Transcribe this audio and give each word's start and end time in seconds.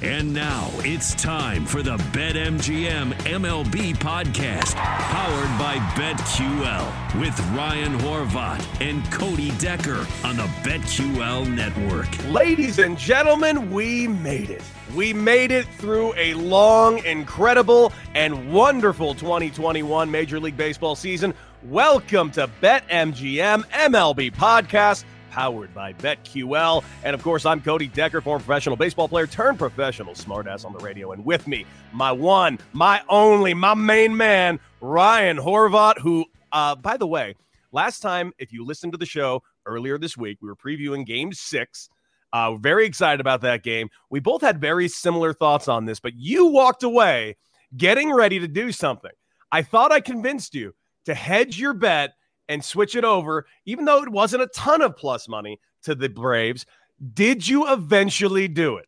And 0.00 0.32
now 0.32 0.70
it's 0.84 1.12
time 1.16 1.66
for 1.66 1.82
the 1.82 1.96
BetMGM 1.96 3.14
MLB 3.14 3.96
podcast, 3.96 4.76
powered 4.76 5.58
by 5.58 5.78
BetQL, 5.96 7.20
with 7.20 7.36
Ryan 7.50 7.98
Horvat 7.98 8.64
and 8.80 9.04
Cody 9.10 9.50
Decker 9.58 10.06
on 10.22 10.36
the 10.36 10.46
BetQL 10.62 11.52
network. 11.52 12.06
Ladies 12.32 12.78
and 12.78 12.96
gentlemen, 12.96 13.72
we 13.72 14.06
made 14.06 14.50
it. 14.50 14.62
We 14.94 15.12
made 15.12 15.50
it 15.50 15.66
through 15.66 16.14
a 16.14 16.34
long, 16.34 17.04
incredible, 17.04 17.92
and 18.14 18.52
wonderful 18.52 19.14
2021 19.14 20.08
Major 20.08 20.38
League 20.38 20.56
Baseball 20.56 20.94
season. 20.94 21.34
Welcome 21.64 22.30
to 22.32 22.48
BetMGM 22.62 23.64
MLB 23.66 24.32
podcast 24.32 25.02
powered 25.30 25.74
by 25.74 25.92
BetQL. 25.94 26.84
And 27.04 27.14
of 27.14 27.22
course, 27.22 27.46
I'm 27.46 27.60
Cody 27.60 27.88
Decker, 27.88 28.20
former 28.20 28.44
professional 28.44 28.76
baseball 28.76 29.08
player 29.08 29.26
turned 29.26 29.58
professional 29.58 30.14
smartass 30.14 30.64
on 30.64 30.72
the 30.72 30.78
radio. 30.78 31.12
And 31.12 31.24
with 31.24 31.46
me, 31.46 31.66
my 31.92 32.12
one, 32.12 32.58
my 32.72 33.02
only, 33.08 33.54
my 33.54 33.74
main 33.74 34.16
man, 34.16 34.60
Ryan 34.80 35.36
Horvat, 35.36 35.98
who, 35.98 36.24
uh, 36.52 36.74
by 36.76 36.96
the 36.96 37.06
way, 37.06 37.34
last 37.72 38.00
time, 38.00 38.32
if 38.38 38.52
you 38.52 38.64
listened 38.64 38.92
to 38.92 38.98
the 38.98 39.06
show 39.06 39.42
earlier 39.66 39.98
this 39.98 40.16
week, 40.16 40.38
we 40.40 40.48
were 40.48 40.56
previewing 40.56 41.06
game 41.06 41.32
six. 41.32 41.88
Uh, 42.32 42.54
very 42.56 42.86
excited 42.86 43.20
about 43.20 43.40
that 43.40 43.62
game. 43.62 43.88
We 44.10 44.20
both 44.20 44.42
had 44.42 44.60
very 44.60 44.88
similar 44.88 45.32
thoughts 45.32 45.68
on 45.68 45.86
this, 45.86 46.00
but 46.00 46.14
you 46.14 46.46
walked 46.46 46.82
away 46.82 47.36
getting 47.76 48.12
ready 48.12 48.38
to 48.38 48.48
do 48.48 48.72
something. 48.72 49.10
I 49.50 49.62
thought 49.62 49.92
I 49.92 50.00
convinced 50.00 50.54
you 50.54 50.74
to 51.06 51.14
hedge 51.14 51.58
your 51.58 51.72
bet 51.72 52.12
and 52.48 52.64
switch 52.64 52.96
it 52.96 53.04
over, 53.04 53.46
even 53.66 53.84
though 53.84 54.02
it 54.02 54.08
wasn't 54.08 54.42
a 54.42 54.48
ton 54.48 54.82
of 54.82 54.96
plus 54.96 55.28
money 55.28 55.60
to 55.82 55.94
the 55.94 56.08
Braves. 56.08 56.66
Did 57.14 57.46
you 57.46 57.70
eventually 57.72 58.48
do 58.48 58.76
it? 58.76 58.86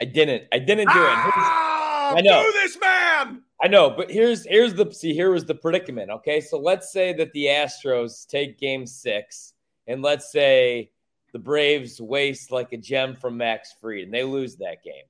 I 0.00 0.06
didn't. 0.06 0.44
I 0.52 0.58
didn't 0.58 0.88
do 0.88 0.98
it. 0.98 1.18
Oh, 1.32 2.14
I 2.16 2.20
know. 2.22 2.42
Do 2.42 2.52
this, 2.52 2.78
man. 2.80 3.42
I 3.62 3.68
know, 3.68 3.90
but 3.90 4.10
here's 4.10 4.46
here's 4.46 4.72
the 4.74 4.90
see 4.90 5.12
here 5.12 5.30
was 5.30 5.44
the 5.44 5.54
predicament. 5.54 6.10
Okay, 6.10 6.40
so 6.40 6.58
let's 6.58 6.90
say 6.90 7.12
that 7.12 7.32
the 7.32 7.44
Astros 7.44 8.26
take 8.26 8.58
Game 8.58 8.86
Six, 8.86 9.52
and 9.86 10.00
let's 10.00 10.32
say 10.32 10.90
the 11.32 11.38
Braves 11.38 12.00
waste 12.00 12.50
like 12.50 12.72
a 12.72 12.78
gem 12.78 13.14
from 13.14 13.36
Max 13.36 13.74
Fried, 13.78 14.04
and 14.04 14.14
they 14.14 14.24
lose 14.24 14.56
that 14.56 14.82
game. 14.82 15.04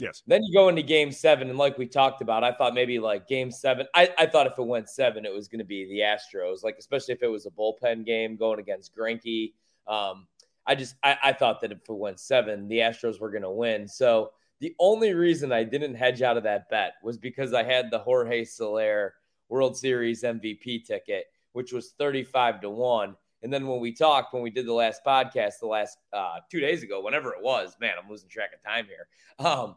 Yes. 0.00 0.22
Then 0.26 0.42
you 0.42 0.52
go 0.52 0.68
into 0.68 0.82
game 0.82 1.12
seven, 1.12 1.48
and 1.48 1.58
like 1.58 1.78
we 1.78 1.86
talked 1.86 2.20
about, 2.20 2.42
I 2.42 2.52
thought 2.52 2.74
maybe 2.74 2.98
like 2.98 3.28
game 3.28 3.50
seven. 3.50 3.86
I, 3.94 4.10
I 4.18 4.26
thought 4.26 4.46
if 4.46 4.58
it 4.58 4.66
went 4.66 4.88
seven, 4.88 5.24
it 5.24 5.32
was 5.32 5.46
going 5.46 5.60
to 5.60 5.64
be 5.64 5.86
the 5.86 6.00
Astros, 6.00 6.64
like 6.64 6.76
especially 6.78 7.14
if 7.14 7.22
it 7.22 7.28
was 7.28 7.46
a 7.46 7.50
bullpen 7.50 8.04
game 8.04 8.36
going 8.36 8.58
against 8.58 8.94
Greinke. 8.96 9.52
Um, 9.86 10.26
I 10.66 10.74
just 10.74 10.96
I, 11.04 11.16
I 11.22 11.32
thought 11.32 11.60
that 11.60 11.72
if 11.72 11.78
it 11.88 11.92
went 11.92 12.18
seven, 12.18 12.66
the 12.66 12.78
Astros 12.78 13.20
were 13.20 13.30
going 13.30 13.42
to 13.42 13.50
win. 13.50 13.86
So 13.86 14.32
the 14.60 14.74
only 14.80 15.14
reason 15.14 15.52
I 15.52 15.62
didn't 15.62 15.94
hedge 15.94 16.22
out 16.22 16.36
of 16.36 16.42
that 16.44 16.68
bet 16.70 16.94
was 17.02 17.18
because 17.18 17.52
I 17.52 17.62
had 17.62 17.90
the 17.90 17.98
Jorge 17.98 18.44
Soler 18.44 19.14
World 19.48 19.76
Series 19.76 20.22
MVP 20.22 20.84
ticket, 20.84 21.26
which 21.52 21.72
was 21.72 21.92
35 21.98 22.62
to 22.62 22.70
1. 22.70 23.14
And 23.44 23.52
then 23.52 23.68
when 23.68 23.78
we 23.78 23.92
talked, 23.92 24.32
when 24.32 24.42
we 24.42 24.50
did 24.50 24.66
the 24.66 24.72
last 24.72 25.02
podcast, 25.06 25.60
the 25.60 25.66
last 25.66 25.98
uh, 26.14 26.38
two 26.50 26.60
days 26.60 26.82
ago, 26.82 27.02
whenever 27.02 27.28
it 27.34 27.42
was, 27.42 27.76
man, 27.78 27.92
I'm 28.02 28.10
losing 28.10 28.30
track 28.30 28.50
of 28.54 28.62
time 28.62 28.86
here. 28.86 29.46
Um, 29.46 29.76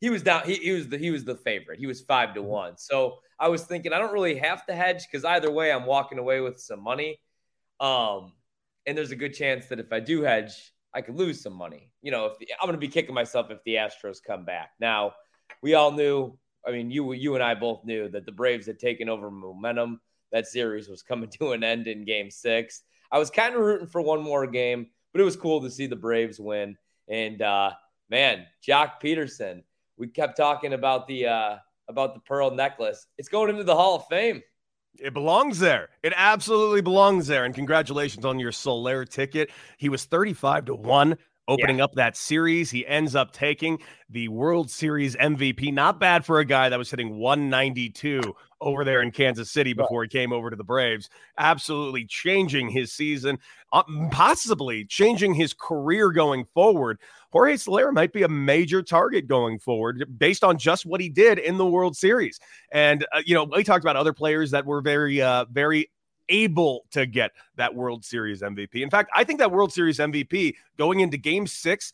he 0.00 0.08
was 0.08 0.22
down. 0.22 0.44
He, 0.46 0.54
he, 0.54 0.70
was 0.70 0.88
the 0.88 0.96
he 0.96 1.10
was 1.10 1.24
the 1.24 1.34
favorite. 1.34 1.80
He 1.80 1.86
was 1.88 2.00
five 2.00 2.32
to 2.34 2.40
mm-hmm. 2.40 2.48
one. 2.48 2.78
So 2.78 3.18
I 3.38 3.48
was 3.48 3.64
thinking 3.64 3.92
I 3.92 3.98
don't 3.98 4.12
really 4.12 4.36
have 4.36 4.64
to 4.66 4.74
hedge 4.74 5.04
because 5.10 5.24
either 5.24 5.50
way, 5.50 5.72
I'm 5.72 5.84
walking 5.84 6.18
away 6.18 6.40
with 6.40 6.60
some 6.60 6.80
money. 6.80 7.20
Um, 7.80 8.32
and 8.86 8.96
there's 8.96 9.10
a 9.10 9.16
good 9.16 9.34
chance 9.34 9.66
that 9.66 9.80
if 9.80 9.92
I 9.92 9.98
do 9.98 10.22
hedge, 10.22 10.72
I 10.94 11.02
could 11.02 11.16
lose 11.16 11.40
some 11.42 11.52
money. 11.52 11.90
You 12.02 12.12
know, 12.12 12.26
if 12.26 12.38
the, 12.38 12.48
I'm 12.60 12.66
going 12.66 12.72
to 12.72 12.78
be 12.78 12.88
kicking 12.88 13.14
myself 13.14 13.50
if 13.50 13.58
the 13.64 13.74
Astros 13.74 14.18
come 14.24 14.44
back. 14.44 14.70
Now, 14.80 15.12
we 15.60 15.74
all 15.74 15.90
knew. 15.90 16.38
I 16.66 16.70
mean, 16.70 16.90
you 16.90 17.12
you 17.14 17.34
and 17.34 17.42
I 17.42 17.54
both 17.54 17.84
knew 17.84 18.08
that 18.10 18.26
the 18.26 18.32
Braves 18.32 18.66
had 18.66 18.78
taken 18.78 19.08
over 19.08 19.28
momentum. 19.28 20.00
That 20.30 20.46
series 20.46 20.88
was 20.88 21.02
coming 21.02 21.30
to 21.38 21.50
an 21.50 21.64
end 21.64 21.88
in 21.88 22.04
Game 22.04 22.30
Six. 22.30 22.82
I 23.10 23.18
was 23.18 23.30
kind 23.30 23.54
of 23.54 23.60
rooting 23.60 23.86
for 23.86 24.00
one 24.00 24.22
more 24.22 24.46
game, 24.46 24.88
but 25.12 25.20
it 25.20 25.24
was 25.24 25.36
cool 25.36 25.60
to 25.62 25.70
see 25.70 25.86
the 25.86 25.96
Braves 25.96 26.38
win. 26.38 26.76
And 27.08 27.40
uh, 27.40 27.72
man, 28.10 28.46
Joc 28.66 29.00
Pederson, 29.02 29.62
we 29.96 30.08
kept 30.08 30.36
talking 30.36 30.74
about 30.74 31.06
the 31.06 31.26
uh, 31.26 31.56
about 31.88 32.14
the 32.14 32.20
pearl 32.20 32.50
necklace. 32.50 33.06
It's 33.16 33.28
going 33.28 33.50
into 33.50 33.64
the 33.64 33.74
Hall 33.74 33.96
of 33.96 34.06
Fame. 34.06 34.42
It 34.98 35.14
belongs 35.14 35.58
there. 35.60 35.90
It 36.02 36.12
absolutely 36.16 36.80
belongs 36.80 37.28
there. 37.28 37.44
And 37.44 37.54
congratulations 37.54 38.24
on 38.24 38.40
your 38.40 38.50
Soler 38.50 39.04
ticket. 39.04 39.50
He 39.76 39.88
was 39.88 40.04
35 40.04 40.66
to 40.66 40.74
1 40.74 41.16
opening 41.48 41.78
yeah. 41.78 41.84
up 41.84 41.94
that 41.94 42.16
series. 42.16 42.70
He 42.70 42.86
ends 42.86 43.16
up 43.16 43.32
taking 43.32 43.78
the 44.10 44.28
World 44.28 44.70
Series 44.70 45.16
MVP. 45.16 45.72
Not 45.72 45.98
bad 45.98 46.24
for 46.24 46.38
a 46.38 46.44
guy 46.44 46.68
that 46.68 46.78
was 46.78 46.90
hitting 46.90 47.16
192 47.16 48.20
over 48.60 48.84
there 48.84 49.02
in 49.02 49.10
Kansas 49.10 49.50
City 49.50 49.72
before 49.72 50.02
he 50.02 50.08
came 50.08 50.32
over 50.32 50.50
to 50.50 50.56
the 50.56 50.64
Braves. 50.64 51.08
Absolutely 51.38 52.04
changing 52.04 52.68
his 52.68 52.92
season, 52.92 53.38
uh, 53.72 53.82
possibly 54.10 54.84
changing 54.84 55.34
his 55.34 55.54
career 55.54 56.10
going 56.10 56.44
forward. 56.54 56.98
Jorge 57.30 57.56
Soler 57.56 57.92
might 57.92 58.12
be 58.12 58.22
a 58.22 58.28
major 58.28 58.82
target 58.82 59.26
going 59.26 59.58
forward 59.58 60.04
based 60.18 60.42
on 60.42 60.58
just 60.58 60.86
what 60.86 61.00
he 61.00 61.08
did 61.08 61.38
in 61.38 61.58
the 61.58 61.66
World 61.66 61.96
Series. 61.96 62.40
And, 62.72 63.06
uh, 63.12 63.22
you 63.24 63.34
know, 63.34 63.44
we 63.44 63.64
talked 63.64 63.84
about 63.84 63.96
other 63.96 64.14
players 64.14 64.50
that 64.52 64.64
were 64.64 64.80
very, 64.80 65.20
uh, 65.20 65.44
very 65.50 65.90
able 66.28 66.84
to 66.92 67.06
get 67.06 67.32
that 67.56 67.74
World 67.74 68.04
Series 68.04 68.42
MVP. 68.42 68.76
In 68.76 68.90
fact, 68.90 69.10
I 69.14 69.24
think 69.24 69.38
that 69.38 69.50
World 69.50 69.72
Series 69.72 69.98
MVP 69.98 70.54
going 70.76 71.00
into 71.00 71.16
game 71.16 71.46
six, 71.46 71.92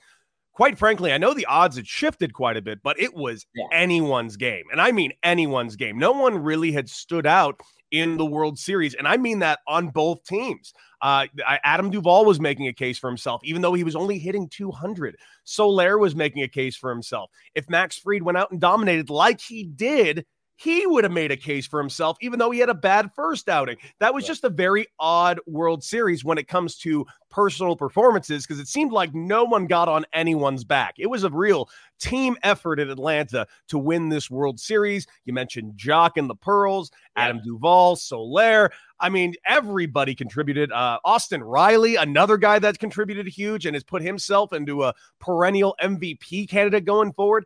quite 0.53 0.79
frankly, 0.79 1.13
I 1.13 1.19
know 1.19 1.35
the 1.35 1.47
odds 1.47 1.77
had 1.77 1.87
shifted 1.87 2.33
quite 2.33 2.57
a 2.57 2.63
bit, 2.63 2.83
but 2.83 2.99
it 3.01 3.15
was 3.15 3.47
yeah. 3.55 3.67
anyone's 3.73 4.37
game. 4.37 4.65
And 4.71 4.81
I 4.81 4.93
mean 4.93 5.13
anyone's 5.23 5.77
game. 5.77 5.99
No 5.99 6.13
one 6.13 6.39
really 6.43 6.73
had 6.73 6.89
stood 6.89 7.27
out 7.27 7.61
in 7.91 8.17
the 8.17 8.27
World 8.27 8.59
Series. 8.59 8.95
And 8.95 9.07
I 9.07 9.17
mean 9.17 9.39
that 9.41 9.61
on 9.69 9.89
both 9.89 10.25
teams. 10.25 10.73
Uh, 11.01 11.27
Adam 11.47 11.91
Duvall 11.91 12.25
was 12.25 12.41
making 12.41 12.67
a 12.67 12.73
case 12.73 12.99
for 12.99 13.09
himself, 13.09 13.43
even 13.45 13.63
though 13.63 13.75
he 13.75 13.85
was 13.85 13.95
only 13.95 14.19
hitting 14.19 14.49
200. 14.49 15.17
Soler 15.45 15.99
was 15.99 16.17
making 16.17 16.43
a 16.43 16.49
case 16.49 16.77
for 16.77 16.91
himself. 16.91 17.31
If 17.55 17.69
Max 17.69 17.99
Fried 17.99 18.23
went 18.23 18.39
out 18.39 18.51
and 18.51 18.61
dominated 18.61 19.11
like 19.11 19.41
he 19.41 19.65
did 19.65 20.25
he 20.57 20.87
would 20.87 21.05
have 21.05 21.13
made 21.13 21.33
a 21.33 21.37
case 21.37 21.67
for 21.67 21.81
himself, 21.81 22.17
even 22.21 22.39
though 22.39 22.51
he 22.51 22.61
had 22.61 22.69
a 22.69 22.75
bad 22.75 23.11
first 23.15 23.49
outing. 23.49 23.77
That 23.99 24.15
was 24.15 24.25
just 24.25 24.45
a 24.45 24.49
very 24.49 24.87
odd 25.01 25.41
World 25.47 25.83
Series 25.83 26.25
when 26.25 26.39
it 26.39 26.49
comes 26.49 26.77
to 26.79 27.05
personal 27.31 27.75
performances 27.75 28.47
because 28.47 28.61
it 28.61 28.69
seemed 28.69 28.93
like 28.93 29.13
no 29.13 29.43
one 29.43 29.67
got 29.67 29.89
on 29.89 30.07
anyone's 30.13 30.63
back. 30.63 30.95
It 30.99 31.11
was 31.11 31.25
a 31.25 31.31
real 31.31 31.69
team 31.99 32.37
effort 32.45 32.79
in 32.79 32.89
Atlanta 32.89 33.47
to 33.69 33.79
win 33.79 34.09
this 34.09 34.31
World 34.31 34.61
Series. 34.61 35.07
You 35.25 35.33
mentioned 35.33 35.75
Joc 35.77 36.13
and 36.17 36.31
the 36.31 36.37
Pearls, 36.37 36.93
yeah. 37.17 37.25
Adam 37.25 37.41
Duvall, 37.43 37.97
Soler. 37.97 38.71
I 39.01 39.09
mean, 39.09 39.35
everybody 39.45 40.15
contributed. 40.15 40.71
Uh, 40.71 40.99
Austin 41.05 41.43
Riley, 41.43 41.97
another 41.97 42.37
guy 42.37 42.61
that's 42.61 42.79
contributed 42.79 43.27
huge 43.27 43.67
and 43.67 43.75
has 43.75 43.83
put 43.83 44.03
himself 44.03 44.53
into 44.53 44.85
a 44.85 44.95
perennial 45.19 45.75
MVP 45.83 46.49
candidate 46.49 46.85
going 46.85 47.13
forward. 47.13 47.45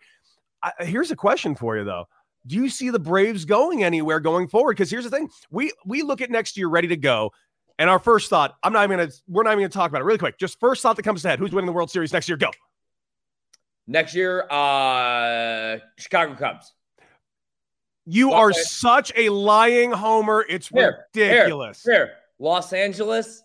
I, 0.62 0.72
here's 0.80 1.10
a 1.10 1.16
question 1.16 1.54
for 1.54 1.78
you, 1.78 1.84
though 1.84 2.06
do 2.48 2.56
you 2.56 2.68
see 2.68 2.90
the 2.90 2.98
Braves 2.98 3.44
going 3.44 3.84
anywhere 3.84 4.18
going 4.18 4.48
forward? 4.48 4.72
Because 4.76 4.90
here's 4.90 5.04
the 5.04 5.10
thing: 5.10 5.30
we 5.50 5.72
we 5.84 6.02
look 6.02 6.20
at 6.20 6.30
next 6.30 6.56
year 6.56 6.68
ready 6.68 6.88
to 6.88 6.96
go, 6.96 7.30
and 7.78 7.88
our 7.88 7.98
first 7.98 8.30
thought, 8.30 8.56
I'm 8.62 8.72
not 8.72 8.84
even 8.84 8.98
gonna, 8.98 9.12
we're 9.28 9.44
not 9.44 9.52
even 9.52 9.60
gonna 9.60 9.68
talk 9.68 9.90
about 9.90 10.00
it 10.00 10.04
really 10.04 10.18
quick. 10.18 10.38
Just 10.38 10.58
first 10.58 10.82
thought 10.82 10.96
that 10.96 11.02
comes 11.02 11.22
to 11.22 11.28
head: 11.28 11.38
who's 11.38 11.52
winning 11.52 11.66
the 11.66 11.72
World 11.72 11.90
Series 11.90 12.12
next 12.12 12.28
year? 12.28 12.36
Go. 12.36 12.50
Next 13.86 14.14
year, 14.14 14.46
uh 14.50 15.78
Chicago 15.98 16.34
Cubs. 16.34 16.72
You 18.06 18.32
are 18.32 18.54
such 18.54 19.12
a 19.16 19.28
lying 19.28 19.92
homer. 19.92 20.44
It's 20.48 20.72
ridiculous. 20.72 21.82
Here. 21.84 22.12
Los 22.38 22.72
Angeles 22.72 23.42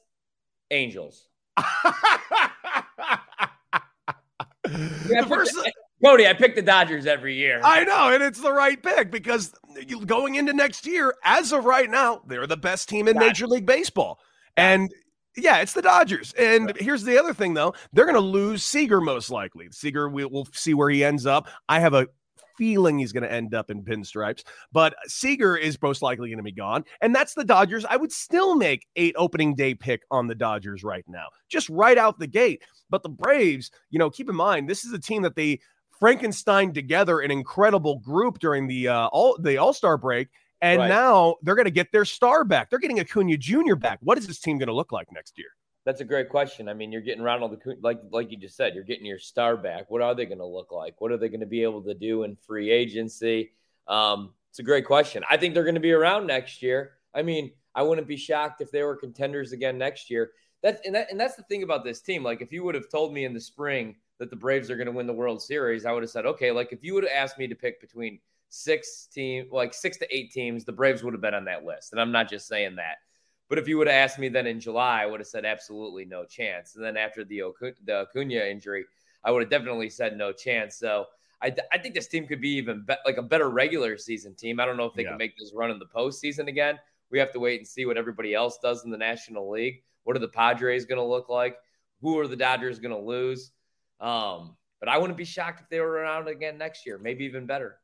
Angels. 0.71 1.27
the 4.63 5.25
first, 5.27 5.53
Cody, 6.03 6.27
I 6.27 6.33
pick 6.33 6.55
the 6.55 6.61
Dodgers 6.61 7.05
every 7.05 7.35
year. 7.35 7.61
I 7.63 7.83
know, 7.85 8.09
and 8.13 8.21
it's 8.21 8.41
the 8.41 8.51
right 8.51 8.81
pick 8.81 9.09
because 9.09 9.53
going 10.05 10.35
into 10.35 10.51
next 10.51 10.85
year, 10.85 11.15
as 11.23 11.53
of 11.53 11.65
right 11.65 11.89
now, 11.89 12.21
they're 12.27 12.47
the 12.47 12.57
best 12.57 12.89
team 12.89 13.07
in 13.07 13.17
Major 13.17 13.47
League 13.47 13.65
Baseball. 13.65 14.19
And 14.57 14.93
yeah, 15.37 15.59
it's 15.59 15.73
the 15.73 15.81
Dodgers. 15.81 16.33
And 16.33 16.67
right. 16.67 16.81
here's 16.81 17.03
the 17.03 17.17
other 17.17 17.33
thing, 17.33 17.53
though. 17.53 17.73
They're 17.93 18.05
going 18.05 18.15
to 18.15 18.21
lose 18.21 18.63
Seager 18.63 19.01
most 19.01 19.29
likely. 19.29 19.67
Seager, 19.71 20.09
we, 20.09 20.25
will 20.25 20.47
see 20.51 20.73
where 20.73 20.89
he 20.89 21.03
ends 21.03 21.25
up. 21.25 21.47
I 21.69 21.79
have 21.79 21.93
a 21.93 22.07
feeling 22.57 22.99
he's 22.99 23.13
going 23.13 23.23
to 23.23 23.31
end 23.31 23.55
up 23.55 23.71
in 23.71 23.81
pinstripes, 23.81 24.43
but 24.71 24.93
Seager 25.07 25.57
is 25.57 25.81
most 25.81 26.01
likely 26.01 26.29
going 26.29 26.37
to 26.37 26.43
be 26.43 26.51
gone. 26.51 26.83
And 27.01 27.15
that's 27.15 27.33
the 27.33 27.43
Dodgers. 27.43 27.85
I 27.85 27.97
would 27.97 28.11
still 28.11 28.55
make 28.55 28.85
eight 28.95 29.15
opening 29.17 29.55
day 29.55 29.73
pick 29.73 30.03
on 30.11 30.27
the 30.27 30.35
Dodgers 30.35 30.83
right 30.83 31.05
now, 31.07 31.27
just 31.49 31.67
right 31.69 31.97
out 31.97 32.19
the 32.19 32.27
gate. 32.27 32.61
But 32.89 33.01
the 33.01 33.09
Braves, 33.09 33.71
you 33.89 33.97
know, 33.97 34.09
keep 34.09 34.29
in 34.29 34.35
mind, 34.35 34.69
this 34.69 34.85
is 34.85 34.93
a 34.93 34.99
team 34.99 35.23
that 35.23 35.35
they 35.35 35.59
Frankenstein 36.03 36.73
together 36.73 37.21
an 37.21 37.31
incredible 37.31 37.99
group 37.99 38.37
during 38.39 38.67
the 38.67 38.89
uh, 38.89 39.07
all 39.13 39.37
the 39.39 39.55
All 39.55 39.71
Star 39.71 39.97
break, 39.97 40.27
and 40.59 40.79
right. 40.79 40.89
now 40.89 41.35
they're 41.43 41.55
going 41.55 41.63
to 41.63 41.71
get 41.71 41.93
their 41.93 42.03
star 42.03 42.43
back. 42.43 42.69
They're 42.69 42.79
getting 42.79 42.99
Acuna 42.99 43.37
Jr. 43.37 43.75
back. 43.75 43.99
What 44.01 44.17
is 44.17 44.27
this 44.27 44.39
team 44.39 44.57
going 44.57 44.67
to 44.67 44.73
look 44.73 44.91
like 44.91 45.09
next 45.13 45.37
year? 45.37 45.47
That's 45.85 46.01
a 46.01 46.03
great 46.03 46.27
question. 46.27 46.67
I 46.67 46.73
mean, 46.73 46.91
you're 46.91 47.01
getting 47.01 47.23
Ronald 47.23 47.53
Acuna, 47.53 47.77
like 47.81 48.01
like 48.11 48.31
you 48.31 48.37
just 48.37 48.57
said, 48.57 48.75
you're 48.75 48.83
getting 48.83 49.05
your 49.05 49.17
star 49.17 49.55
back. 49.55 49.89
What 49.89 50.01
are 50.01 50.13
they 50.13 50.25
going 50.25 50.39
to 50.39 50.45
look 50.45 50.73
like? 50.73 50.99
What 50.99 51.13
are 51.13 51.17
they 51.17 51.29
going 51.29 51.39
to 51.39 51.45
be 51.45 51.63
able 51.63 51.81
to 51.83 51.93
do 51.93 52.23
in 52.23 52.35
free 52.35 52.69
agency? 52.69 53.53
Um, 53.87 54.33
it's 54.49 54.59
a 54.59 54.63
great 54.63 54.85
question. 54.85 55.23
I 55.29 55.37
think 55.37 55.53
they're 55.53 55.63
going 55.63 55.75
to 55.75 55.79
be 55.79 55.93
around 55.93 56.27
next 56.27 56.61
year. 56.61 56.95
I 57.15 57.21
mean, 57.21 57.53
I 57.73 57.83
wouldn't 57.83 58.09
be 58.09 58.17
shocked 58.17 58.59
if 58.59 58.71
they 58.71 58.83
were 58.83 58.97
contenders 58.97 59.53
again 59.53 59.77
next 59.77 60.09
year. 60.09 60.31
That's 60.63 60.81
and, 60.85 60.95
that, 60.95 61.11
and 61.11 61.17
that's 61.17 61.37
the 61.37 61.43
thing 61.43 61.63
about 61.63 61.85
this 61.85 62.01
team. 62.01 62.23
Like, 62.23 62.41
if 62.41 62.51
you 62.51 62.65
would 62.65 62.75
have 62.75 62.89
told 62.89 63.13
me 63.13 63.23
in 63.23 63.33
the 63.33 63.39
spring 63.39 63.95
that 64.19 64.29
the 64.29 64.35
Braves 64.35 64.69
are 64.69 64.75
going 64.75 64.87
to 64.87 64.91
win 64.91 65.07
the 65.07 65.13
World 65.13 65.41
Series, 65.41 65.85
I 65.85 65.91
would 65.91 66.03
have 66.03 66.09
said, 66.09 66.25
okay. 66.25 66.51
Like, 66.51 66.71
if 66.71 66.83
you 66.83 66.93
would 66.93 67.03
have 67.03 67.13
asked 67.13 67.37
me 67.37 67.47
to 67.47 67.55
pick 67.55 67.81
between 67.81 68.19
six 68.49 69.07
team, 69.07 69.47
like 69.51 69.73
six 69.73 69.97
to 69.97 70.15
eight 70.15 70.31
teams, 70.31 70.63
the 70.63 70.71
Braves 70.71 71.03
would 71.03 71.13
have 71.13 71.21
been 71.21 71.33
on 71.33 71.45
that 71.45 71.65
list. 71.65 71.91
And 71.91 71.99
I'm 71.99 72.11
not 72.11 72.29
just 72.29 72.47
saying 72.47 72.75
that. 72.75 72.97
But 73.49 73.57
if 73.57 73.67
you 73.67 73.77
would 73.77 73.87
have 73.87 73.95
asked 73.95 74.19
me 74.19 74.29
then 74.29 74.47
in 74.47 74.59
July, 74.59 75.01
I 75.01 75.05
would 75.05 75.19
have 75.19 75.27
said 75.27 75.45
absolutely 75.45 76.05
no 76.05 76.25
chance. 76.25 76.75
And 76.75 76.83
then 76.83 76.97
after 76.97 77.23
the 77.23 77.43
the 77.85 78.01
Acuna 78.01 78.45
injury, 78.45 78.85
I 79.23 79.31
would 79.31 79.41
have 79.41 79.49
definitely 79.49 79.89
said 79.89 80.17
no 80.17 80.31
chance. 80.31 80.75
So 80.75 81.05
I, 81.41 81.53
I 81.71 81.77
think 81.77 81.93
this 81.93 82.07
team 82.07 82.25
could 82.25 82.41
be 82.41 82.55
even 82.55 82.83
be- 82.87 82.95
like 83.05 83.17
a 83.17 83.21
better 83.21 83.49
regular 83.49 83.97
season 83.97 84.33
team. 84.33 84.59
I 84.59 84.65
don't 84.65 84.77
know 84.77 84.85
if 84.85 84.93
they 84.93 85.03
yeah. 85.03 85.09
can 85.09 85.17
make 85.17 85.37
this 85.37 85.51
run 85.53 85.71
in 85.71 85.79
the 85.79 85.85
postseason 85.85 86.47
again. 86.47 86.79
We 87.11 87.19
have 87.19 87.31
to 87.33 87.39
wait 87.39 87.59
and 87.59 87.67
see 87.67 87.85
what 87.85 87.97
everybody 87.97 88.33
else 88.33 88.57
does 88.61 88.85
in 88.85 88.91
the 88.91 88.97
National 88.97 89.49
League. 89.49 89.83
What 90.03 90.15
are 90.15 90.19
the 90.19 90.27
Padres 90.29 90.85
going 90.85 90.99
to 90.99 91.05
look 91.05 91.29
like? 91.29 91.57
Who 92.01 92.17
are 92.19 92.27
the 92.27 92.35
Dodgers 92.35 92.79
going 92.79 92.95
to 92.95 92.99
lose? 92.99 93.51
Um, 94.03 94.57
but 94.79 94.89
I 94.89 94.97
wouldn't 94.97 95.17
be 95.17 95.25
shocked 95.25 95.61
if 95.61 95.69
they 95.69 95.79
were 95.79 95.91
around 95.91 96.27
again 96.27 96.57
next 96.57 96.85
year, 96.85 96.99
maybe 96.99 97.23
even 97.23 97.45
better. 97.45 97.77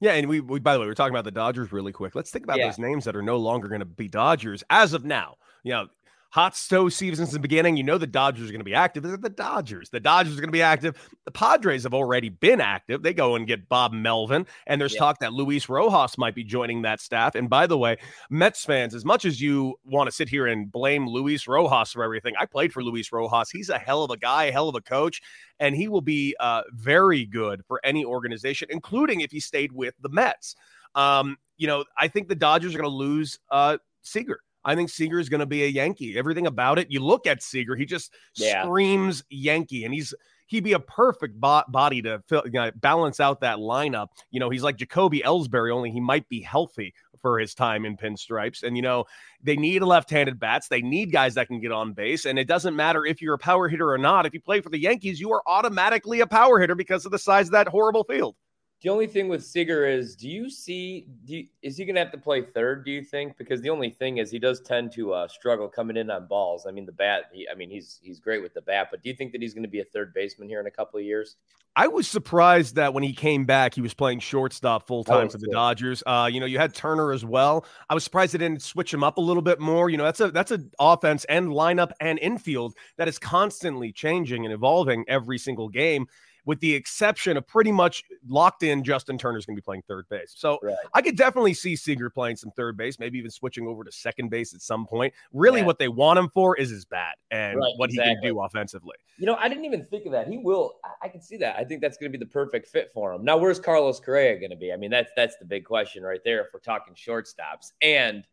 Yeah, 0.00 0.12
and 0.12 0.28
we, 0.28 0.40
we 0.40 0.58
by 0.58 0.74
the 0.74 0.80
way, 0.80 0.86
we're 0.86 0.94
talking 0.94 1.14
about 1.14 1.24
the 1.24 1.30
Dodgers 1.30 1.72
really 1.72 1.92
quick. 1.92 2.14
Let's 2.14 2.30
think 2.30 2.44
about 2.44 2.58
yeah. 2.58 2.66
those 2.66 2.78
names 2.78 3.04
that 3.04 3.16
are 3.16 3.22
no 3.22 3.36
longer 3.38 3.68
going 3.68 3.78
to 3.78 3.86
be 3.86 4.08
Dodgers 4.08 4.62
as 4.68 4.92
of 4.92 5.04
now. 5.04 5.36
You 5.62 5.72
know, 5.72 5.88
hot 6.36 6.54
stove 6.54 6.92
season 6.92 7.24
since 7.24 7.32
the 7.32 7.38
beginning. 7.38 7.78
You 7.78 7.82
know 7.82 7.96
the 7.96 8.06
Dodgers 8.06 8.50
are 8.50 8.52
going 8.52 8.60
to 8.60 8.64
be 8.64 8.74
active. 8.74 9.02
They're 9.02 9.16
the 9.16 9.30
Dodgers. 9.30 9.88
The 9.88 10.00
Dodgers 10.00 10.34
are 10.34 10.40
going 10.42 10.48
to 10.48 10.52
be 10.52 10.60
active. 10.60 10.94
The 11.24 11.30
Padres 11.30 11.84
have 11.84 11.94
already 11.94 12.28
been 12.28 12.60
active. 12.60 13.02
They 13.02 13.14
go 13.14 13.36
and 13.36 13.46
get 13.46 13.70
Bob 13.70 13.94
Melvin, 13.94 14.46
and 14.66 14.78
there's 14.78 14.92
yeah. 14.92 14.98
talk 14.98 15.20
that 15.20 15.32
Luis 15.32 15.70
Rojas 15.70 16.18
might 16.18 16.34
be 16.34 16.44
joining 16.44 16.82
that 16.82 17.00
staff. 17.00 17.36
And 17.36 17.48
by 17.48 17.66
the 17.66 17.78
way, 17.78 17.96
Mets 18.28 18.66
fans, 18.66 18.94
as 18.94 19.02
much 19.02 19.24
as 19.24 19.40
you 19.40 19.76
want 19.86 20.08
to 20.08 20.12
sit 20.14 20.28
here 20.28 20.46
and 20.46 20.70
blame 20.70 21.08
Luis 21.08 21.48
Rojas 21.48 21.92
for 21.92 22.04
everything, 22.04 22.34
I 22.38 22.44
played 22.44 22.70
for 22.70 22.84
Luis 22.84 23.10
Rojas. 23.10 23.48
He's 23.48 23.70
a 23.70 23.78
hell 23.78 24.04
of 24.04 24.10
a 24.10 24.18
guy, 24.18 24.44
a 24.44 24.52
hell 24.52 24.68
of 24.68 24.74
a 24.74 24.82
coach, 24.82 25.22
and 25.58 25.74
he 25.74 25.88
will 25.88 26.02
be 26.02 26.36
uh, 26.38 26.64
very 26.70 27.24
good 27.24 27.64
for 27.66 27.80
any 27.82 28.04
organization, 28.04 28.68
including 28.70 29.22
if 29.22 29.30
he 29.30 29.40
stayed 29.40 29.72
with 29.72 29.94
the 30.02 30.10
Mets. 30.10 30.54
Um, 30.94 31.38
you 31.56 31.66
know, 31.66 31.86
I 31.98 32.08
think 32.08 32.28
the 32.28 32.34
Dodgers 32.34 32.74
are 32.74 32.78
going 32.78 32.90
to 32.90 32.94
lose 32.94 33.38
uh, 33.50 33.78
Seager. 34.02 34.40
I 34.66 34.74
think 34.74 34.90
Seager 34.90 35.20
is 35.20 35.28
going 35.28 35.40
to 35.40 35.46
be 35.46 35.62
a 35.62 35.68
Yankee. 35.68 36.18
Everything 36.18 36.48
about 36.48 36.78
it, 36.78 36.90
you 36.90 37.00
look 37.00 37.26
at 37.26 37.42
Seager, 37.42 37.76
he 37.76 37.86
just 37.86 38.12
yeah. 38.34 38.64
screams 38.64 39.22
Yankee, 39.30 39.84
and 39.84 39.94
he's 39.94 40.12
he'd 40.48 40.64
be 40.64 40.72
a 40.72 40.80
perfect 40.80 41.40
bo- 41.40 41.62
body 41.68 42.02
to 42.02 42.22
fill, 42.28 42.42
you 42.44 42.52
know, 42.52 42.70
balance 42.74 43.20
out 43.20 43.40
that 43.40 43.58
lineup. 43.58 44.08
You 44.30 44.40
know, 44.40 44.50
he's 44.50 44.64
like 44.64 44.76
Jacoby 44.76 45.20
Ellsbury, 45.20 45.72
only 45.72 45.90
he 45.90 46.00
might 46.00 46.28
be 46.28 46.40
healthy 46.40 46.94
for 47.22 47.38
his 47.38 47.54
time 47.54 47.84
in 47.84 47.96
pinstripes. 47.96 48.64
And 48.64 48.76
you 48.76 48.82
know, 48.82 49.04
they 49.40 49.56
need 49.56 49.82
left-handed 49.82 50.38
bats. 50.40 50.66
They 50.66 50.82
need 50.82 51.12
guys 51.12 51.34
that 51.34 51.46
can 51.46 51.60
get 51.60 51.70
on 51.70 51.92
base, 51.92 52.24
and 52.24 52.36
it 52.36 52.48
doesn't 52.48 52.74
matter 52.74 53.06
if 53.06 53.22
you're 53.22 53.34
a 53.34 53.38
power 53.38 53.68
hitter 53.68 53.90
or 53.90 53.98
not. 53.98 54.26
If 54.26 54.34
you 54.34 54.40
play 54.40 54.60
for 54.60 54.70
the 54.70 54.80
Yankees, 54.80 55.20
you 55.20 55.32
are 55.32 55.42
automatically 55.46 56.20
a 56.20 56.26
power 56.26 56.58
hitter 56.58 56.74
because 56.74 57.06
of 57.06 57.12
the 57.12 57.18
size 57.20 57.46
of 57.46 57.52
that 57.52 57.68
horrible 57.68 58.02
field. 58.02 58.34
The 58.82 58.90
only 58.90 59.06
thing 59.06 59.28
with 59.28 59.42
Seager 59.42 59.86
is, 59.86 60.14
do 60.14 60.28
you 60.28 60.50
see? 60.50 61.06
Do 61.24 61.36
you, 61.36 61.46
is 61.62 61.78
he 61.78 61.86
going 61.86 61.94
to 61.94 62.00
have 62.00 62.12
to 62.12 62.18
play 62.18 62.42
third? 62.42 62.84
Do 62.84 62.90
you 62.90 63.02
think? 63.02 63.38
Because 63.38 63.62
the 63.62 63.70
only 63.70 63.88
thing 63.88 64.18
is, 64.18 64.30
he 64.30 64.38
does 64.38 64.60
tend 64.60 64.92
to 64.92 65.14
uh, 65.14 65.28
struggle 65.28 65.66
coming 65.66 65.96
in 65.96 66.10
on 66.10 66.26
balls. 66.26 66.66
I 66.66 66.72
mean, 66.72 66.84
the 66.84 66.92
bat. 66.92 67.30
He, 67.32 67.48
I 67.50 67.54
mean, 67.54 67.70
he's 67.70 67.98
he's 68.02 68.20
great 68.20 68.42
with 68.42 68.52
the 68.52 68.60
bat, 68.60 68.88
but 68.90 69.02
do 69.02 69.08
you 69.08 69.16
think 69.16 69.32
that 69.32 69.40
he's 69.40 69.54
going 69.54 69.62
to 69.62 69.68
be 69.68 69.80
a 69.80 69.84
third 69.84 70.12
baseman 70.12 70.48
here 70.48 70.60
in 70.60 70.66
a 70.66 70.70
couple 70.70 70.98
of 70.98 71.06
years? 71.06 71.36
I 71.74 71.88
was 71.88 72.08
surprised 72.08 72.76
that 72.76 72.94
when 72.94 73.02
he 73.02 73.12
came 73.12 73.44
back, 73.44 73.74
he 73.74 73.82
was 73.82 73.92
playing 73.92 74.20
shortstop 74.20 74.86
full 74.86 75.04
time 75.04 75.28
for 75.28 75.36
the 75.36 75.48
Dodgers. 75.48 76.02
Uh, 76.06 76.28
you 76.30 76.40
know, 76.40 76.46
you 76.46 76.58
had 76.58 76.74
Turner 76.74 77.12
as 77.12 77.22
well. 77.22 77.66
I 77.90 77.94
was 77.94 78.02
surprised 78.02 78.32
they 78.32 78.38
didn't 78.38 78.62
switch 78.62 78.92
him 78.92 79.04
up 79.04 79.18
a 79.18 79.20
little 79.20 79.42
bit 79.42 79.60
more. 79.60 79.90
You 79.90 79.98
know, 79.98 80.04
that's 80.04 80.20
a 80.20 80.30
that's 80.30 80.50
an 80.50 80.70
offense 80.78 81.24
and 81.26 81.48
lineup 81.48 81.92
and 82.00 82.18
infield 82.18 82.74
that 82.96 83.08
is 83.08 83.18
constantly 83.18 83.92
changing 83.92 84.46
and 84.46 84.54
evolving 84.54 85.04
every 85.06 85.38
single 85.38 85.68
game 85.68 86.06
with 86.46 86.60
the 86.60 86.74
exception 86.74 87.36
of 87.36 87.46
pretty 87.46 87.72
much 87.72 88.04
locked 88.26 88.62
in 88.62 88.82
Justin 88.82 89.18
Turner's 89.18 89.44
going 89.44 89.56
to 89.56 89.60
be 89.60 89.64
playing 89.64 89.82
third 89.86 90.08
base. 90.08 90.32
So 90.34 90.58
right. 90.62 90.76
I 90.94 91.02
could 91.02 91.16
definitely 91.16 91.52
see 91.52 91.76
Seager 91.76 92.08
playing 92.08 92.36
some 92.36 92.52
third 92.52 92.76
base, 92.76 92.98
maybe 92.98 93.18
even 93.18 93.30
switching 93.30 93.66
over 93.66 93.84
to 93.84 93.92
second 93.92 94.30
base 94.30 94.54
at 94.54 94.62
some 94.62 94.86
point. 94.86 95.12
Really, 95.32 95.60
yeah. 95.60 95.66
what 95.66 95.78
they 95.78 95.88
want 95.88 96.18
him 96.18 96.30
for 96.32 96.56
is 96.56 96.70
his 96.70 96.84
bat 96.84 97.18
and 97.30 97.58
right, 97.58 97.72
what 97.76 97.90
exactly. 97.90 98.10
he 98.10 98.14
can 98.14 98.34
do 98.34 98.40
offensively. 98.40 98.96
You 99.18 99.26
know, 99.26 99.36
I 99.36 99.48
didn't 99.48 99.64
even 99.64 99.84
think 99.84 100.06
of 100.06 100.12
that. 100.12 100.28
He 100.28 100.38
will. 100.38 100.76
I 101.02 101.08
can 101.08 101.20
see 101.20 101.36
that. 101.38 101.56
I 101.58 101.64
think 101.64 101.80
that's 101.80 101.96
going 101.96 102.10
to 102.10 102.16
be 102.16 102.24
the 102.24 102.30
perfect 102.30 102.68
fit 102.68 102.90
for 102.94 103.12
him. 103.12 103.24
Now, 103.24 103.36
where's 103.36 103.58
Carlos 103.58 103.98
Correa 103.98 104.38
going 104.38 104.50
to 104.50 104.56
be? 104.56 104.72
I 104.72 104.76
mean, 104.76 104.90
that's 104.90 105.10
that's 105.16 105.36
the 105.38 105.44
big 105.44 105.64
question 105.64 106.04
right 106.04 106.20
there. 106.24 106.40
If 106.40 106.48
we're 106.54 106.60
talking 106.60 106.94
shortstops, 106.94 107.72
and 107.82 108.24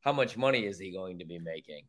how 0.00 0.12
much 0.12 0.36
money 0.36 0.66
is 0.66 0.78
he 0.78 0.92
going 0.92 1.18
to 1.18 1.24
be 1.24 1.38
making? 1.38 1.84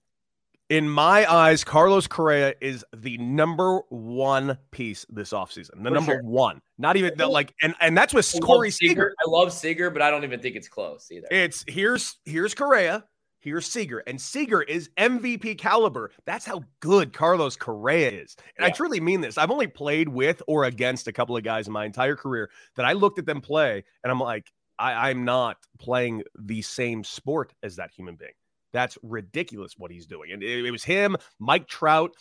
In 0.69 0.89
my 0.89 1.31
eyes, 1.31 1.63
Carlos 1.63 2.07
Correa 2.07 2.55
is 2.59 2.83
the 2.95 3.17
number 3.17 3.81
one 3.89 4.57
piece 4.71 5.05
this 5.09 5.31
offseason. 5.31 5.71
The 5.77 5.89
For 5.89 5.89
number 5.91 6.11
sure. 6.13 6.23
one. 6.23 6.61
Not 6.77 6.97
even 6.97 7.13
the, 7.17 7.27
like 7.27 7.53
and 7.61 7.75
and 7.79 7.97
that's 7.97 8.13
with 8.13 8.33
Corey 8.41 8.71
Seager. 8.71 9.13
I 9.25 9.29
love 9.29 9.53
Seager, 9.53 9.89
but 9.89 10.01
I 10.01 10.09
don't 10.09 10.23
even 10.23 10.39
think 10.39 10.55
it's 10.55 10.67
close 10.67 11.09
either. 11.11 11.27
It's 11.29 11.63
here's 11.67 12.17
here's 12.25 12.53
Correa, 12.55 13.05
here's 13.39 13.67
Seager, 13.67 13.99
and 14.07 14.19
Seager 14.19 14.63
is 14.63 14.89
MVP 14.97 15.57
caliber. 15.57 16.11
That's 16.25 16.45
how 16.45 16.63
good 16.79 17.13
Carlos 17.13 17.55
Correa 17.55 18.09
is. 18.09 18.35
And 18.57 18.65
yeah. 18.65 18.67
I 18.67 18.69
truly 18.71 18.99
mean 18.99 19.21
this. 19.21 19.37
I've 19.37 19.51
only 19.51 19.67
played 19.67 20.09
with 20.09 20.41
or 20.47 20.65
against 20.65 21.07
a 21.07 21.13
couple 21.13 21.37
of 21.37 21.43
guys 21.43 21.67
in 21.67 21.73
my 21.73 21.85
entire 21.85 22.15
career 22.15 22.49
that 22.75 22.85
I 22.85 22.93
looked 22.93 23.19
at 23.19 23.25
them 23.25 23.39
play 23.39 23.83
and 24.03 24.11
I'm 24.11 24.19
like, 24.19 24.51
I, 24.79 25.09
I'm 25.09 25.23
not 25.23 25.57
playing 25.79 26.23
the 26.37 26.61
same 26.61 27.03
sport 27.03 27.53
as 27.63 27.75
that 27.77 27.91
human 27.91 28.15
being. 28.15 28.31
That's 28.75 28.97
ridiculous 29.01 29.75
what 29.77 29.89
he's 29.89 30.05
doing. 30.05 30.33
And 30.33 30.43
it, 30.43 30.65
it 30.65 30.71
was 30.71 30.83
him, 30.83 31.15
Mike 31.39 31.65
Trout, 31.65 32.11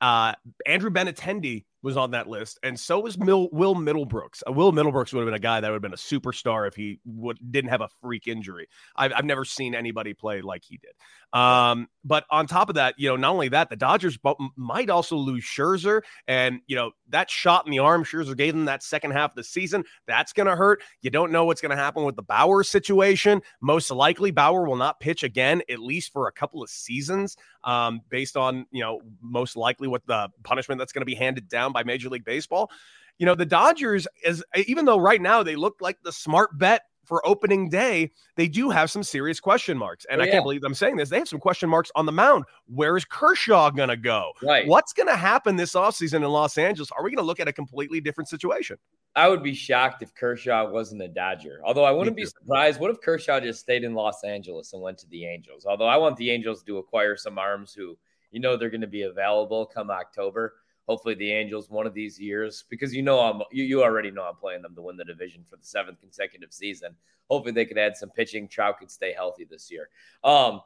uh, 0.00 0.34
Andrew 0.64 0.90
Benintendi 0.90 1.64
was 1.86 1.96
on 1.96 2.10
that 2.10 2.28
list, 2.28 2.58
and 2.64 2.78
so 2.78 2.98
was 2.98 3.16
Mil- 3.16 3.48
Will 3.52 3.76
Middlebrooks. 3.76 4.42
Uh, 4.46 4.52
Will 4.52 4.72
Middlebrooks 4.72 5.12
would 5.12 5.20
have 5.20 5.26
been 5.26 5.34
a 5.34 5.38
guy 5.38 5.60
that 5.60 5.68
would 5.68 5.76
have 5.76 5.82
been 5.82 5.92
a 5.92 5.96
superstar 5.96 6.66
if 6.66 6.74
he 6.74 6.98
would 7.04 7.38
didn't 7.50 7.70
have 7.70 7.80
a 7.80 7.88
freak 8.02 8.26
injury. 8.26 8.66
I've, 8.96 9.12
I've 9.14 9.24
never 9.24 9.44
seen 9.44 9.72
anybody 9.72 10.12
play 10.12 10.42
like 10.42 10.64
he 10.64 10.78
did. 10.78 10.90
Um, 11.32 11.88
but 12.04 12.24
on 12.30 12.46
top 12.46 12.68
of 12.68 12.74
that, 12.74 12.94
you 12.98 13.08
know, 13.08 13.16
not 13.16 13.32
only 13.32 13.48
that, 13.50 13.70
the 13.70 13.76
Dodgers 13.76 14.18
might 14.56 14.90
also 14.90 15.16
lose 15.16 15.44
Scherzer, 15.44 16.02
and 16.26 16.60
you 16.66 16.74
know 16.74 16.90
that 17.10 17.30
shot 17.30 17.66
in 17.66 17.70
the 17.70 17.78
arm 17.78 18.04
Scherzer 18.04 18.36
gave 18.36 18.54
them 18.54 18.64
that 18.64 18.82
second 18.82 19.12
half 19.12 19.30
of 19.30 19.36
the 19.36 19.44
season. 19.44 19.84
That's 20.08 20.32
going 20.32 20.48
to 20.48 20.56
hurt. 20.56 20.82
You 21.02 21.10
don't 21.10 21.30
know 21.30 21.44
what's 21.44 21.60
going 21.60 21.70
to 21.70 21.76
happen 21.76 22.04
with 22.04 22.16
the 22.16 22.22
Bauer 22.22 22.64
situation. 22.64 23.42
Most 23.60 23.92
likely, 23.92 24.32
Bauer 24.32 24.66
will 24.66 24.76
not 24.76 24.98
pitch 24.98 25.22
again, 25.22 25.62
at 25.70 25.78
least 25.78 26.12
for 26.12 26.26
a 26.26 26.32
couple 26.32 26.62
of 26.62 26.70
seasons, 26.70 27.36
um, 27.62 28.00
based 28.08 28.36
on 28.36 28.66
you 28.72 28.82
know 28.82 29.00
most 29.20 29.56
likely 29.56 29.86
what 29.86 30.04
the 30.06 30.30
punishment 30.42 30.80
that's 30.80 30.92
going 30.92 31.02
to 31.02 31.06
be 31.06 31.14
handed 31.14 31.48
down 31.48 31.72
by 31.76 31.84
Major 31.84 32.08
League 32.08 32.24
Baseball. 32.24 32.70
You 33.18 33.26
know, 33.26 33.34
the 33.34 33.44
Dodgers, 33.44 34.08
is 34.24 34.42
even 34.66 34.86
though 34.86 34.98
right 34.98 35.20
now 35.20 35.42
they 35.42 35.56
look 35.56 35.76
like 35.80 35.98
the 36.02 36.12
smart 36.12 36.56
bet 36.56 36.82
for 37.04 37.26
opening 37.26 37.68
day, 37.68 38.10
they 38.36 38.48
do 38.48 38.70
have 38.70 38.90
some 38.90 39.02
serious 39.02 39.40
question 39.40 39.76
marks. 39.76 40.06
And 40.10 40.20
oh, 40.20 40.24
I 40.24 40.28
can't 40.28 40.42
believe 40.42 40.64
I'm 40.64 40.74
saying 40.74 40.96
this. 40.96 41.08
They 41.08 41.18
have 41.18 41.28
some 41.28 41.38
question 41.38 41.68
marks 41.68 41.90
on 41.94 42.06
the 42.06 42.12
mound. 42.12 42.44
Where 42.66 42.96
is 42.96 43.04
Kershaw 43.04 43.70
going 43.70 43.90
to 43.90 43.96
go? 43.96 44.32
Right. 44.42 44.66
What's 44.66 44.92
going 44.92 45.06
to 45.08 45.16
happen 45.16 45.56
this 45.56 45.74
offseason 45.74 46.16
in 46.16 46.24
Los 46.24 46.58
Angeles? 46.58 46.90
Are 46.96 47.04
we 47.04 47.10
going 47.10 47.22
to 47.22 47.26
look 47.26 47.40
at 47.40 47.46
a 47.46 47.52
completely 47.52 48.00
different 48.00 48.28
situation? 48.28 48.76
I 49.14 49.28
would 49.28 49.42
be 49.42 49.54
shocked 49.54 50.02
if 50.02 50.14
Kershaw 50.14 50.70
wasn't 50.70 51.02
a 51.02 51.08
Dodger. 51.08 51.60
Although 51.64 51.84
I 51.84 51.90
wouldn't 51.90 52.16
be 52.16 52.26
surprised. 52.26 52.80
What 52.80 52.90
if 52.90 53.00
Kershaw 53.00 53.40
just 53.40 53.60
stayed 53.60 53.84
in 53.84 53.94
Los 53.94 54.24
Angeles 54.24 54.72
and 54.72 54.82
went 54.82 54.98
to 54.98 55.08
the 55.08 55.26
Angels? 55.26 55.64
Although 55.64 55.88
I 55.88 55.96
want 55.96 56.16
the 56.16 56.30
Angels 56.30 56.62
to 56.64 56.78
acquire 56.78 57.16
some 57.16 57.38
arms 57.38 57.72
who, 57.72 57.96
you 58.30 58.40
know, 58.40 58.56
they're 58.56 58.68
going 58.68 58.80
to 58.80 58.86
be 58.86 59.02
available 59.02 59.64
come 59.64 59.90
October 59.90 60.54
hopefully 60.86 61.14
the 61.14 61.32
Angels 61.32 61.68
one 61.68 61.86
of 61.86 61.94
these 61.94 62.18
years 62.18 62.64
because 62.70 62.94
you 62.94 63.02
know 63.02 63.20
I'm 63.20 63.42
you, 63.50 63.64
you 63.64 63.82
already 63.82 64.10
know 64.10 64.22
I'm 64.22 64.36
playing 64.36 64.62
them 64.62 64.74
to 64.74 64.82
win 64.82 64.96
the 64.96 65.04
division 65.04 65.44
for 65.48 65.56
the 65.56 65.64
seventh 65.64 66.00
consecutive 66.00 66.52
season. 66.52 66.94
Hopefully 67.28 67.52
they 67.52 67.64
could 67.64 67.78
add 67.78 67.96
some 67.96 68.10
pitching. 68.10 68.48
Trout 68.48 68.78
could 68.78 68.90
stay 68.90 69.12
healthy 69.12 69.44
this 69.44 69.70
year. 69.70 69.88
Um, 70.22 70.60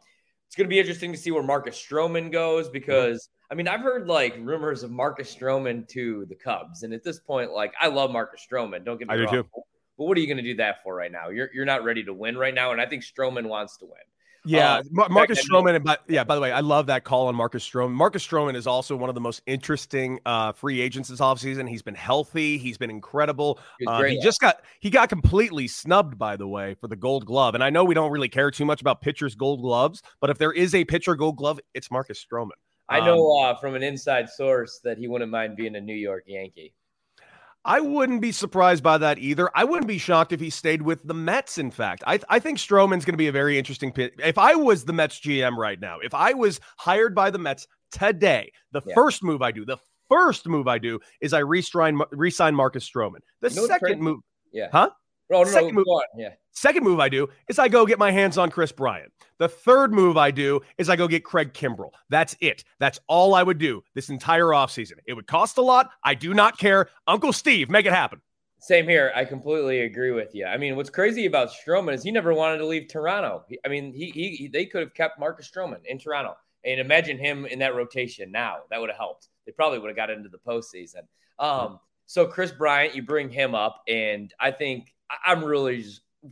it's 0.46 0.56
going 0.56 0.66
to 0.66 0.68
be 0.68 0.78
interesting 0.78 1.12
to 1.12 1.18
see 1.18 1.30
where 1.30 1.42
Marcus 1.42 1.76
Stroman 1.76 2.30
goes 2.30 2.68
because 2.68 3.28
I 3.50 3.54
mean 3.54 3.68
I've 3.68 3.80
heard 3.80 4.06
like 4.06 4.36
rumors 4.40 4.82
of 4.82 4.90
Marcus 4.90 5.34
Stroman 5.34 5.88
to 5.88 6.26
the 6.28 6.34
Cubs, 6.34 6.82
and 6.82 6.92
at 6.92 7.02
this 7.02 7.18
point, 7.18 7.52
like 7.52 7.72
I 7.80 7.88
love 7.88 8.10
Marcus 8.10 8.46
Stroman. 8.50 8.84
Don't 8.84 8.98
get 8.98 9.08
me 9.08 9.14
I 9.14 9.18
wrong. 9.18 9.44
But 9.96 10.06
what 10.06 10.16
are 10.16 10.20
you 10.20 10.26
going 10.26 10.38
to 10.38 10.42
do 10.42 10.56
that 10.56 10.82
for 10.82 10.94
right 10.94 11.12
now? 11.12 11.28
You're 11.28 11.50
you're 11.52 11.66
not 11.66 11.84
ready 11.84 12.02
to 12.04 12.14
win 12.14 12.36
right 12.36 12.54
now, 12.54 12.72
and 12.72 12.80
I 12.80 12.86
think 12.86 13.04
Stroman 13.04 13.46
wants 13.46 13.76
to 13.78 13.84
win. 13.84 14.00
Yeah, 14.44 14.76
uh, 14.76 15.08
Marcus 15.08 15.46
Stroman. 15.46 15.76
And 15.76 15.84
by, 15.84 15.98
yeah, 16.08 16.24
by 16.24 16.34
the 16.34 16.40
way, 16.40 16.50
I 16.50 16.60
love 16.60 16.86
that 16.86 17.04
call 17.04 17.28
on 17.28 17.34
Marcus 17.34 17.68
Stroman. 17.68 17.92
Marcus 17.92 18.26
Stroman 18.26 18.56
is 18.56 18.66
also 18.66 18.96
one 18.96 19.08
of 19.08 19.14
the 19.14 19.20
most 19.20 19.42
interesting 19.46 20.18
uh, 20.24 20.52
free 20.52 20.80
agents 20.80 21.08
this 21.08 21.20
offseason. 21.20 21.68
He's 21.68 21.82
been 21.82 21.94
healthy. 21.94 22.56
He's 22.56 22.78
been 22.78 22.90
incredible. 22.90 23.58
Uh, 23.86 24.02
he 24.04 24.18
just 24.20 24.40
got 24.40 24.62
he 24.80 24.88
got 24.88 25.08
completely 25.08 25.68
snubbed, 25.68 26.18
by 26.18 26.36
the 26.36 26.48
way, 26.48 26.74
for 26.74 26.88
the 26.88 26.96
Gold 26.96 27.26
Glove. 27.26 27.54
And 27.54 27.62
I 27.62 27.70
know 27.70 27.84
we 27.84 27.94
don't 27.94 28.10
really 28.10 28.28
care 28.28 28.50
too 28.50 28.64
much 28.64 28.80
about 28.80 29.02
pitchers' 29.02 29.34
Gold 29.34 29.60
Gloves, 29.60 30.02
but 30.20 30.30
if 30.30 30.38
there 30.38 30.52
is 30.52 30.74
a 30.74 30.84
pitcher 30.84 31.14
Gold 31.14 31.36
Glove, 31.36 31.60
it's 31.74 31.90
Marcus 31.90 32.24
Stroman. 32.24 32.50
I 32.88 33.00
know 33.00 33.38
um, 33.38 33.54
uh, 33.54 33.58
from 33.58 33.74
an 33.74 33.84
inside 33.84 34.28
source 34.28 34.80
that 34.82 34.98
he 34.98 35.06
wouldn't 35.06 35.30
mind 35.30 35.56
being 35.56 35.76
a 35.76 35.80
New 35.80 35.94
York 35.94 36.24
Yankee. 36.26 36.74
I 37.64 37.80
wouldn't 37.80 38.22
be 38.22 38.32
surprised 38.32 38.82
by 38.82 38.98
that 38.98 39.18
either. 39.18 39.50
I 39.54 39.64
wouldn't 39.64 39.86
be 39.86 39.98
shocked 39.98 40.32
if 40.32 40.40
he 40.40 40.48
stayed 40.48 40.82
with 40.82 41.06
the 41.06 41.14
Mets. 41.14 41.58
In 41.58 41.70
fact, 41.70 42.02
I, 42.06 42.18
I 42.28 42.38
think 42.38 42.58
Stroman's 42.58 43.04
going 43.04 43.14
to 43.14 43.18
be 43.18 43.28
a 43.28 43.32
very 43.32 43.58
interesting 43.58 43.92
pick. 43.92 44.14
If 44.18 44.38
I 44.38 44.54
was 44.54 44.84
the 44.84 44.92
Mets 44.92 45.20
GM 45.20 45.56
right 45.56 45.78
now, 45.78 45.98
if 46.02 46.14
I 46.14 46.32
was 46.32 46.60
hired 46.78 47.14
by 47.14 47.30
the 47.30 47.38
Mets 47.38 47.66
today, 47.92 48.50
the 48.72 48.80
yeah. 48.86 48.94
first 48.94 49.22
move 49.22 49.42
I 49.42 49.52
do, 49.52 49.66
the 49.66 49.76
first 50.08 50.48
move 50.48 50.68
I 50.68 50.78
do 50.78 51.00
is 51.20 51.34
I 51.34 51.40
re-sign, 51.40 52.00
re-sign 52.12 52.54
Marcus 52.54 52.88
Stroman. 52.88 53.18
The 53.42 53.50
you 53.50 53.56
know 53.56 53.66
second 53.66 54.00
move, 54.00 54.20
yeah, 54.52 54.68
huh? 54.72 54.90
Oh, 55.32 55.42
no, 55.42 55.44
second 55.44 55.74
no, 55.74 55.84
move, 55.86 55.86
yeah. 56.16 56.30
Second 56.52 56.82
move 56.84 57.00
I 57.00 57.08
do 57.08 57.28
is 57.48 57.58
I 57.58 57.68
go 57.68 57.86
get 57.86 57.98
my 57.98 58.10
hands 58.10 58.36
on 58.36 58.50
Kris 58.50 58.72
Bryant. 58.72 59.12
The 59.38 59.48
third 59.48 59.92
move 59.92 60.16
I 60.16 60.30
do 60.30 60.60
is 60.76 60.88
I 60.88 60.96
go 60.96 61.08
get 61.08 61.24
Craig 61.24 61.54
Kimbrel. 61.54 61.90
That's 62.08 62.36
it. 62.40 62.64
That's 62.78 62.98
all 63.06 63.34
I 63.34 63.42
would 63.42 63.58
do 63.58 63.82
this 63.94 64.10
entire 64.10 64.46
offseason. 64.46 64.94
It 65.06 65.14
would 65.14 65.26
cost 65.26 65.58
a 65.58 65.62
lot. 65.62 65.90
I 66.04 66.14
do 66.14 66.34
not 66.34 66.58
care. 66.58 66.88
Uncle 67.06 67.32
Steve, 67.32 67.70
make 67.70 67.86
it 67.86 67.92
happen. 67.92 68.20
Same 68.58 68.86
here. 68.86 69.10
I 69.14 69.24
completely 69.24 69.80
agree 69.80 70.10
with 70.10 70.34
you. 70.34 70.44
I 70.44 70.58
mean, 70.58 70.76
what's 70.76 70.90
crazy 70.90 71.24
about 71.24 71.50
Stroman 71.50 71.94
is 71.94 72.02
he 72.02 72.10
never 72.10 72.34
wanted 72.34 72.58
to 72.58 72.66
leave 72.66 72.88
Toronto. 72.88 73.44
I 73.64 73.68
mean, 73.68 73.94
he, 73.94 74.10
he 74.10 74.48
they 74.48 74.66
could 74.66 74.82
have 74.82 74.92
kept 74.92 75.18
Marcus 75.18 75.50
Stroman 75.50 75.78
in 75.86 75.98
Toronto. 75.98 76.36
And 76.62 76.78
imagine 76.78 77.16
him 77.16 77.46
in 77.46 77.58
that 77.60 77.74
rotation 77.74 78.30
now. 78.30 78.58
That 78.70 78.80
would 78.80 78.90
have 78.90 78.98
helped. 78.98 79.28
They 79.46 79.52
probably 79.52 79.78
would 79.78 79.88
have 79.88 79.96
got 79.96 80.10
into 80.10 80.28
the 80.28 80.38
postseason. 80.38 81.06
Um, 81.38 81.80
so 82.04 82.26
Kris 82.26 82.52
Bryant, 82.52 82.94
you 82.94 83.02
bring 83.02 83.30
him 83.30 83.54
up, 83.54 83.82
and 83.88 84.34
I 84.38 84.50
think 84.50 84.92
I'm 85.24 85.44
really 85.44 85.84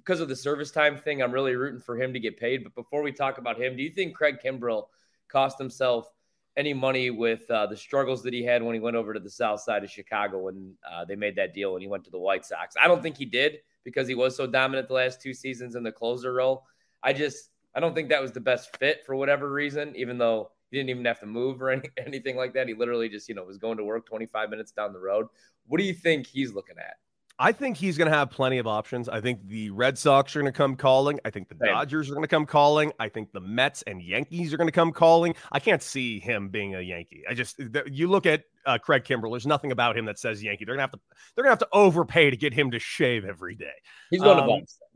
because 0.04 0.20
of 0.20 0.28
the 0.28 0.36
service 0.36 0.70
time 0.70 0.98
thing, 0.98 1.22
I'm 1.22 1.32
really 1.32 1.56
rooting 1.56 1.80
for 1.80 2.00
him 2.00 2.12
to 2.12 2.20
get 2.20 2.38
paid. 2.38 2.62
But 2.62 2.74
before 2.74 3.02
we 3.02 3.12
talk 3.12 3.38
about 3.38 3.60
him, 3.60 3.76
do 3.76 3.82
you 3.82 3.90
think 3.90 4.14
Craig 4.14 4.36
Kimbrel 4.44 4.84
cost 5.28 5.58
himself 5.58 6.10
any 6.56 6.74
money 6.74 7.10
with 7.10 7.48
uh, 7.50 7.66
the 7.66 7.76
struggles 7.76 8.22
that 8.24 8.34
he 8.34 8.44
had 8.44 8.62
when 8.62 8.74
he 8.74 8.80
went 8.80 8.96
over 8.96 9.14
to 9.14 9.20
the 9.20 9.30
south 9.30 9.60
side 9.60 9.84
of 9.84 9.90
Chicago 9.90 10.40
when 10.40 10.74
uh, 10.90 11.04
they 11.04 11.14
made 11.14 11.36
that 11.36 11.54
deal 11.54 11.74
and 11.74 11.82
he 11.82 11.88
went 11.88 12.04
to 12.04 12.10
the 12.10 12.18
White 12.18 12.44
Sox? 12.44 12.74
I 12.82 12.88
don't 12.88 13.02
think 13.02 13.16
he 13.16 13.24
did 13.24 13.58
because 13.84 14.08
he 14.08 14.14
was 14.14 14.36
so 14.36 14.46
dominant 14.46 14.88
the 14.88 14.94
last 14.94 15.22
two 15.22 15.32
seasons 15.32 15.74
in 15.74 15.82
the 15.82 15.92
closer 15.92 16.34
role. 16.34 16.64
I 17.02 17.12
just 17.12 17.50
I 17.74 17.80
don't 17.80 17.94
think 17.94 18.08
that 18.08 18.20
was 18.20 18.32
the 18.32 18.40
best 18.40 18.76
fit 18.78 19.04
for 19.06 19.14
whatever 19.14 19.50
reason, 19.50 19.94
even 19.94 20.18
though 20.18 20.50
he 20.70 20.76
didn't 20.76 20.90
even 20.90 21.04
have 21.04 21.20
to 21.20 21.26
move 21.26 21.62
or 21.62 21.70
any, 21.70 21.88
anything 22.04 22.36
like 22.36 22.52
that. 22.54 22.68
He 22.68 22.74
literally 22.74 23.08
just, 23.08 23.28
you 23.28 23.34
know, 23.34 23.44
was 23.44 23.58
going 23.58 23.78
to 23.78 23.84
work 23.84 24.04
25 24.06 24.50
minutes 24.50 24.72
down 24.72 24.92
the 24.92 24.98
road. 24.98 25.26
What 25.66 25.78
do 25.78 25.84
you 25.84 25.94
think 25.94 26.26
he's 26.26 26.52
looking 26.52 26.76
at? 26.78 26.96
I 27.40 27.52
think 27.52 27.76
he's 27.76 27.96
going 27.96 28.10
to 28.10 28.16
have 28.16 28.30
plenty 28.30 28.58
of 28.58 28.66
options. 28.66 29.08
I 29.08 29.20
think 29.20 29.46
the 29.46 29.70
Red 29.70 29.96
Sox 29.96 30.34
are 30.34 30.40
going 30.40 30.52
to 30.52 30.56
come 30.56 30.74
calling. 30.74 31.20
I 31.24 31.30
think 31.30 31.48
the 31.48 31.54
Dodgers 31.54 32.10
are 32.10 32.14
going 32.14 32.24
to 32.24 32.28
come 32.28 32.46
calling. 32.46 32.92
I 32.98 33.08
think 33.08 33.32
the 33.32 33.40
Mets 33.40 33.82
and 33.82 34.02
Yankees 34.02 34.52
are 34.52 34.56
going 34.56 34.66
to 34.68 34.72
come 34.72 34.92
calling. 34.92 35.34
I 35.52 35.60
can't 35.60 35.82
see 35.82 36.18
him 36.18 36.48
being 36.48 36.74
a 36.74 36.80
Yankee. 36.80 37.22
I 37.28 37.34
just 37.34 37.60
you 37.86 38.08
look 38.08 38.26
at 38.26 38.44
uh, 38.66 38.78
Craig 38.78 39.04
Kimbrel. 39.04 39.30
There's 39.32 39.46
nothing 39.46 39.70
about 39.70 39.96
him 39.96 40.04
that 40.06 40.18
says 40.18 40.42
Yankee. 40.42 40.64
They're 40.64 40.74
gonna 40.74 40.82
have 40.82 40.92
to 40.92 41.00
they're 41.34 41.44
gonna 41.44 41.52
have 41.52 41.60
to 41.60 41.68
overpay 41.72 42.30
to 42.30 42.36
get 42.36 42.52
him 42.52 42.72
to 42.72 42.78
shave 42.78 43.24
every 43.24 43.54
day. 43.54 43.66
He's 44.10 44.20
going 44.20 44.38
um, 44.38 44.46
to 44.46 44.60
Boston. 44.60 44.87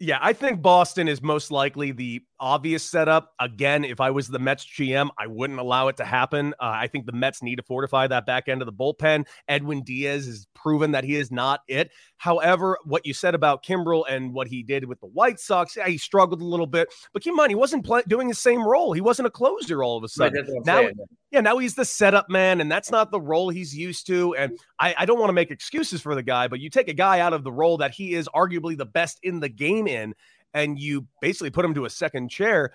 Yeah, 0.00 0.18
I 0.20 0.32
think 0.32 0.62
Boston 0.62 1.08
is 1.08 1.20
most 1.20 1.50
likely 1.50 1.90
the 1.90 2.22
obvious 2.38 2.84
setup. 2.84 3.32
Again, 3.40 3.84
if 3.84 4.00
I 4.00 4.12
was 4.12 4.28
the 4.28 4.38
Mets 4.38 4.64
GM, 4.64 5.08
I 5.18 5.26
wouldn't 5.26 5.58
allow 5.58 5.88
it 5.88 5.96
to 5.96 6.04
happen. 6.04 6.54
Uh, 6.60 6.70
I 6.72 6.86
think 6.86 7.06
the 7.06 7.12
Mets 7.12 7.42
need 7.42 7.56
to 7.56 7.64
fortify 7.64 8.06
that 8.06 8.24
back 8.24 8.48
end 8.48 8.62
of 8.62 8.66
the 8.66 8.72
bullpen. 8.72 9.26
Edwin 9.48 9.82
Diaz 9.82 10.26
has 10.26 10.46
proven 10.54 10.92
that 10.92 11.02
he 11.02 11.16
is 11.16 11.32
not 11.32 11.62
it. 11.66 11.90
However, 12.18 12.78
what 12.84 13.06
you 13.06 13.14
said 13.14 13.34
about 13.34 13.64
Kimbrel 13.64 14.04
and 14.08 14.34
what 14.34 14.48
he 14.48 14.62
did 14.62 14.84
with 14.84 15.00
the 15.00 15.06
White 15.06 15.38
Sox, 15.38 15.76
yeah, 15.76 15.86
he 15.86 15.96
struggled 15.96 16.40
a 16.40 16.44
little 16.44 16.66
bit. 16.66 16.92
But 17.12 17.22
keep 17.22 17.30
in 17.30 17.36
mind, 17.36 17.50
he 17.50 17.54
wasn't 17.54 17.84
play- 17.84 18.02
doing 18.08 18.28
the 18.28 18.34
same 18.34 18.62
role. 18.66 18.92
He 18.92 19.00
wasn't 19.00 19.28
a 19.28 19.30
closer 19.30 19.82
all 19.82 19.96
of 19.96 20.04
a 20.04 20.08
sudden. 20.08 20.44
Right, 20.44 20.66
now, 20.66 20.80
saying. 20.80 20.94
yeah, 21.30 21.40
now 21.40 21.58
he's 21.58 21.76
the 21.76 21.84
setup 21.84 22.28
man, 22.28 22.60
and 22.60 22.70
that's 22.70 22.90
not 22.90 23.12
the 23.12 23.20
role 23.20 23.50
he's 23.50 23.74
used 23.74 24.06
to. 24.08 24.34
And 24.34 24.58
I, 24.80 24.94
I 24.98 25.06
don't 25.06 25.20
want 25.20 25.28
to 25.28 25.34
make 25.34 25.52
excuses 25.52 26.02
for 26.02 26.16
the 26.16 26.22
guy, 26.22 26.48
but 26.48 26.58
you 26.58 26.70
take 26.70 26.88
a 26.88 26.94
guy 26.94 27.20
out 27.20 27.32
of 27.32 27.44
the 27.44 27.52
role 27.52 27.76
that 27.78 27.92
he 27.92 28.14
is 28.14 28.28
arguably 28.34 28.76
the 28.76 28.86
best 28.86 29.20
in 29.22 29.38
the 29.38 29.48
game 29.48 29.86
in, 29.86 30.12
and 30.54 30.78
you 30.78 31.06
basically 31.20 31.50
put 31.50 31.64
him 31.64 31.74
to 31.74 31.84
a 31.84 31.90
second 31.90 32.30
chair. 32.30 32.72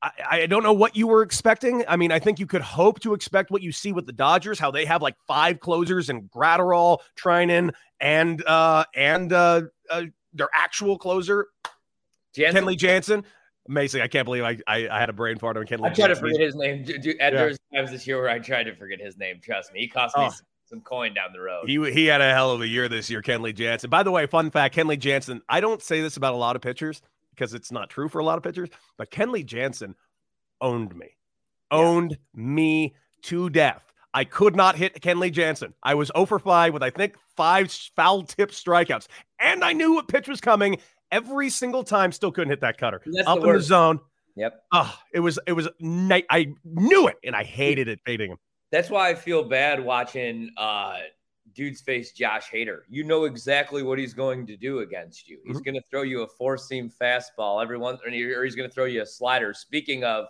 I, 0.00 0.12
I, 0.30 0.46
don't 0.46 0.62
know 0.62 0.72
what 0.72 0.96
you 0.96 1.08
were 1.08 1.22
expecting. 1.22 1.84
I 1.88 1.96
mean, 1.96 2.12
I 2.12 2.18
think 2.18 2.38
you 2.38 2.46
could 2.46 2.62
hope 2.62 3.00
to 3.00 3.14
expect 3.14 3.50
what 3.50 3.62
you 3.62 3.72
see 3.72 3.92
with 3.92 4.06
the 4.06 4.12
Dodgers, 4.12 4.58
how 4.58 4.70
they 4.70 4.84
have 4.84 5.02
like 5.02 5.16
five 5.26 5.60
closers 5.60 6.08
and 6.08 6.30
Graterol, 6.30 6.98
Treinen, 7.16 7.72
and 8.00 8.44
uh 8.46 8.84
and 8.94 9.32
uh, 9.32 9.62
uh 9.90 10.04
their 10.32 10.48
actual 10.54 10.98
closer, 10.98 11.48
Jansen. 12.34 12.64
Kenley 12.64 12.76
Jansen. 12.76 13.24
Amazing! 13.68 14.02
I 14.02 14.06
can't 14.06 14.24
believe 14.24 14.44
I 14.44 14.58
I, 14.66 14.88
I 14.88 15.00
had 15.00 15.10
a 15.10 15.12
brain 15.12 15.36
fart 15.38 15.56
on 15.56 15.66
Kenley. 15.66 15.90
I 15.90 15.94
tried 15.94 16.08
to 16.08 16.16
forget 16.16 16.40
his 16.40 16.54
name. 16.54 16.84
Dude, 16.84 17.02
dude, 17.02 17.16
yeah. 17.18 17.30
There's 17.30 17.58
times 17.74 17.90
this 17.90 18.06
year 18.06 18.20
where 18.20 18.30
I 18.30 18.38
tried 18.38 18.64
to 18.64 18.74
forget 18.76 19.00
his 19.00 19.18
name. 19.18 19.40
Trust 19.42 19.72
me, 19.72 19.80
he 19.80 19.88
cost 19.88 20.16
me 20.16 20.24
oh. 20.24 20.30
some, 20.30 20.46
some 20.66 20.80
coin 20.80 21.12
down 21.12 21.32
the 21.32 21.40
road. 21.40 21.68
He 21.68 21.74
he 21.90 22.06
had 22.06 22.20
a 22.20 22.32
hell 22.32 22.52
of 22.52 22.60
a 22.60 22.68
year 22.68 22.88
this 22.88 23.10
year, 23.10 23.20
Kenley 23.20 23.54
Jansen. 23.54 23.90
By 23.90 24.04
the 24.04 24.12
way, 24.12 24.26
fun 24.26 24.50
fact: 24.50 24.76
Kenley 24.76 24.98
Jansen. 24.98 25.42
I 25.48 25.60
don't 25.60 25.82
say 25.82 26.00
this 26.00 26.16
about 26.16 26.34
a 26.34 26.36
lot 26.36 26.54
of 26.54 26.62
pitchers 26.62 27.02
because 27.38 27.54
it's 27.54 27.70
not 27.70 27.88
true 27.88 28.08
for 28.08 28.18
a 28.18 28.24
lot 28.24 28.36
of 28.36 28.42
pitchers, 28.42 28.68
but 28.96 29.10
Kenley 29.10 29.44
Jansen 29.44 29.94
owned 30.60 30.94
me, 30.96 31.06
yeah. 31.70 31.78
owned 31.78 32.18
me 32.34 32.94
to 33.22 33.48
death. 33.50 33.92
I 34.14 34.24
could 34.24 34.56
not 34.56 34.76
hit 34.76 35.00
Kenley 35.00 35.30
Jansen. 35.30 35.74
I 35.82 35.94
was 35.94 36.10
0 36.14 36.26
for 36.26 36.38
5 36.38 36.72
with, 36.72 36.82
I 36.82 36.90
think, 36.90 37.14
five 37.36 37.70
foul 37.94 38.22
tip 38.24 38.50
strikeouts. 38.50 39.06
And 39.38 39.62
I 39.62 39.72
knew 39.72 39.94
what 39.94 40.08
pitch 40.08 40.28
was 40.28 40.40
coming 40.40 40.78
every 41.12 41.50
single 41.50 41.84
time. 41.84 42.10
Still 42.10 42.32
couldn't 42.32 42.50
hit 42.50 42.60
that 42.62 42.78
cutter. 42.78 43.02
Up 43.26 43.40
the 43.40 43.48
in 43.48 43.54
the 43.54 43.62
zone. 43.62 44.00
Yep. 44.36 44.60
Oh, 44.72 44.98
it 45.12 45.20
was, 45.20 45.38
it 45.46 45.52
was 45.52 45.68
night. 45.78 46.24
I 46.30 46.54
knew 46.64 47.06
it 47.08 47.16
and 47.22 47.36
I 47.36 47.44
hated 47.44 47.88
it 47.88 48.00
fading 48.04 48.30
him. 48.32 48.38
That's 48.72 48.90
why 48.90 49.10
I 49.10 49.14
feel 49.14 49.44
bad 49.44 49.84
watching 49.84 50.50
uh, 50.56 50.96
dude's 51.58 51.80
face 51.80 52.12
Josh 52.12 52.50
Hader. 52.52 52.82
You 52.88 53.02
know 53.02 53.24
exactly 53.24 53.82
what 53.82 53.98
he's 53.98 54.14
going 54.14 54.46
to 54.46 54.56
do 54.56 54.78
against 54.78 55.28
you. 55.28 55.40
He's 55.44 55.56
mm-hmm. 55.56 55.64
going 55.64 55.74
to 55.74 55.82
throw 55.90 56.02
you 56.02 56.22
a 56.22 56.26
four 56.28 56.56
seam 56.56 56.88
fastball 56.88 57.60
every 57.60 57.76
once, 57.76 58.00
or 58.06 58.10
he's 58.10 58.54
going 58.54 58.68
to 58.68 58.72
throw 58.72 58.84
you 58.84 59.02
a 59.02 59.06
slider. 59.06 59.52
Speaking 59.52 60.04
of, 60.04 60.26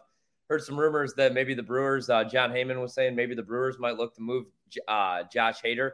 heard 0.48 0.62
some 0.62 0.80
rumors 0.80 1.12
that 1.18 1.34
maybe 1.34 1.52
the 1.52 1.62
Brewers, 1.62 2.08
uh, 2.08 2.24
Jon 2.24 2.50
Heyman 2.50 2.80
was 2.80 2.94
saying 2.94 3.14
maybe 3.14 3.34
the 3.34 3.42
Brewers 3.42 3.78
might 3.78 3.98
look 3.98 4.14
to 4.14 4.22
move 4.22 4.46
uh, 4.88 5.24
Josh 5.30 5.60
Hader. 5.60 5.90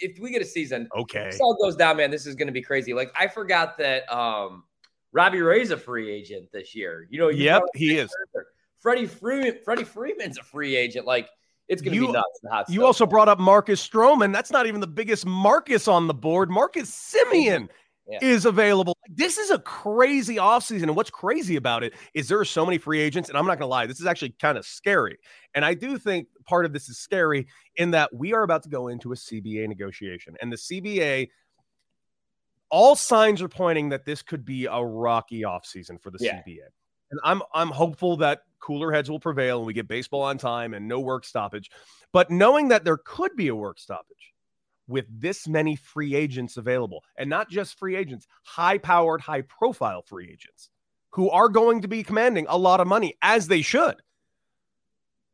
If 0.00 0.18
we 0.18 0.30
get 0.30 0.42
a 0.42 0.46
season, 0.46 0.88
okay, 0.94 1.30
this 1.30 1.40
all 1.40 1.56
goes 1.56 1.74
down, 1.74 1.96
man. 1.96 2.10
This 2.10 2.26
is 2.26 2.34
going 2.34 2.48
to 2.48 2.52
be 2.52 2.62
crazy. 2.62 2.92
Like 2.92 3.10
I 3.18 3.28
forgot 3.28 3.78
that 3.78 4.10
um, 4.14 4.64
Robbie 5.12 5.40
Ray's 5.40 5.70
a 5.70 5.78
free 5.78 6.10
agent 6.10 6.52
this 6.52 6.74
year. 6.74 7.08
You 7.10 7.18
know, 7.18 7.28
you 7.28 7.44
yep, 7.44 7.62
he 7.74 7.96
is. 7.96 8.10
Freddie 8.78 9.06
Freeman, 9.06 9.56
Freddie 9.64 9.84
Freeman's 9.84 10.36
a 10.36 10.42
free 10.42 10.76
agent. 10.76 11.06
Like 11.06 11.30
it's 11.68 11.82
going 11.82 11.98
to 11.98 12.06
be 12.06 12.12
nuts. 12.12 12.70
you 12.70 12.84
also 12.84 13.06
brought 13.06 13.28
up 13.28 13.38
Marcus 13.38 13.86
Stroman. 13.86 14.32
That's 14.32 14.50
not 14.50 14.66
even 14.66 14.80
the 14.80 14.86
biggest 14.86 15.26
Marcus 15.26 15.88
on 15.88 16.06
the 16.06 16.14
board. 16.14 16.50
Marcus 16.50 16.90
Semien 16.90 17.68
yeah. 18.08 18.18
is 18.22 18.44
available. 18.44 18.96
This 19.08 19.36
is 19.38 19.50
a 19.50 19.58
crazy 19.58 20.36
offseason. 20.36 20.84
And 20.84 20.96
what's 20.96 21.10
crazy 21.10 21.56
about 21.56 21.82
it 21.82 21.94
is 22.14 22.28
there 22.28 22.38
are 22.38 22.44
so 22.44 22.64
many 22.64 22.78
free 22.78 23.00
agents. 23.00 23.28
And 23.28 23.36
I'm 23.36 23.46
not 23.46 23.58
going 23.58 23.66
to 23.68 23.70
lie, 23.70 23.86
this 23.86 24.00
is 24.00 24.06
actually 24.06 24.34
kind 24.40 24.56
of 24.56 24.64
scary. 24.64 25.18
And 25.54 25.64
I 25.64 25.74
do 25.74 25.98
think 25.98 26.28
part 26.44 26.64
of 26.64 26.72
this 26.72 26.88
is 26.88 26.98
scary 26.98 27.48
in 27.76 27.90
that 27.92 28.14
we 28.14 28.32
are 28.32 28.42
about 28.42 28.62
to 28.64 28.68
go 28.68 28.88
into 28.88 29.12
a 29.12 29.16
CBA 29.16 29.68
negotiation. 29.68 30.36
And 30.40 30.52
the 30.52 30.56
CBA, 30.56 31.28
all 32.70 32.94
signs 32.94 33.42
are 33.42 33.48
pointing 33.48 33.88
that 33.88 34.04
this 34.04 34.22
could 34.22 34.44
be 34.44 34.66
a 34.66 34.80
rocky 34.80 35.42
offseason 35.42 36.00
for 36.00 36.10
the 36.10 36.18
yeah. 36.20 36.42
CBA. 36.46 36.68
And 37.10 37.20
I'm 37.24 37.42
I'm 37.54 37.68
hopeful 37.68 38.16
that 38.18 38.42
cooler 38.60 38.92
heads 38.92 39.10
will 39.10 39.20
prevail 39.20 39.58
and 39.58 39.66
we 39.66 39.72
get 39.72 39.88
baseball 39.88 40.22
on 40.22 40.38
time 40.38 40.74
and 40.74 40.88
no 40.88 41.00
work 41.00 41.24
stoppage. 41.24 41.70
But 42.12 42.30
knowing 42.30 42.68
that 42.68 42.84
there 42.84 42.96
could 42.96 43.36
be 43.36 43.48
a 43.48 43.54
work 43.54 43.78
stoppage 43.78 44.34
with 44.88 45.06
this 45.08 45.48
many 45.48 45.76
free 45.76 46.14
agents 46.14 46.56
available, 46.56 47.02
and 47.16 47.28
not 47.28 47.50
just 47.50 47.78
free 47.78 47.96
agents, 47.96 48.26
high 48.44 48.78
powered, 48.78 49.20
high 49.20 49.42
profile 49.42 50.02
free 50.02 50.28
agents 50.30 50.70
who 51.10 51.30
are 51.30 51.48
going 51.48 51.80
to 51.82 51.88
be 51.88 52.02
commanding 52.02 52.46
a 52.48 52.58
lot 52.58 52.80
of 52.80 52.86
money 52.86 53.14
as 53.22 53.48
they 53.48 53.62
should. 53.62 53.96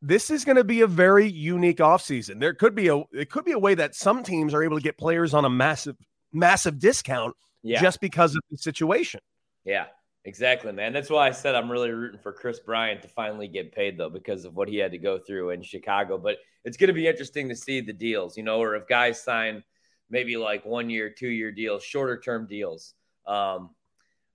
This 0.01 0.29
is 0.29 0.43
going 0.43 0.55
to 0.57 0.63
be 0.63 0.81
a 0.81 0.87
very 0.87 1.27
unique 1.27 1.77
offseason. 1.77 2.39
There 2.39 2.53
could 2.53 2.75
be 2.75 2.87
a 2.87 3.03
it 3.11 3.29
could 3.29 3.45
be 3.45 3.51
a 3.51 3.59
way 3.59 3.75
that 3.75 3.95
some 3.95 4.23
teams 4.23 4.53
are 4.53 4.63
able 4.63 4.77
to 4.77 4.83
get 4.83 4.97
players 4.97 5.33
on 5.33 5.45
a 5.45 5.49
massive 5.49 5.95
massive 6.31 6.79
discount 6.79 7.35
yeah. 7.61 7.81
just 7.81 8.01
because 8.01 8.35
of 8.35 8.41
the 8.51 8.57
situation. 8.57 9.21
Yeah. 9.63 9.85
Exactly, 10.25 10.71
man. 10.71 10.93
That's 10.93 11.09
why 11.09 11.27
I 11.27 11.31
said 11.31 11.53
I'm 11.53 11.69
really 11.69 11.91
rooting 11.91 12.19
for 12.19 12.31
Kris 12.31 12.59
Bryant 12.59 13.01
to 13.01 13.09
finally 13.09 13.47
get 13.47 13.73
paid, 13.73 13.97
though, 13.97 14.09
because 14.09 14.45
of 14.45 14.55
what 14.55 14.69
he 14.69 14.77
had 14.77 14.91
to 14.91 14.97
go 14.97 15.19
through 15.19 15.49
in 15.49 15.61
Chicago. 15.61 16.17
But 16.17 16.37
it's 16.63 16.77
going 16.77 16.87
to 16.87 16.93
be 16.93 17.07
interesting 17.07 17.49
to 17.49 17.55
see 17.55 17.81
the 17.81 17.91
deals, 17.91 18.37
you 18.37 18.43
know, 18.43 18.61
or 18.61 18.75
if 18.75 18.87
guys 18.87 19.21
sign 19.21 19.63
maybe 20.09 20.37
like 20.37 20.65
one 20.65 20.89
year, 20.89 21.09
two 21.09 21.27
year 21.27 21.51
deals, 21.51 21.83
shorter 21.83 22.17
term 22.17 22.47
deals. 22.47 22.93
Um, 23.27 23.71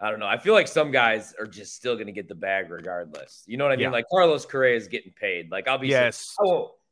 I 0.01 0.11
don't 0.11 0.21
know. 0.21 0.27
I 0.27 0.39
feel 0.39 0.55
like 0.55 0.69
some 0.69 0.91
guys 0.91 1.35
are 1.41 1.47
just 1.47 1.75
still 1.75 1.95
going 1.95 2.07
to 2.07 2.13
get 2.13 2.29
the 2.29 2.35
bag 2.35 2.71
regardless. 2.71 3.45
You 3.47 3.57
know 3.57 3.65
what 3.65 3.73
I 3.73 3.77
mean? 3.77 3.85
Yeah. 3.85 3.91
Like 3.91 4.05
Carlos 4.11 4.45
Correa 4.45 4.77
is 4.77 4.89
getting 4.89 5.13
paid. 5.13 5.51
Like 5.51 5.67
I'll 5.67 5.79
be 5.79 5.89
yes. 5.89 6.37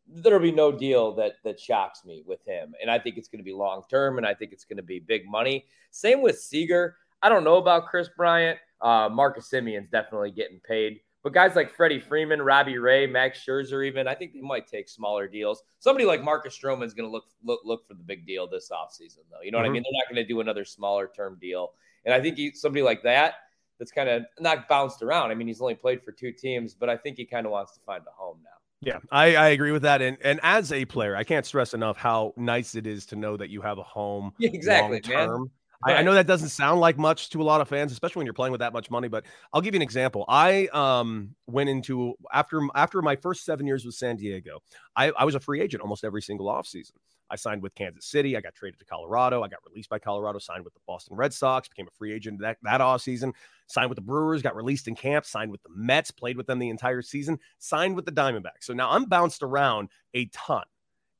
There'll 0.09 0.41
be 0.41 0.53
no 0.53 0.71
deal 0.71 1.15
that 1.17 1.35
that 1.43 1.59
shocks 1.59 2.05
me 2.05 2.23
with 2.25 2.38
him, 2.47 2.75
and 2.81 2.88
I 2.88 2.97
think 2.97 3.17
it's 3.17 3.26
going 3.26 3.41
to 3.41 3.45
be 3.45 3.53
long 3.53 3.83
term, 3.91 4.19
and 4.19 4.26
I 4.26 4.35
think 4.35 4.53
it's 4.53 4.65
going 4.65 4.76
to 4.76 4.83
be 4.85 5.00
big 5.00 5.29
money. 5.29 5.67
Same 5.91 6.23
with 6.23 6.38
Seager. 6.38 6.97
I 7.23 7.29
don't 7.29 7.43
know 7.43 7.57
about 7.57 7.87
Kris 7.87 8.09
Bryant. 8.17 8.57
Uh, 8.80 9.09
Marcus 9.11 9.49
Semien's 9.50 9.88
definitely 9.90 10.30
getting 10.30 10.61
paid. 10.61 11.00
But 11.23 11.33
guys 11.33 11.56
like 11.56 11.75
Freddie 11.75 11.99
Freeman, 11.99 12.40
Robbie 12.40 12.78
Ray, 12.78 13.06
Max 13.06 13.45
Scherzer, 13.45 13.85
even 13.85 14.06
I 14.06 14.14
think 14.14 14.33
they 14.33 14.40
might 14.40 14.68
take 14.68 14.88
smaller 14.88 15.26
deals. 15.26 15.62
Somebody 15.80 16.04
like 16.04 16.23
Marcus 16.23 16.56
Stroman 16.56 16.85
is 16.85 16.95
going 16.95 17.09
to 17.09 17.11
look, 17.11 17.25
look 17.42 17.62
look 17.64 17.88
for 17.88 17.95
the 17.95 18.04
big 18.04 18.25
deal 18.25 18.49
this 18.49 18.71
offseason, 18.71 19.25
though. 19.30 19.42
You 19.42 19.50
know 19.50 19.59
mm-hmm. 19.59 19.62
what 19.62 19.64
I 19.64 19.66
mm-hmm. 19.66 19.73
mean? 19.73 19.83
They're 19.83 20.00
not 20.00 20.14
going 20.14 20.25
to 20.25 20.33
do 20.33 20.40
another 20.40 20.64
smaller 20.64 21.11
term 21.14 21.37
deal. 21.40 21.73
And 22.04 22.14
I 22.14 22.21
think 22.21 22.37
he, 22.37 22.52
somebody 22.52 22.83
like 22.83 23.02
that 23.02 23.35
that's 23.78 23.90
kind 23.90 24.09
of 24.09 24.23
not 24.38 24.68
bounced 24.68 25.02
around. 25.02 25.30
I 25.30 25.35
mean, 25.35 25.49
he's 25.49 25.61
only 25.61 25.75
played 25.75 26.02
for 26.02 26.12
two 26.12 26.33
teams, 26.33 26.75
but 26.75 26.88
I 26.88 26.97
think 26.97 27.16
he 27.16 27.25
kind 27.25 27.45
of 27.45 27.52
wants 27.52 27.73
to 27.75 27.80
find 27.80 28.02
a 28.06 28.14
home 28.14 28.38
now. 28.45 28.50
Yeah, 28.80 28.99
I, 29.11 29.37
I 29.37 29.49
agree 29.49 29.73
with 29.73 29.83
that. 29.83 30.02
And 30.02 30.18
and 30.23 30.38
as 30.42 30.71
a 30.71 30.85
player, 30.85 31.16
I 31.16 31.25
can't 31.25 31.45
stress 31.45 31.75
enough 31.75 31.97
how 31.97 32.35
nice 32.37 32.75
it 32.75 32.87
is 32.87 33.06
to 33.06 33.16
know 33.16 33.37
that 33.37 33.50
you 33.50 33.62
have 33.62 33.78
a 33.78 33.83
home 33.83 34.33
yeah, 34.38 34.50
exactly, 34.52 35.00
term. 35.00 35.50
I, 35.85 35.95
I, 35.95 36.02
know 36.02 36.14
that 36.14 36.26
doesn't 36.26 36.49
sound 36.49 36.80
like 36.80 36.99
much 36.99 37.30
to 37.30 37.42
a 37.42 37.45
lot 37.45 37.61
of 37.61 37.68
fans, 37.68 37.92
especially 37.92 38.21
when 38.21 38.26
you're 38.26 38.35
playing 38.35 38.52
with 38.52 38.61
that 38.61 38.73
much 38.73 38.90
money. 38.90 39.09
But 39.09 39.25
I'll 39.52 39.61
give 39.61 39.75
you 39.75 39.78
an 39.78 39.83
example. 39.83 40.25
I 40.28 40.68
um, 40.68 41.35
went 41.47 41.68
into 41.68 42.14
after 42.33 42.61
after 42.75 43.02
my 43.02 43.16
first 43.16 43.45
seven 43.45 43.66
years 43.66 43.85
with 43.85 43.95
San 43.95 44.16
Diego, 44.16 44.62
I, 44.95 45.11
I 45.11 45.25
was 45.25 45.35
a 45.35 45.40
free 45.40 45.61
agent 45.61 45.83
almost 45.83 46.04
every 46.04 46.23
single 46.23 46.47
offseason. 46.47 46.92
I 47.30 47.37
signed 47.37 47.62
with 47.62 47.75
Kansas 47.75 48.06
City. 48.06 48.37
I 48.37 48.40
got 48.40 48.54
traded 48.54 48.78
to 48.78 48.85
Colorado. 48.85 49.42
I 49.42 49.49
got 49.49 49.59
released 49.68 49.88
by 49.88 49.99
Colorado, 49.99 50.38
signed 50.38 50.64
with 50.64 50.75
the 50.75 50.80
Boston 50.87 51.16
Red 51.16 51.33
Sox, 51.33 51.68
became 51.68 51.88
a 51.88 51.97
free 51.97 52.12
agent 52.12 52.40
that, 52.40 52.59
that 52.62 52.80
offseason, 52.80 53.33
signed 53.66 53.88
with 53.88 53.97
the 53.97 54.02
Brewers, 54.02 54.42
got 54.42 54.54
released 54.54 54.88
in 54.88 54.95
camp, 54.95 55.25
signed 55.25 55.50
with 55.50 55.62
the 55.62 55.71
Mets, 55.75 56.11
played 56.11 56.37
with 56.37 56.47
them 56.47 56.59
the 56.59 56.68
entire 56.68 57.02
season, 57.02 57.38
signed 57.59 57.97
with 57.97 58.04
the 58.04 58.12
Diamondbacks. 58.12 58.62
So 58.62 58.75
now 58.75 58.90
I'm 58.90 59.06
bounced 59.06 59.42
around 59.42 59.88
a 60.14 60.26
ton. 60.26 60.64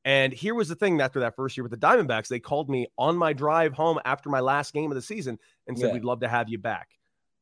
And 0.07 0.33
here 0.33 0.55
was 0.55 0.69
the 0.69 0.77
thing 0.77 1.01
after 1.01 1.19
that 1.21 1.35
first 1.35 1.57
year 1.57 1.65
with 1.65 1.73
the 1.73 1.77
Diamondbacks, 1.77 2.29
they 2.29 2.39
called 2.39 2.71
me 2.71 2.87
on 2.97 3.17
my 3.17 3.33
drive 3.33 3.73
home 3.73 3.99
after 4.05 4.31
my 4.31 4.39
last 4.39 4.73
game 4.73 4.93
of 4.93 4.95
the 4.95 5.03
season 5.03 5.37
and 5.67 5.77
said, 5.77 5.89
yeah. 5.89 5.93
We'd 5.95 6.05
love 6.05 6.21
to 6.21 6.29
have 6.29 6.49
you 6.49 6.59
back. 6.59 6.91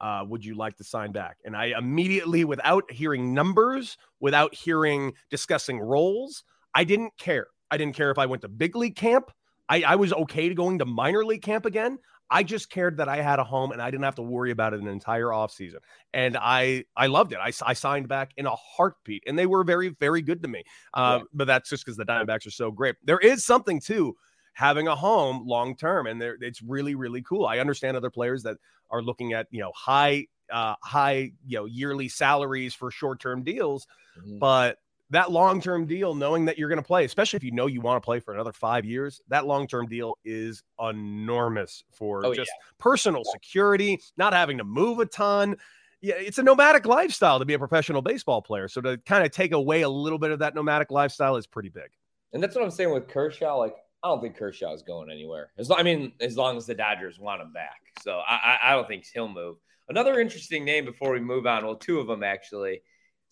Uh, 0.00 0.24
would 0.26 0.42
you 0.42 0.54
like 0.54 0.74
to 0.78 0.84
sign 0.84 1.12
back? 1.12 1.36
And 1.44 1.54
I 1.54 1.78
immediately, 1.78 2.44
without 2.44 2.90
hearing 2.90 3.34
numbers, 3.34 3.98
without 4.18 4.54
hearing 4.54 5.12
discussing 5.30 5.78
roles, 5.78 6.42
I 6.74 6.84
didn't 6.84 7.12
care. 7.18 7.48
I 7.70 7.76
didn't 7.76 7.96
care 7.96 8.10
if 8.10 8.18
I 8.18 8.26
went 8.26 8.42
to 8.42 8.48
big 8.48 8.74
league 8.76 8.96
camp. 8.96 9.30
I, 9.68 9.82
I 9.82 9.96
was 9.96 10.12
okay 10.12 10.48
to 10.48 10.54
going 10.54 10.78
to 10.78 10.86
minor 10.86 11.24
league 11.24 11.42
camp 11.42 11.66
again. 11.66 11.98
I 12.30 12.42
just 12.42 12.70
cared 12.70 12.96
that 12.96 13.08
I 13.08 13.22
had 13.22 13.38
a 13.38 13.44
home 13.44 13.72
and 13.72 13.80
I 13.80 13.90
didn't 13.90 14.04
have 14.04 14.16
to 14.16 14.22
worry 14.22 14.50
about 14.50 14.74
it 14.74 14.80
an 14.80 14.88
entire 14.88 15.26
offseason. 15.26 15.78
And 16.12 16.36
I 16.36 16.84
I 16.96 17.06
loved 17.06 17.32
it. 17.32 17.38
I, 17.40 17.52
I 17.64 17.74
signed 17.74 18.08
back 18.08 18.32
in 18.36 18.46
a 18.46 18.54
heartbeat 18.54 19.24
and 19.26 19.38
they 19.38 19.46
were 19.46 19.64
very, 19.64 19.90
very 19.90 20.22
good 20.22 20.42
to 20.42 20.48
me. 20.48 20.64
Uh, 20.94 21.20
yeah. 21.20 21.24
But 21.32 21.46
that's 21.46 21.70
just 21.70 21.84
because 21.84 21.96
the 21.96 22.04
Diamondbacks 22.04 22.46
are 22.46 22.50
so 22.50 22.70
great. 22.70 22.96
There 23.04 23.18
is 23.18 23.44
something 23.44 23.80
to 23.82 24.16
having 24.54 24.88
a 24.88 24.96
home 24.96 25.46
long 25.46 25.76
term 25.76 26.06
and 26.06 26.22
it's 26.22 26.62
really, 26.62 26.94
really 26.94 27.22
cool. 27.22 27.46
I 27.46 27.58
understand 27.58 27.96
other 27.96 28.10
players 28.10 28.42
that 28.44 28.56
are 28.90 29.02
looking 29.02 29.32
at, 29.32 29.46
you 29.50 29.60
know, 29.60 29.72
high, 29.74 30.26
uh, 30.52 30.74
high, 30.82 31.32
you 31.46 31.58
know, 31.58 31.64
yearly 31.66 32.08
salaries 32.08 32.74
for 32.74 32.90
short 32.90 33.20
term 33.20 33.42
deals. 33.42 33.86
Mm-hmm. 34.18 34.38
But 34.38 34.78
that 35.14 35.30
long 35.30 35.60
term 35.60 35.86
deal, 35.86 36.14
knowing 36.14 36.44
that 36.44 36.58
you're 36.58 36.68
going 36.68 36.80
to 36.80 36.86
play, 36.86 37.04
especially 37.04 37.36
if 37.36 37.44
you 37.44 37.50
know 37.50 37.66
you 37.66 37.80
want 37.80 38.02
to 38.02 38.04
play 38.04 38.20
for 38.20 38.34
another 38.34 38.52
five 38.52 38.84
years, 38.84 39.20
that 39.28 39.46
long 39.46 39.66
term 39.66 39.86
deal 39.86 40.16
is 40.24 40.62
enormous 40.80 41.84
for 41.92 42.24
oh, 42.24 42.34
just 42.34 42.50
yeah. 42.50 42.72
personal 42.78 43.22
yeah. 43.24 43.32
security, 43.32 44.00
not 44.16 44.32
having 44.32 44.58
to 44.58 44.64
move 44.64 44.98
a 44.98 45.06
ton. 45.06 45.56
Yeah, 46.00 46.14
it's 46.16 46.38
a 46.38 46.42
nomadic 46.42 46.86
lifestyle 46.86 47.38
to 47.38 47.44
be 47.44 47.54
a 47.54 47.58
professional 47.58 48.02
baseball 48.02 48.42
player. 48.42 48.68
So 48.68 48.80
to 48.82 48.98
kind 48.98 49.24
of 49.24 49.32
take 49.32 49.52
away 49.52 49.82
a 49.82 49.88
little 49.88 50.18
bit 50.18 50.30
of 50.30 50.40
that 50.40 50.54
nomadic 50.54 50.90
lifestyle 50.90 51.36
is 51.36 51.46
pretty 51.46 51.70
big. 51.70 51.90
And 52.32 52.42
that's 52.42 52.54
what 52.54 52.62
I'm 52.62 52.70
saying 52.70 52.92
with 52.92 53.08
Kershaw. 53.08 53.56
Like, 53.56 53.74
I 54.02 54.08
don't 54.08 54.20
think 54.20 54.36
Kershaw 54.36 54.74
is 54.74 54.82
going 54.82 55.10
anywhere. 55.10 55.50
As 55.56 55.70
long, 55.70 55.78
I 55.78 55.82
mean, 55.82 56.12
as 56.20 56.36
long 56.36 56.58
as 56.58 56.66
the 56.66 56.74
Dodgers 56.74 57.18
want 57.18 57.40
him 57.40 57.52
back. 57.52 57.80
So 58.02 58.20
I, 58.28 58.58
I 58.62 58.72
don't 58.72 58.86
think 58.86 59.06
he'll 59.14 59.28
move. 59.28 59.56
Another 59.88 60.20
interesting 60.20 60.64
name 60.64 60.84
before 60.84 61.12
we 61.12 61.20
move 61.20 61.46
on. 61.46 61.64
Well, 61.64 61.76
two 61.76 62.00
of 62.00 62.06
them 62.06 62.22
actually 62.22 62.82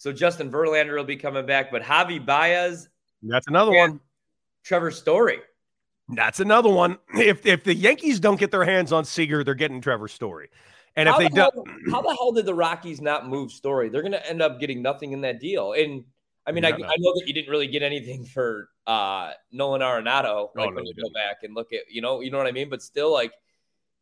so 0.03 0.13
Justin 0.13 0.51
Verlander 0.51 0.97
will 0.97 1.05
be 1.05 1.15
coming 1.15 1.47
back, 1.47 1.71
but 1.71 1.81
Javi 1.81 2.27
Baez. 2.27 2.89
That's 3.23 3.47
another 3.47 3.71
one. 3.71 4.01
Trevor 4.65 4.91
Story. 4.91 5.39
That's 6.09 6.41
another 6.41 6.71
one. 6.71 6.99
If 7.15 7.47
if 7.47 7.63
the 7.63 7.73
Yankees 7.73 8.19
don't 8.19 8.41
get 8.41 8.51
their 8.51 8.65
hands 8.65 8.91
on 8.91 9.05
Seager, 9.05 9.45
they're 9.45 9.55
getting 9.55 9.81
Trevor 9.81 10.09
Story. 10.09 10.49
And 10.97 11.09
if 11.09 11.13
how 11.13 11.19
they 11.21 11.29
the 11.29 11.37
don't, 11.37 11.55
hell, 11.55 11.77
how 11.93 12.03
the 12.03 12.17
hell 12.17 12.33
did 12.33 12.47
the 12.47 12.55
Rockies 12.55 13.01
not 13.01 13.29
move 13.29 13.53
Story? 13.53 13.91
They're 13.91 14.03
going 14.03 14.11
to 14.11 14.29
end 14.29 14.43
up 14.43 14.59
getting 14.59 14.83
nothing 14.83 15.13
in 15.13 15.21
that 15.21 15.39
deal. 15.39 15.73
And 15.73 16.03
I 16.49 16.51
mean, 16.51 16.65
I, 16.65 16.71
I, 16.71 16.97
know 16.99 17.15
that 17.15 17.23
you 17.27 17.33
didn't 17.33 17.51
really 17.51 17.69
get 17.69 17.85
anything 17.85 18.25
for 18.25 18.71
uh, 18.89 19.31
Nolan 19.53 19.83
Arenado. 19.83 20.49
Like 20.57 20.71
oh, 20.71 20.75
when 20.75 20.85
you 20.85 20.95
go 20.95 21.11
back 21.15 21.45
and 21.45 21.55
look 21.55 21.73
at, 21.73 21.83
you 21.89 22.03
know, 22.03 22.23
you 22.23 22.33
know 22.33 22.39
what 22.39 22.49
I 22.49 22.53
mean. 22.53 22.71
But 22.71 22.83
still, 22.83 23.13
like 23.13 23.31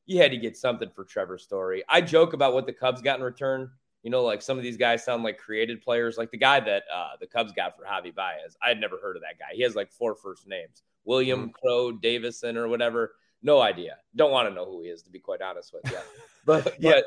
you 0.06 0.16
had 0.16 0.30
to 0.30 0.38
get 0.38 0.56
something 0.56 0.88
for 0.96 1.04
Trevor 1.04 1.36
Story. 1.36 1.84
I 1.86 2.00
joke 2.00 2.32
about 2.32 2.54
what 2.54 2.64
the 2.64 2.72
Cubs 2.72 3.02
got 3.02 3.18
in 3.18 3.22
return. 3.22 3.70
You 4.02 4.10
know, 4.10 4.22
like 4.22 4.40
some 4.40 4.56
of 4.56 4.64
these 4.64 4.76
guys 4.76 5.04
sound 5.04 5.22
like 5.22 5.38
created 5.38 5.82
players, 5.82 6.16
like 6.16 6.30
the 6.30 6.38
guy 6.38 6.60
that 6.60 6.84
uh, 6.94 7.10
the 7.20 7.26
Cubs 7.26 7.52
got 7.52 7.76
for 7.76 7.84
Javi 7.84 8.14
Baez. 8.14 8.56
I 8.62 8.68
had 8.68 8.80
never 8.80 8.98
heard 8.98 9.16
of 9.16 9.22
that 9.22 9.38
guy. 9.38 9.54
He 9.54 9.62
has 9.62 9.74
like 9.74 9.92
four 9.92 10.14
first 10.14 10.48
names 10.48 10.82
William 11.04 11.40
mm-hmm. 11.40 11.50
Crow 11.50 11.92
Davison 11.92 12.56
or 12.56 12.68
whatever. 12.68 13.14
No 13.42 13.60
idea. 13.60 13.96
Don't 14.16 14.30
want 14.30 14.48
to 14.48 14.54
know 14.54 14.64
who 14.66 14.82
he 14.82 14.88
is, 14.88 15.02
to 15.02 15.10
be 15.10 15.18
quite 15.18 15.42
honest 15.42 15.72
with 15.72 15.90
you. 15.90 15.98
but, 16.46 16.76
yeah, 16.78 16.92
but, 16.92 17.04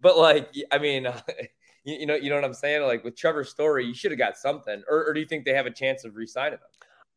but 0.00 0.18
like, 0.18 0.50
I 0.70 0.78
mean, 0.78 1.04
you, 1.84 1.96
you, 2.00 2.06
know, 2.06 2.14
you 2.14 2.30
know 2.30 2.36
what 2.36 2.44
I'm 2.44 2.54
saying? 2.54 2.82
Like 2.82 3.04
with 3.04 3.16
Trevor 3.16 3.44
Story, 3.44 3.84
you 3.86 3.94
should 3.94 4.10
have 4.10 4.18
got 4.18 4.36
something. 4.36 4.82
Or, 4.88 5.04
or 5.06 5.14
do 5.14 5.20
you 5.20 5.26
think 5.26 5.44
they 5.44 5.54
have 5.54 5.66
a 5.66 5.70
chance 5.70 6.04
of 6.04 6.16
re 6.16 6.26
signing 6.26 6.54
him? 6.54 6.60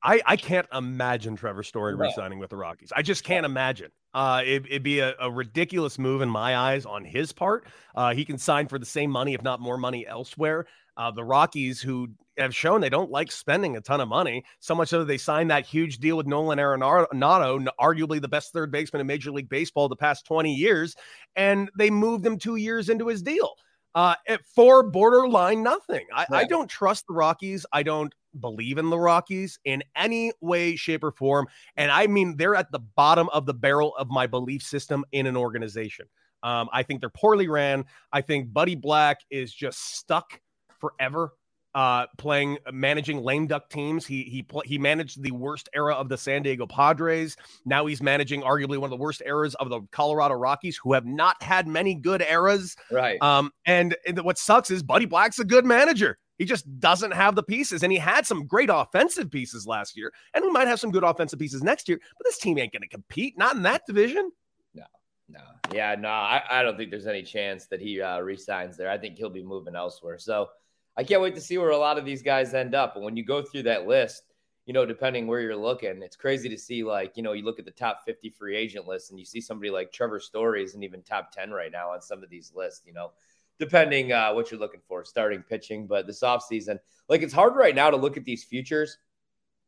I, 0.06 0.22
I 0.24 0.36
can't 0.38 0.68
imagine 0.72 1.36
Trevor 1.36 1.64
Story 1.64 1.98
no. 1.98 2.06
resigning 2.06 2.38
with 2.38 2.52
the 2.52 2.58
Rockies. 2.58 2.94
I 2.96 3.02
just 3.02 3.24
can't 3.24 3.46
imagine. 3.46 3.90
Uh, 4.14 4.44
it, 4.46 4.72
would 4.72 4.84
be 4.84 5.00
a, 5.00 5.16
a, 5.20 5.32
ridiculous 5.32 5.98
move 5.98 6.22
in 6.22 6.30
my 6.30 6.56
eyes 6.56 6.86
on 6.86 7.04
his 7.04 7.34
part. 7.34 7.66
Uh, 7.96 8.14
he 8.14 8.24
can 8.24 8.38
sign 8.38 8.68
for 8.68 8.78
the 8.78 8.86
same 8.86 9.10
money, 9.10 9.34
if 9.34 9.42
not 9.42 9.60
more 9.60 9.78
money, 9.78 10.06
elsewhere. 10.08 10.68
Uh, 10.96 11.10
the 11.10 11.24
Rockies, 11.24 11.82
who 11.82 12.10
have 12.38 12.56
shown 12.56 12.82
they 12.82 12.90
don't 12.90 13.10
like 13.10 13.32
spending 13.32 13.76
a 13.76 13.82
ton 13.82 14.00
of 14.00 14.08
money, 14.08 14.46
so 14.60 14.76
much 14.76 14.90
so 14.90 15.00
that 15.00 15.06
they 15.06 15.18
signed 15.18 15.50
that 15.50 15.66
huge 15.66 15.98
deal 15.98 16.18
with 16.18 16.28
Nolan 16.28 16.60
Arenado, 16.60 17.68
arguably 17.80 18.22
the 18.22 18.28
best 18.28 18.54
third 18.54 18.72
baseman 18.72 19.02
in 19.02 19.08
Major 19.08 19.32
League 19.32 19.50
Baseball 19.50 19.90
the 19.90 19.96
past 19.96 20.26
20 20.28 20.54
years, 20.54 20.96
and 21.36 21.70
they 21.78 21.90
moved 21.90 22.26
him 22.26 22.38
two 22.38 22.58
years 22.58 22.90
into 22.90 23.08
his 23.08 23.24
deal 23.24 23.56
uh, 23.96 24.16
for 24.54 24.84
borderline 24.84 25.64
nothing. 25.64 26.06
I, 26.14 26.26
I, 26.30 26.44
don't 26.44 26.70
trust 26.70 27.06
the 27.08 27.14
Rockies. 27.14 27.66
I 27.72 27.82
don't 27.82 28.14
believe 28.42 28.78
in 28.78 28.90
the 28.90 29.00
Rockies 29.00 29.58
in 29.64 29.82
any 29.96 30.34
way, 30.42 30.76
shape, 30.76 31.04
or 31.04 31.12
form. 31.12 31.48
And 31.78 31.90
I 31.90 32.06
mean, 32.08 32.36
they're 32.36 32.56
at 32.56 32.72
the 32.74 32.80
bottom 32.80 33.30
of 33.30 33.46
the 33.46 33.54
barrel 33.54 33.96
of 33.96 34.10
my 34.10 34.28
belief 34.28 34.62
system 34.62 35.06
in 35.14 35.26
an 35.26 35.38
organization. 35.38 36.08
Um, 36.44 36.70
I 36.74 36.84
think 36.84 37.00
they're 37.00 37.10
poorly 37.10 37.48
ran. 37.48 37.86
I 38.12 38.20
think 38.22 38.52
Buddy 38.52 38.76
Black 38.76 39.22
is 39.32 39.54
just 39.54 39.96
stuck 39.96 40.42
forever 40.80 41.32
uh, 41.76 42.08
playing 42.18 42.58
managing 42.72 43.22
lame 43.22 43.46
duck 43.46 43.70
teams. 43.70 44.06
He 44.06 44.24
he 44.24 44.42
pl- 44.42 44.64
he 44.66 44.78
managed 44.78 45.22
the 45.22 45.32
worst 45.32 45.70
era 45.76 45.94
of 45.94 46.10
the 46.10 46.18
San 46.18 46.42
Diego 46.42 46.66
Padres. 46.66 47.36
Now 47.66 47.86
he's 47.86 48.02
managing 48.02 48.42
arguably 48.42 48.78
one 48.78 48.86
of 48.86 48.98
the 48.98 49.04
worst 49.04 49.22
eras 49.26 49.54
of 49.56 49.70
the 49.70 49.82
Colorado 49.92 50.36
Rockies, 50.36 50.80
who 50.82 50.94
have 50.94 51.06
not 51.06 51.42
had 51.44 51.68
many 51.68 51.94
good 51.94 52.22
eras. 52.22 52.76
Right. 52.90 53.22
Um, 53.22 53.52
and, 53.66 53.96
and 54.08 54.18
what 54.24 54.38
sucks 54.38 54.72
is 54.72 54.82
Buddy 54.82 55.06
Black's 55.06 55.38
a 55.38 55.44
good 55.44 55.66
manager. 55.66 56.18
He 56.38 56.46
just 56.46 56.80
doesn't 56.80 57.12
have 57.12 57.36
the 57.36 57.44
pieces, 57.44 57.84
and 57.84 57.92
he 57.92 57.98
had 57.98 58.26
some 58.26 58.48
great 58.48 58.70
offensive 58.72 59.30
pieces 59.30 59.68
last 59.68 59.96
year, 59.98 60.12
and 60.34 60.44
we 60.44 60.52
might 60.52 60.68
have 60.68 60.80
some 60.80 60.92
good 60.92 61.04
offensive 61.04 61.40
pieces 61.40 61.62
next 61.62 61.88
year. 61.90 62.00
But 62.18 62.26
this 62.26 62.38
team 62.38 62.58
ain't 62.58 62.74
going 62.74 62.82
to 62.82 62.90
compete, 62.90 63.38
not 63.38 63.56
in 63.56 63.64
that 63.64 63.86
division. 63.86 64.32
No, 64.74 64.84
no, 65.30 65.40
yeah, 65.74 65.96
no. 65.96 66.10
I, 66.10 66.42
I 66.50 66.62
don't 66.62 66.78
think 66.78 66.90
there's 66.90 67.08
any 67.08 67.24
chance 67.24 67.68
that 67.68 67.82
he 67.82 68.02
uh, 68.02 68.20
resigns 68.20 68.76
there. 68.78 68.90
I 68.90 68.98
think 68.98 69.18
he'll 69.18 69.30
be 69.30 69.44
moving 69.44 69.76
elsewhere. 69.76 70.18
So 70.18 70.50
I 70.98 71.04
can't 71.04 71.22
wait 71.22 71.36
to 71.36 71.42
see 71.42 71.58
where 71.58 71.72
a 71.72 71.78
lot 71.78 71.98
of 71.98 72.06
these 72.06 72.22
guys 72.22 72.54
end 72.54 72.74
up. 72.74 72.96
And 72.96 73.04
when 73.04 73.18
you 73.18 73.26
go 73.26 73.42
through 73.42 73.64
that 73.64 73.88
list, 73.88 74.24
you 74.66 74.74
know, 74.74 74.86
depending 74.86 75.28
where 75.28 75.42
you're 75.42 75.56
looking, 75.56 76.02
it's 76.02 76.16
crazy 76.16 76.50
to 76.50 76.58
see 76.58 76.84
like, 76.84 77.16
you 77.16 77.24
know, 77.24 77.34
you 77.34 77.44
look 77.44 77.60
at 77.60 77.66
the 77.66 77.72
top 77.72 78.00
50 78.06 78.30
free 78.30 78.56
agent 78.56 78.88
list 78.88 79.12
and 79.12 79.20
you 79.20 79.26
see 79.26 79.42
somebody 79.42 79.70
like 79.70 79.92
Trevor 79.92 80.20
Story 80.20 80.64
isn't 80.64 80.84
even 80.84 81.04
top 81.04 81.32
10 81.32 81.52
right 81.52 81.72
now 81.72 81.92
on 81.92 82.02
some 82.02 82.24
of 82.24 82.30
these 82.30 82.52
lists, 82.56 82.82
you 82.86 82.94
know, 82.94 83.12
depending 83.60 84.12
uh, 84.12 84.34
what 84.34 84.50
you're 84.50 84.60
looking 84.60 84.82
for, 84.88 85.04
starting 85.04 85.44
pitching. 85.44 85.86
But 85.86 86.08
this 86.08 86.22
offseason, 86.22 86.80
like 87.10 87.22
it's 87.22 87.34
hard 87.34 87.56
right 87.56 87.76
now 87.76 87.90
to 87.92 87.98
look 87.98 88.18
at 88.18 88.26
these 88.26 88.44
futures 88.44 88.98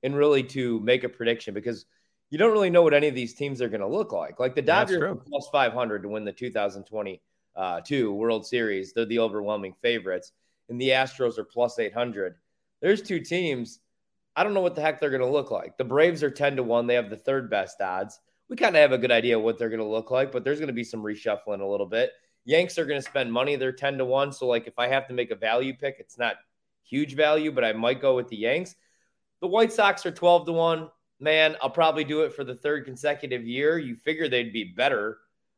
and 0.04 0.16
really 0.16 0.44
to 0.44 0.80
make 0.80 1.04
a 1.04 1.10
prediction 1.10 1.54
because 1.54 1.86
you 2.30 2.38
don't 2.38 2.52
really 2.52 2.70
know 2.70 2.82
what 2.82 2.94
any 2.94 3.08
of 3.08 3.16
these 3.16 3.34
teams 3.34 3.62
are 3.62 3.70
going 3.70 3.82
to 3.82 3.88
look 3.88 4.12
like. 4.12 4.40
Like 4.40 4.56
the 4.56 4.62
Dodgers 4.62 5.18
plus 5.30 5.48
500 5.52 6.04
to 6.04 6.10
win 6.10 6.26
the 6.26 6.34
2022 6.34 7.20
uh, 7.56 8.12
World 8.14 8.46
Series. 8.46 8.94
They're 8.94 9.06
the 9.06 9.20
overwhelming 9.20 9.76
favorites 9.82 10.32
and 10.70 10.80
the 10.80 10.90
Astros 10.90 11.38
are 11.38 11.44
plus 11.44 11.80
800. 11.80 12.36
There's 12.82 13.02
two 13.02 13.20
teams. 13.20 13.80
I 14.36 14.44
don't 14.44 14.54
know 14.54 14.62
what 14.62 14.76
the 14.76 14.82
heck 14.82 15.00
they're 15.00 15.10
going 15.10 15.22
to 15.22 15.28
look 15.28 15.52
like. 15.52 15.78
The 15.78 15.84
Braves 15.84 16.24
are 16.24 16.30
10 16.30 16.58
to 16.58 16.64
1. 16.64 16.88
They 16.88 16.96
have 16.96 17.10
the 17.10 17.18
third 17.18 17.50
best 17.50 17.82
odds. 17.82 18.20
We 18.50 18.56
kind 18.56 18.76
of 18.76 18.82
have 18.82 18.92
a 18.92 18.98
good 18.98 19.12
idea 19.12 19.40
what 19.40 19.58
they're 19.58 19.70
going 19.70 19.80
to 19.80 19.86
look 19.86 20.12
like, 20.12 20.32
but 20.32 20.44
there's 20.44 20.60
going 20.60 20.68
to 20.68 20.74
be 20.74 20.84
some 20.84 21.04
reshuffling 21.04 21.62
a 21.62 21.66
little 21.66 21.86
bit. 21.86 22.12
Yanks 22.46 22.78
are 22.78 22.86
going 22.86 23.02
to 23.02 23.08
spend 23.08 23.32
money. 23.34 23.56
They're 23.56 23.72
10 23.72 23.98
to 23.98 24.06
1. 24.06 24.32
So, 24.32 24.48
like, 24.48 24.68
if 24.68 24.78
I 24.78 24.88
have 24.88 25.08
to 25.08 25.14
make 25.14 25.32
a 25.32 25.36
value 25.36 25.74
pick, 25.76 25.98
it's 26.00 26.18
not 26.18 26.36
huge 26.84 27.16
value, 27.16 27.52
but 27.52 27.66
I 27.66 27.74
might 27.74 28.00
go 28.00 28.16
with 28.16 28.30
the 28.30 28.38
Yanks. 28.38 28.76
The 29.42 29.48
White 29.48 29.74
Sox 29.74 30.06
are 30.06 30.12
12 30.12 30.46
to 30.46 30.52
1. 30.54 30.90
Man, 31.20 31.58
I'll 31.62 31.70
probably 31.70 32.04
do 32.04 32.22
it 32.22 32.34
for 32.34 32.44
the 32.44 32.56
third 32.56 32.86
consecutive 32.86 33.46
year. 33.46 33.80
You 33.80 33.96
figure 33.96 34.30
they'd 34.30 34.54
be 34.54 34.64
better 34.64 35.18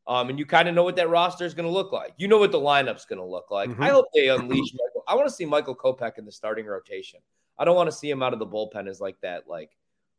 um, 0.10 0.30
and 0.30 0.40
you 0.40 0.46
kind 0.46 0.68
of 0.68 0.74
know 0.74 0.84
what 0.84 0.96
that 0.96 1.08
roster 1.08 1.46
is 1.46 1.54
going 1.54 1.68
to 1.68 1.72
look 1.72 1.92
like. 1.92 2.14
You 2.18 2.28
know 2.28 2.40
what 2.40 2.52
the 2.52 2.60
lineup's 2.60 3.06
going 3.06 3.20
to 3.20 3.26
look 3.26 3.52
like. 3.52 3.70
Mm-hmm. 3.70 3.84
I 3.84 3.90
hope 3.90 4.08
they 4.14 4.30
unleash. 4.30 4.72
I 5.10 5.16
want 5.16 5.28
to 5.28 5.34
see 5.34 5.46
Michael 5.46 5.76
Kopech 5.76 6.18
in 6.18 6.26
the 6.26 6.32
starting 6.32 6.66
rotation. 6.66 7.20
I 7.58 7.66
don't 7.66 7.76
want 7.76 7.90
to 7.90 7.96
see 7.96 8.10
him 8.10 8.24
out 8.24 8.34
of 8.34 8.40
the 8.40 8.48
bullpen 8.48 8.88
as 8.88 9.02
like 9.02 9.20
that 9.22 9.48
like 9.48 9.72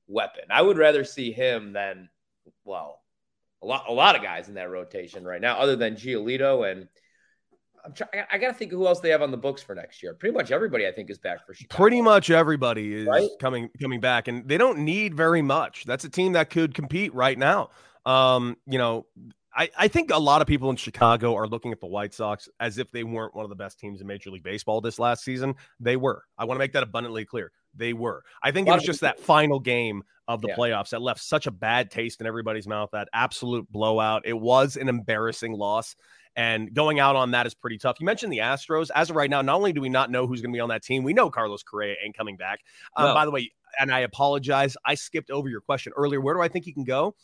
weapon. 0.08 0.44
I 0.50 0.60
would 0.60 0.76
rather 0.76 1.04
see 1.04 1.32
him 1.32 1.72
than 1.72 2.08
well, 2.64 3.00
a 3.62 3.66
lot 3.66 3.84
a 3.88 3.92
lot 3.92 4.16
of 4.16 4.22
guys 4.22 4.48
in 4.48 4.54
that 4.54 4.70
rotation 4.70 5.24
right 5.24 5.40
now, 5.40 5.58
other 5.58 5.76
than 5.76 5.94
Giolito 5.94 6.70
and 6.70 6.88
I'm 7.84 7.92
trying. 7.94 8.10
I 8.30 8.38
got 8.38 8.48
to 8.48 8.54
think 8.54 8.72
of 8.72 8.78
who 8.78 8.86
else 8.86 9.00
they 9.00 9.10
have 9.10 9.22
on 9.22 9.30
the 9.30 9.36
books 9.36 9.62
for 9.62 9.74
next 9.74 10.02
year. 10.02 10.14
Pretty 10.14 10.34
much 10.34 10.50
everybody, 10.50 10.86
I 10.86 10.92
think, 10.92 11.10
is 11.10 11.18
back 11.18 11.46
for 11.46 11.54
Chicago. 11.54 11.82
Pretty 11.82 12.02
much 12.02 12.30
everybody 12.30 12.94
is 12.94 13.06
right? 13.06 13.30
coming 13.40 13.70
coming 13.80 14.00
back, 14.00 14.28
and 14.28 14.46
they 14.46 14.58
don't 14.58 14.80
need 14.80 15.14
very 15.14 15.42
much. 15.42 15.84
That's 15.86 16.04
a 16.04 16.10
team 16.10 16.32
that 16.32 16.50
could 16.50 16.74
compete 16.74 17.14
right 17.14 17.38
now. 17.38 17.70
Um, 18.04 18.56
you 18.66 18.78
know, 18.78 19.06
I, 19.60 19.68
I 19.76 19.88
think 19.88 20.10
a 20.10 20.18
lot 20.18 20.40
of 20.40 20.46
people 20.48 20.70
in 20.70 20.76
Chicago 20.76 21.34
are 21.34 21.46
looking 21.46 21.70
at 21.70 21.80
the 21.80 21.86
White 21.86 22.14
Sox 22.14 22.48
as 22.60 22.78
if 22.78 22.90
they 22.92 23.04
weren't 23.04 23.34
one 23.34 23.44
of 23.44 23.50
the 23.50 23.56
best 23.56 23.78
teams 23.78 24.00
in 24.00 24.06
Major 24.06 24.30
League 24.30 24.42
Baseball 24.42 24.80
this 24.80 24.98
last 24.98 25.22
season. 25.22 25.54
They 25.78 25.96
were. 25.96 26.24
I 26.38 26.46
want 26.46 26.56
to 26.56 26.60
make 26.60 26.72
that 26.72 26.82
abundantly 26.82 27.26
clear. 27.26 27.52
They 27.74 27.92
were. 27.92 28.22
I 28.42 28.52
think 28.52 28.68
it 28.68 28.70
was 28.70 28.82
just 28.82 29.02
that 29.02 29.20
final 29.20 29.60
game 29.60 30.02
of 30.26 30.40
the 30.40 30.48
yeah. 30.48 30.56
playoffs 30.56 30.88
that 30.90 31.02
left 31.02 31.20
such 31.20 31.46
a 31.46 31.50
bad 31.50 31.90
taste 31.90 32.22
in 32.22 32.26
everybody's 32.26 32.66
mouth. 32.66 32.88
That 32.92 33.08
absolute 33.12 33.70
blowout. 33.70 34.22
It 34.24 34.32
was 34.32 34.78
an 34.78 34.88
embarrassing 34.88 35.52
loss. 35.52 35.94
And 36.36 36.72
going 36.72 36.98
out 36.98 37.14
on 37.14 37.32
that 37.32 37.46
is 37.46 37.52
pretty 37.52 37.76
tough. 37.76 37.98
You 38.00 38.06
mentioned 38.06 38.32
the 38.32 38.38
Astros. 38.38 38.88
As 38.94 39.10
of 39.10 39.16
right 39.16 39.28
now, 39.28 39.42
not 39.42 39.56
only 39.56 39.74
do 39.74 39.82
we 39.82 39.90
not 39.90 40.10
know 40.10 40.26
who's 40.26 40.40
going 40.40 40.54
to 40.54 40.56
be 40.56 40.60
on 40.60 40.70
that 40.70 40.82
team, 40.82 41.02
we 41.02 41.12
know 41.12 41.28
Carlos 41.28 41.62
Correa 41.62 41.96
ain't 42.02 42.16
coming 42.16 42.38
back. 42.38 42.60
Um, 42.96 43.08
no. 43.08 43.14
By 43.14 43.26
the 43.26 43.30
way, 43.30 43.52
and 43.78 43.92
I 43.92 44.00
apologize, 44.00 44.74
I 44.86 44.94
skipped 44.94 45.30
over 45.30 45.50
your 45.50 45.60
question 45.60 45.92
earlier. 45.96 46.22
Where 46.22 46.34
do 46.34 46.40
I 46.40 46.48
think 46.48 46.64
he 46.64 46.72
can 46.72 46.84
go? 46.84 47.14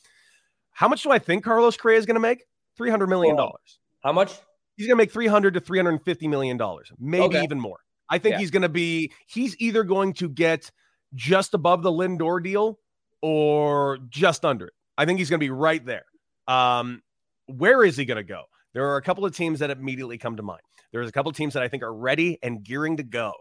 How 0.76 0.88
much 0.88 1.02
do 1.02 1.10
I 1.10 1.18
think 1.18 1.42
Carlos 1.42 1.74
Correa 1.78 1.96
is 1.96 2.04
going 2.04 2.16
to 2.16 2.20
make? 2.20 2.44
Three 2.76 2.90
hundred 2.90 3.06
million 3.06 3.34
dollars. 3.34 3.78
How 4.04 4.12
much? 4.12 4.34
He's 4.76 4.86
going 4.86 4.98
to 4.98 5.02
make 5.02 5.10
three 5.10 5.26
hundred 5.26 5.54
to 5.54 5.60
three 5.60 5.78
hundred 5.78 6.02
fifty 6.04 6.28
million 6.28 6.58
dollars, 6.58 6.92
maybe 6.98 7.24
okay. 7.24 7.44
even 7.44 7.58
more. 7.58 7.78
I 8.10 8.18
think 8.18 8.34
yeah. 8.34 8.40
he's 8.40 8.50
going 8.50 8.62
to 8.62 8.68
be. 8.68 9.10
He's 9.26 9.56
either 9.58 9.84
going 9.84 10.12
to 10.14 10.28
get 10.28 10.70
just 11.14 11.54
above 11.54 11.82
the 11.82 11.90
Lindor 11.90 12.44
deal 12.44 12.78
or 13.22 13.98
just 14.10 14.44
under 14.44 14.66
it. 14.66 14.74
I 14.98 15.06
think 15.06 15.18
he's 15.18 15.30
going 15.30 15.40
to 15.40 15.44
be 15.44 15.50
right 15.50 15.84
there. 15.84 16.04
Um, 16.46 17.02
where 17.46 17.82
is 17.82 17.96
he 17.96 18.04
going 18.04 18.18
to 18.18 18.22
go? 18.22 18.42
There 18.74 18.86
are 18.90 18.98
a 18.98 19.02
couple 19.02 19.24
of 19.24 19.34
teams 19.34 19.60
that 19.60 19.70
immediately 19.70 20.18
come 20.18 20.36
to 20.36 20.42
mind. 20.42 20.60
There's 20.92 21.08
a 21.08 21.12
couple 21.12 21.30
of 21.30 21.36
teams 21.36 21.54
that 21.54 21.62
I 21.62 21.68
think 21.68 21.82
are 21.82 21.94
ready 21.94 22.38
and 22.42 22.62
gearing 22.62 22.98
to 22.98 23.02
go 23.02 23.32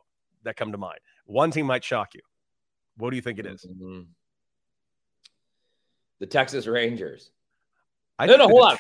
that 0.43 0.56
come 0.56 0.71
to 0.71 0.78
mind. 0.78 1.00
One 1.26 1.52
team 1.52 1.65
might 1.65 1.84
shock 1.84 2.13
you. 2.13 2.21
What 2.95 3.10
do 3.10 3.17
you 3.17 3.21
think 3.21 3.39
it 3.39 3.45
is? 3.45 3.65
Mm-hmm. 3.65 4.04
The 6.19 6.25
Texas 6.25 6.67
Rangers. 6.67 7.32
I 8.17 8.25
no, 8.25 8.38
no, 8.38 8.47
hold 8.47 8.63
on. 8.63 8.78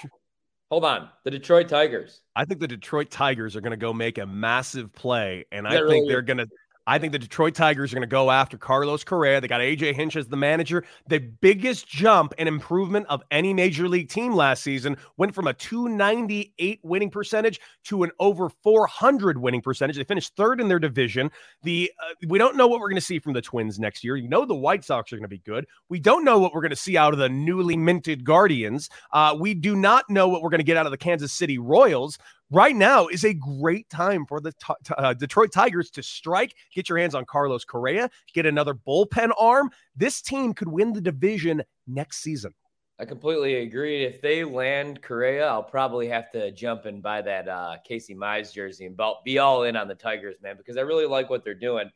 Hold 0.71 0.85
on. 0.85 1.09
The 1.23 1.31
Detroit 1.31 1.69
Tigers. 1.69 2.21
I 2.35 2.45
think 2.45 2.59
the 2.59 2.67
Detroit 2.67 3.11
Tigers 3.11 3.55
are 3.55 3.61
going 3.61 3.71
to 3.71 3.77
go 3.77 3.93
make 3.93 4.17
a 4.17 4.25
massive 4.25 4.93
play, 4.93 5.45
and 5.51 5.67
I 5.67 5.71
think 5.71 5.83
really 5.83 6.07
they're 6.07 6.21
going 6.21 6.37
to 6.37 6.47
I 6.87 6.99
think 6.99 7.13
the 7.13 7.19
Detroit 7.19 7.55
Tigers 7.55 7.91
are 7.91 7.95
going 7.95 8.07
to 8.07 8.07
go 8.07 8.29
after 8.29 8.57
Carlos 8.57 9.03
Correa. 9.03 9.41
They 9.41 9.47
got 9.47 9.61
AJ 9.61 9.95
Hinch 9.95 10.15
as 10.15 10.27
the 10.27 10.37
manager. 10.37 10.83
The 11.07 11.19
biggest 11.19 11.87
jump 11.87 12.33
and 12.37 12.47
improvement 12.47 13.07
of 13.09 13.23
any 13.31 13.53
major 13.53 13.89
league 13.89 14.09
team 14.09 14.33
last 14.33 14.61
season 14.61 14.97
went 15.17 15.33
from 15.33 15.47
a 15.47 15.53
298 15.53 16.79
winning 16.83 17.09
percentage 17.09 17.59
to 17.85 18.03
an 18.03 18.11
over 18.19 18.49
400 18.49 19.37
winning 19.39 19.61
percentage. 19.61 19.97
They 19.97 20.03
finished 20.03 20.35
third 20.35 20.61
in 20.61 20.67
their 20.67 20.79
division. 20.79 21.31
The 21.63 21.91
uh, 21.99 22.13
we 22.27 22.37
don't 22.37 22.55
know 22.55 22.67
what 22.67 22.79
we're 22.79 22.89
going 22.89 22.95
to 22.95 23.01
see 23.01 23.17
from 23.17 23.33
the 23.33 23.41
Twins 23.41 23.79
next 23.79 24.03
year. 24.03 24.15
You 24.15 24.29
know 24.29 24.45
the 24.45 24.53
White 24.53 24.83
Sox 24.83 25.11
are 25.11 25.15
going 25.15 25.23
to 25.23 25.27
be 25.27 25.39
good. 25.39 25.65
We 25.89 25.99
don't 25.99 26.23
know 26.23 26.37
what 26.37 26.53
we're 26.53 26.61
going 26.61 26.69
to 26.69 26.75
see 26.75 26.97
out 26.97 27.13
of 27.13 27.19
the 27.19 27.29
newly 27.29 27.77
minted 27.77 28.23
Guardians. 28.23 28.89
Uh, 29.11 29.35
we 29.39 29.55
do 29.55 29.75
not 29.75 30.07
know 30.09 30.27
what 30.27 30.43
we're 30.43 30.49
going 30.49 30.59
to 30.59 30.63
get 30.63 30.77
out 30.77 30.85
of 30.85 30.91
the 30.91 30.97
Kansas 30.97 31.33
City 31.33 31.57
Royals 31.57 32.19
right 32.51 32.75
now 32.75 33.07
is 33.07 33.23
a 33.23 33.33
great 33.33 33.89
time 33.89 34.25
for 34.25 34.39
the 34.39 34.51
t- 34.51 34.93
uh, 34.97 35.13
Detroit 35.13 35.51
Tigers 35.51 35.89
to 35.91 36.03
strike, 36.03 36.55
get 36.73 36.89
your 36.89 36.97
hands 36.97 37.15
on 37.15 37.25
Carlos 37.25 37.65
Correa, 37.65 38.09
get 38.33 38.45
another 38.45 38.73
bullpen 38.73 39.31
arm. 39.39 39.69
This 39.95 40.21
team 40.21 40.53
could 40.53 40.67
win 40.67 40.93
the 40.93 41.01
division 41.01 41.63
next 41.87 42.21
season. 42.21 42.53
I 42.97 43.05
completely 43.05 43.55
agree. 43.55 44.05
If 44.05 44.21
they 44.21 44.45
land 44.45 45.01
Correa, 45.01 45.47
I'll 45.47 45.63
probably 45.63 46.07
have 46.07 46.31
to 46.31 46.51
jump 46.51 46.85
and 46.85 47.03
buy 47.03 47.21
that 47.21 47.47
uh, 47.47 47.77
Casey 47.85 48.15
Mize 48.15 48.53
jersey 48.53 48.85
and 48.85 48.97
be 49.25 49.37
all 49.37 49.63
in 49.63 49.75
on 49.75 49.87
the 49.87 49.95
Tigers, 49.95 50.37
man, 50.41 50.55
because 50.55 50.77
I 50.77 50.81
really 50.81 51.05
like 51.05 51.29
what 51.29 51.43
they're 51.43 51.53
doing. 51.53 51.89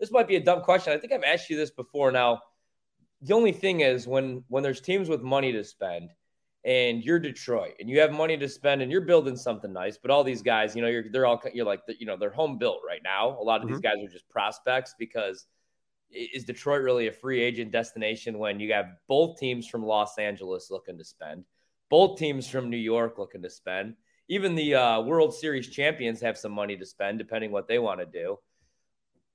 This 0.00 0.10
might 0.10 0.28
be 0.28 0.36
a 0.36 0.40
dumb 0.42 0.62
question. 0.62 0.92
I 0.92 0.98
think 0.98 1.12
I've 1.12 1.24
asked 1.24 1.50
you 1.50 1.56
this 1.56 1.70
before. 1.70 2.10
Now, 2.10 2.40
the 3.20 3.34
only 3.34 3.52
thing 3.52 3.80
is 3.80 4.06
when 4.06 4.44
when 4.48 4.62
there's 4.62 4.80
teams 4.80 5.08
with 5.08 5.22
money 5.22 5.52
to 5.52 5.64
spend– 5.64 6.10
and 6.66 7.04
you're 7.04 7.20
Detroit 7.20 7.74
and 7.78 7.88
you 7.88 8.00
have 8.00 8.12
money 8.12 8.36
to 8.36 8.48
spend 8.48 8.82
and 8.82 8.90
you're 8.90 9.00
building 9.00 9.36
something 9.36 9.72
nice, 9.72 9.96
but 9.96 10.10
all 10.10 10.24
these 10.24 10.42
guys, 10.42 10.74
you 10.74 10.82
know, 10.82 10.88
you're 10.88 11.04
they're 11.10 11.24
all 11.24 11.40
you're 11.54 11.64
like 11.64 11.80
you 11.98 12.06
know 12.06 12.16
they're 12.16 12.28
home 12.28 12.58
built 12.58 12.80
right 12.86 13.00
now. 13.04 13.38
A 13.40 13.42
lot 13.42 13.60
of 13.60 13.66
mm-hmm. 13.66 13.74
these 13.74 13.80
guys 13.80 13.94
are 14.04 14.12
just 14.12 14.28
prospects 14.28 14.94
because 14.98 15.46
is 16.10 16.44
Detroit 16.44 16.82
really 16.82 17.06
a 17.06 17.12
free 17.12 17.40
agent 17.40 17.70
destination 17.70 18.38
when 18.38 18.58
you 18.58 18.72
have 18.72 18.86
both 19.08 19.38
teams 19.38 19.68
from 19.68 19.84
Los 19.84 20.18
Angeles 20.18 20.70
looking 20.70 20.98
to 20.98 21.04
spend, 21.04 21.44
both 21.88 22.18
teams 22.18 22.48
from 22.48 22.68
New 22.68 22.76
York 22.76 23.16
looking 23.18 23.42
to 23.42 23.50
spend, 23.50 23.94
even 24.28 24.56
the 24.56 24.74
uh, 24.74 25.00
World 25.02 25.34
Series 25.34 25.68
champions 25.68 26.20
have 26.20 26.36
some 26.36 26.52
money 26.52 26.76
to 26.76 26.86
spend 26.86 27.18
depending 27.18 27.52
what 27.52 27.68
they 27.68 27.78
want 27.78 28.00
to 28.00 28.06
do. 28.06 28.38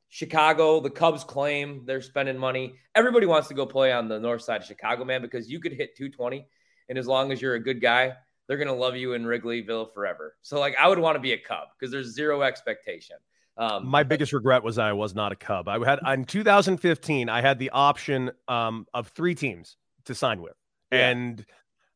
Chicago, 0.09 0.81
the 0.81 0.89
Cubs 0.89 1.23
claim 1.23 1.83
they're 1.85 2.01
spending 2.01 2.37
money. 2.37 2.75
Everybody 2.93 3.25
wants 3.25 3.47
to 3.47 3.53
go 3.53 3.65
play 3.65 3.93
on 3.93 4.09
the 4.09 4.19
north 4.19 4.41
side 4.41 4.59
of 4.59 4.67
Chicago, 4.67 5.05
man, 5.05 5.21
because 5.21 5.49
you 5.49 5.61
could 5.61 5.71
hit 5.71 5.95
220 5.95 6.45
and 6.91 6.99
as 6.99 7.07
long 7.07 7.31
as 7.31 7.41
you're 7.41 7.55
a 7.55 7.59
good 7.59 7.79
guy, 7.79 8.13
they're 8.47 8.57
going 8.57 8.67
to 8.67 8.73
love 8.73 8.97
you 8.97 9.13
in 9.13 9.23
Wrigleyville 9.23 9.93
forever. 9.93 10.35
So, 10.41 10.59
like, 10.59 10.75
I 10.77 10.89
would 10.89 10.99
want 10.99 11.15
to 11.15 11.21
be 11.21 11.31
a 11.31 11.37
Cub 11.37 11.69
because 11.79 11.89
there's 11.89 12.13
zero 12.13 12.41
expectation. 12.41 13.15
Um, 13.55 13.87
My 13.87 14.03
biggest 14.03 14.33
regret 14.33 14.61
was 14.61 14.77
I 14.77 14.91
was 14.91 15.15
not 15.15 15.31
a 15.31 15.37
Cub. 15.37 15.69
I 15.69 15.79
had 15.85 15.99
in 16.13 16.25
2015, 16.25 17.29
I 17.29 17.39
had 17.39 17.59
the 17.59 17.69
option 17.69 18.31
um, 18.49 18.87
of 18.93 19.07
three 19.07 19.35
teams 19.35 19.77
to 20.03 20.13
sign 20.13 20.41
with, 20.41 20.55
yeah. 20.91 21.11
and 21.11 21.45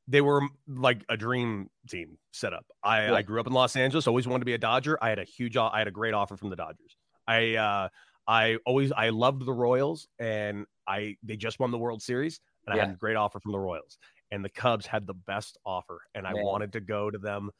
they 0.08 0.21
were 0.21 0.43
like 0.65 1.03
a 1.10 1.17
dream 1.17 1.69
team 1.89 2.17
set 2.31 2.53
up. 2.53 2.65
I, 2.81 3.08
yeah. 3.08 3.15
I 3.15 3.21
grew 3.21 3.41
up 3.41 3.47
in 3.47 3.53
Los 3.53 3.75
Angeles, 3.75 4.08
always 4.08 4.25
wanted 4.25 4.39
to 4.39 4.45
be 4.45 4.53
a 4.53 4.58
Dodger. 4.58 4.97
I 5.01 5.10
had 5.10 5.19
a 5.19 5.25
huge, 5.25 5.58
I 5.58 5.77
had 5.77 5.89
a 5.89 5.91
great 5.91 6.13
offer 6.13 6.38
from 6.38 6.51
the 6.51 6.55
Dodgers. 6.55 6.95
I, 7.27 7.55
uh, 7.55 7.89
I 8.29 8.60
always, 8.65 8.93
I 8.93 9.10
loved 9.10 9.45
the 9.45 9.53
Royals, 9.53 10.08
and 10.19 10.65
I 10.88 11.17
they 11.21 11.36
just 11.36 11.60
won 11.60 11.71
the 11.71 11.77
World 11.77 12.01
Series, 12.01 12.39
and 12.65 12.77
yeah. 12.77 12.84
I 12.84 12.86
had 12.86 12.95
a 12.95 12.97
great 12.97 13.17
offer 13.17 13.41
from 13.41 13.51
the 13.51 13.60
Royals 13.60 13.97
and 14.31 14.43
the 14.43 14.49
Cubs 14.49 14.85
had 14.85 15.07
the 15.07 15.13
best 15.13 15.57
offer, 15.65 16.01
and 16.13 16.25
I 16.25 16.33
wanted 16.33 16.73
to 16.73 16.79
go 16.79 17.09
to 17.09 17.17
them 17.17 17.51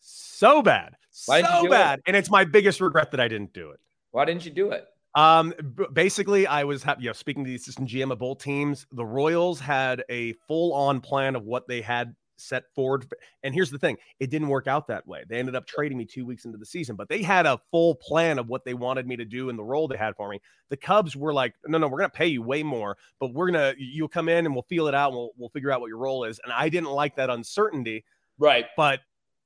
so 0.00 0.62
bad, 0.62 0.94
Why 1.26 1.42
so 1.42 1.68
bad, 1.68 1.98
it? 1.98 2.04
and 2.06 2.16
it's 2.16 2.30
my 2.30 2.44
biggest 2.44 2.80
regret 2.80 3.10
that 3.10 3.20
I 3.20 3.28
didn't 3.28 3.52
do 3.52 3.70
it. 3.70 3.80
Why 4.10 4.24
didn't 4.24 4.44
you 4.44 4.50
do 4.50 4.70
it? 4.70 4.86
Um, 5.14 5.52
basically, 5.92 6.46
I 6.46 6.64
was 6.64 6.82
ha- 6.82 6.96
you 6.98 7.08
know 7.08 7.12
speaking 7.12 7.44
to 7.44 7.48
the 7.48 7.56
assistant 7.56 7.88
GM 7.88 8.12
of 8.12 8.18
both 8.18 8.42
teams. 8.42 8.86
The 8.92 9.04
Royals 9.04 9.60
had 9.60 10.04
a 10.08 10.34
full 10.46 10.72
on 10.72 11.00
plan 11.00 11.34
of 11.36 11.44
what 11.44 11.66
they 11.66 11.80
had 11.80 12.14
set 12.40 12.64
forward. 12.74 13.06
And 13.42 13.54
here's 13.54 13.70
the 13.70 13.78
thing 13.78 13.96
it 14.18 14.30
didn't 14.30 14.48
work 14.48 14.66
out 14.66 14.88
that 14.88 15.06
way. 15.06 15.24
They 15.28 15.38
ended 15.38 15.54
up 15.56 15.66
trading 15.66 15.98
me 15.98 16.04
two 16.04 16.24
weeks 16.24 16.44
into 16.44 16.58
the 16.58 16.66
season, 16.66 16.96
but 16.96 17.08
they 17.08 17.22
had 17.22 17.46
a 17.46 17.60
full 17.70 17.94
plan 17.94 18.38
of 18.38 18.48
what 18.48 18.64
they 18.64 18.74
wanted 18.74 19.06
me 19.06 19.16
to 19.16 19.24
do 19.24 19.48
and 19.48 19.58
the 19.58 19.64
role 19.64 19.88
they 19.88 19.96
had 19.96 20.16
for 20.16 20.28
me. 20.28 20.40
The 20.68 20.76
Cubs 20.76 21.16
were 21.16 21.32
like, 21.32 21.54
no, 21.66 21.78
no, 21.78 21.88
we're 21.88 21.98
going 21.98 22.10
to 22.10 22.16
pay 22.16 22.26
you 22.26 22.42
way 22.42 22.62
more, 22.62 22.96
but 23.18 23.32
we're 23.32 23.50
going 23.50 23.74
to, 23.74 23.82
you'll 23.82 24.08
come 24.08 24.28
in 24.28 24.46
and 24.46 24.54
we'll 24.54 24.62
feel 24.62 24.86
it 24.88 24.94
out 24.94 25.08
and 25.08 25.16
we'll, 25.16 25.30
we'll 25.36 25.48
figure 25.50 25.70
out 25.70 25.80
what 25.80 25.88
your 25.88 25.98
role 25.98 26.24
is. 26.24 26.40
And 26.42 26.52
I 26.52 26.68
didn't 26.68 26.90
like 26.90 27.16
that 27.16 27.30
uncertainty. 27.30 28.04
Right. 28.38 28.66
But 28.76 29.00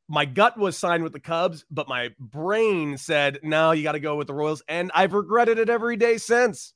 my 0.09 0.24
gut 0.24 0.59
was 0.59 0.76
signed 0.76 1.02
with 1.02 1.12
the 1.12 1.20
Cubs, 1.20 1.64
but 1.70 1.88
my 1.88 2.11
brain 2.18 2.98
said, 2.98 3.40
no, 3.42 3.72
you 3.72 3.83
got 3.83 3.92
to 3.92 4.00
go 4.00 4.16
with 4.16 4.26
the 4.26 4.35
Royals. 4.35 4.62
And 4.68 4.90
I've 4.94 5.14
regretted 5.14 5.59
it 5.59 5.70
every 5.70 5.96
day 5.96 6.18
since. 6.18 6.74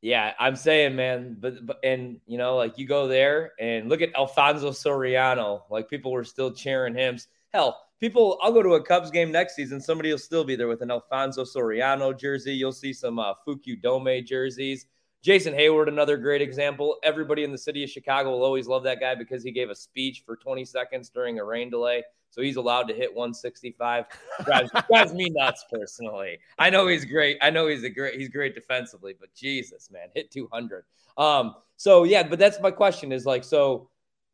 Yeah, 0.00 0.32
I'm 0.38 0.54
saying, 0.54 0.94
man, 0.94 1.36
but, 1.40 1.66
but 1.66 1.78
and 1.82 2.20
you 2.26 2.38
know, 2.38 2.56
like 2.56 2.78
you 2.78 2.86
go 2.86 3.08
there 3.08 3.52
and 3.58 3.88
look 3.88 4.00
at 4.00 4.14
Alfonso 4.14 4.70
Soriano. 4.70 5.62
Like 5.70 5.90
people 5.90 6.12
were 6.12 6.24
still 6.24 6.52
cheering 6.52 6.94
him. 6.94 7.18
Hell, 7.52 7.80
people, 7.98 8.38
I'll 8.40 8.52
go 8.52 8.62
to 8.62 8.74
a 8.74 8.82
Cubs 8.82 9.10
game 9.10 9.32
next 9.32 9.56
season. 9.56 9.80
Somebody 9.80 10.10
will 10.10 10.18
still 10.18 10.44
be 10.44 10.54
there 10.54 10.68
with 10.68 10.82
an 10.82 10.92
Alfonso 10.92 11.44
Soriano 11.44 12.16
jersey. 12.16 12.54
You'll 12.54 12.72
see 12.72 12.92
some 12.92 13.18
uh, 13.18 13.34
Fukudome 13.46 14.24
jerseys. 14.24 14.86
Jason 15.22 15.52
Heyward, 15.52 15.88
another 15.88 16.16
great 16.16 16.40
example. 16.40 16.96
Everybody 17.02 17.42
in 17.42 17.50
the 17.50 17.58
city 17.58 17.82
of 17.82 17.90
Chicago 17.90 18.30
will 18.30 18.44
always 18.44 18.68
love 18.68 18.84
that 18.84 19.00
guy 19.00 19.14
because 19.14 19.42
he 19.42 19.50
gave 19.50 19.68
a 19.68 19.74
speech 19.74 20.22
for 20.24 20.36
20 20.36 20.64
seconds 20.64 21.08
during 21.08 21.38
a 21.38 21.44
rain 21.44 21.70
delay. 21.70 22.04
So 22.30 22.42
he's 22.42 22.56
allowed 22.56 22.88
to 22.88 22.94
hit 22.94 23.12
165. 23.14 24.04
Drives, 24.44 24.70
drives 24.90 25.14
me 25.14 25.30
nuts 25.30 25.64
personally. 25.72 26.38
I 26.58 26.70
know 26.70 26.86
he's 26.86 27.04
great. 27.04 27.38
I 27.42 27.50
know 27.50 27.66
he's 27.66 27.84
a 27.84 27.90
great 27.90 28.18
he's 28.18 28.28
great 28.28 28.54
defensively, 28.54 29.14
but 29.18 29.34
Jesus, 29.34 29.90
man, 29.90 30.08
hit 30.14 30.30
200. 30.30 30.84
Um, 31.16 31.56
so 31.76 32.04
yeah, 32.04 32.22
but 32.22 32.38
that's 32.38 32.60
my 32.60 32.70
question 32.70 33.12
is 33.12 33.26
like, 33.26 33.44
so 33.44 33.88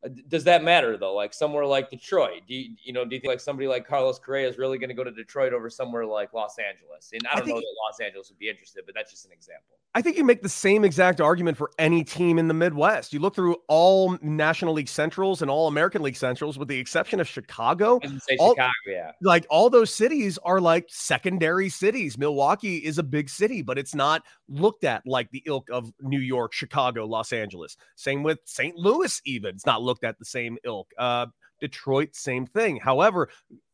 Uh, 0.05 0.09
does 0.29 0.45
that 0.45 0.62
matter 0.62 0.97
though? 0.97 1.14
Like 1.14 1.33
somewhere 1.33 1.64
like 1.67 1.90
Detroit, 1.90 2.43
do 2.47 2.55
you, 2.55 2.75
you 2.83 2.93
know? 2.93 3.05
Do 3.05 3.14
you 3.14 3.21
think 3.21 3.31
like 3.31 3.40
somebody 3.40 3.69
like 3.69 3.87
Carlos 3.87 4.19
Correa 4.19 4.49
is 4.49 4.59
really 4.59 4.79
going 4.79 4.88
to 4.88 4.95
go 4.95 5.05
to 5.05 5.11
Detroit 5.11 5.53
over 5.53 5.71
somewhere 5.71 6.05
like 6.05 6.33
Los 6.33 6.57
Angeles? 6.59 7.11
And 7.12 7.23
I 7.31 7.38
don't 7.38 7.49
I 7.49 7.53
know 7.53 7.57
that 7.57 7.77
Los 7.88 8.01
Angeles 8.01 8.29
would 8.29 8.38
be 8.38 8.49
interested, 8.49 8.85
but 8.87 8.95
that's 8.95 9.11
just 9.11 9.27
an 9.27 9.33
example. 9.33 9.79
I 9.97 10.03
think 10.03 10.17
you 10.17 10.25
make 10.25 10.43
the 10.43 10.49
same 10.49 10.85
exact 10.85 11.21
argument 11.21 11.57
for 11.57 11.71
any 11.79 12.03
team 12.03 12.37
in 12.40 12.49
the 12.49 12.55
Midwest. 12.55 13.12
You 13.12 13.21
look 13.21 13.37
through 13.37 13.57
all 13.69 14.19
National 14.23 14.75
League 14.75 14.88
Centrals 14.88 15.40
and 15.40 15.49
all 15.49 15.69
American 15.69 16.03
League 16.03 16.17
Centrals, 16.17 16.59
with 16.59 16.67
the 16.67 16.77
exception 16.77 17.21
of 17.21 17.29
Chicago. 17.29 18.01
All, 18.40 18.55
Chicago, 18.55 18.73
yeah. 18.88 19.12
Like 19.23 19.47
all 19.49 19.71
those 19.71 19.95
cities 19.95 20.37
are 20.38 20.61
like 20.61 20.87
secondary 20.88 21.69
cities. 21.69 22.19
Milwaukee 22.19 22.79
is 22.79 22.99
a 22.99 23.05
big 23.05 23.31
city, 23.31 23.62
but 23.62 23.79
it's 23.79 23.95
not 23.95 24.25
looked 24.49 24.83
at 24.83 25.07
like 25.07 25.31
the 25.31 25.45
ilk 25.47 25.69
of 25.71 25.93
New 26.01 26.19
York, 26.19 26.53
Chicago, 26.53 27.07
Los 27.07 27.33
Angeles. 27.33 27.77
Same 27.95 28.25
with 28.25 28.40
St. 28.47 28.77
Louis, 28.77 29.23
even. 29.25 29.55
It's 29.55 29.67
not 29.67 29.81
looked 29.81 29.93
at 30.02 30.18
the 30.18 30.24
same 30.24 30.59
ilk. 30.64 30.90
Uh, 30.98 31.26
Detroit, 31.61 32.14
same 32.14 32.46
thing. 32.46 32.76
However, 32.76 33.28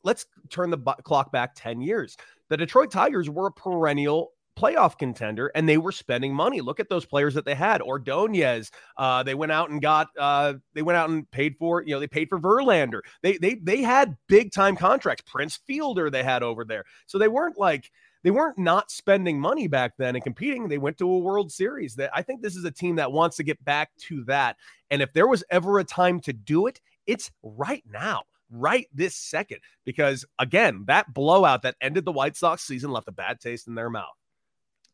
let's 0.05 0.27
turn 0.51 0.71
the 0.71 0.77
b- 0.77 0.93
clock 1.03 1.33
back 1.33 1.53
10 1.55 1.81
years. 1.81 2.17
The 2.49 2.57
Detroit 2.57 2.91
Tigers 2.91 3.31
were 3.31 3.47
a 3.47 3.53
perennial 3.53 4.33
playoff 4.61 4.99
contender 4.99 5.51
and 5.55 5.69
they 5.69 5.79
were 5.79 5.93
spending 5.93 6.35
money. 6.35 6.61
Look 6.61 6.81
at 6.81 6.89
those 6.89 7.07
players 7.07 7.35
that 7.35 7.45
they 7.45 7.55
had. 7.55 7.81
Ordonez, 7.81 8.71
uh, 8.97 9.23
they 9.23 9.35
went 9.35 9.53
out 9.53 9.71
and 9.71 9.81
got 9.81 10.09
uh, 10.19 10.55
they 10.75 10.83
went 10.83 10.97
out 10.97 11.09
and 11.09 11.31
paid 11.31 11.57
for, 11.59 11.83
you 11.83 11.95
know, 11.95 12.01
they 12.01 12.07
paid 12.07 12.29
for 12.29 12.39
Verlander. 12.39 13.01
They 13.23 13.39
they 13.39 13.55
they 13.55 13.83
had 13.83 14.17
big 14.29 14.53
time 14.53 14.77
contracts. 14.77 15.25
Prince 15.27 15.59
Fielder 15.67 16.11
they 16.11 16.23
had 16.23 16.43
over 16.43 16.65
there. 16.65 16.85
So 17.07 17.19
they 17.19 17.29
weren't 17.29 17.59
like 17.59 17.91
they 18.23 18.31
weren't 18.31 18.59
not 18.59 18.91
spending 18.91 19.41
money 19.41 19.67
back 19.67 19.93
then 19.99 20.15
and 20.15 20.25
competing. 20.25 20.69
They 20.69 20.79
went 20.79 20.99
to 20.99 21.11
a 21.11 21.19
World 21.19 21.51
Series. 21.51 21.95
That 21.95 22.11
I 22.15 22.23
think 22.23 22.43
this 22.43 22.57
is 22.57 22.65
a 22.65 22.71
team 22.71 22.97
that 22.97 23.13
wants 23.13 23.37
to 23.39 23.43
get 23.43 23.63
back 23.65 23.91
to 24.09 24.25
that. 24.25 24.57
And 24.91 25.03
if 25.03 25.13
there 25.13 25.29
was 25.29 25.45
ever 25.51 25.79
a 25.79 25.85
time 25.85 26.21
to 26.21 26.33
do 26.33 26.67
it, 26.67 26.81
it's 27.07 27.31
right 27.43 27.85
now 27.91 28.23
right 28.53 28.89
this 28.93 29.15
second 29.15 29.59
because 29.85 30.25
again 30.41 30.83
that 30.89 31.15
blowout 31.15 31.63
that 31.63 31.77
ended 31.81 32.05
the 32.05 32.11
white 32.11 32.37
sox 32.37 32.65
season 32.65 32.91
left 32.91 33.07
a 33.07 33.13
bad 33.13 33.39
taste 33.39 33.69
in 33.69 33.77
their 33.77 33.89
mouth 33.89 34.09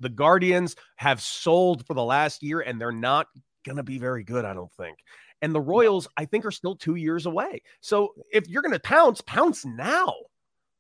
the 0.01 0.09
Guardians 0.09 0.77
have 0.97 1.21
sold 1.21 1.87
for 1.87 1.95
the 1.95 2.05
last 2.05 2.43
year, 2.43 2.61
and 2.61 2.81
they're 2.81 2.93
not 2.93 3.27
going 3.65 3.77
to 3.77 3.83
be 3.83 3.99
very 3.99 4.25
good, 4.25 4.45
I 4.45 4.55
don't 4.55 4.73
think. 4.73 4.99
And 5.43 5.55
the 5.55 5.61
Royals, 5.61 6.09
I 6.17 6.25
think, 6.25 6.45
are 6.45 6.51
still 6.51 6.77
two 6.77 6.95
years 6.95 7.27
away. 7.27 7.63
So 7.81 8.15
if 8.33 8.49
you're 8.49 8.63
going 8.63 8.73
to 8.73 8.81
pounce, 8.81 9.21
pounce 9.23 9.65
now. 9.65 10.15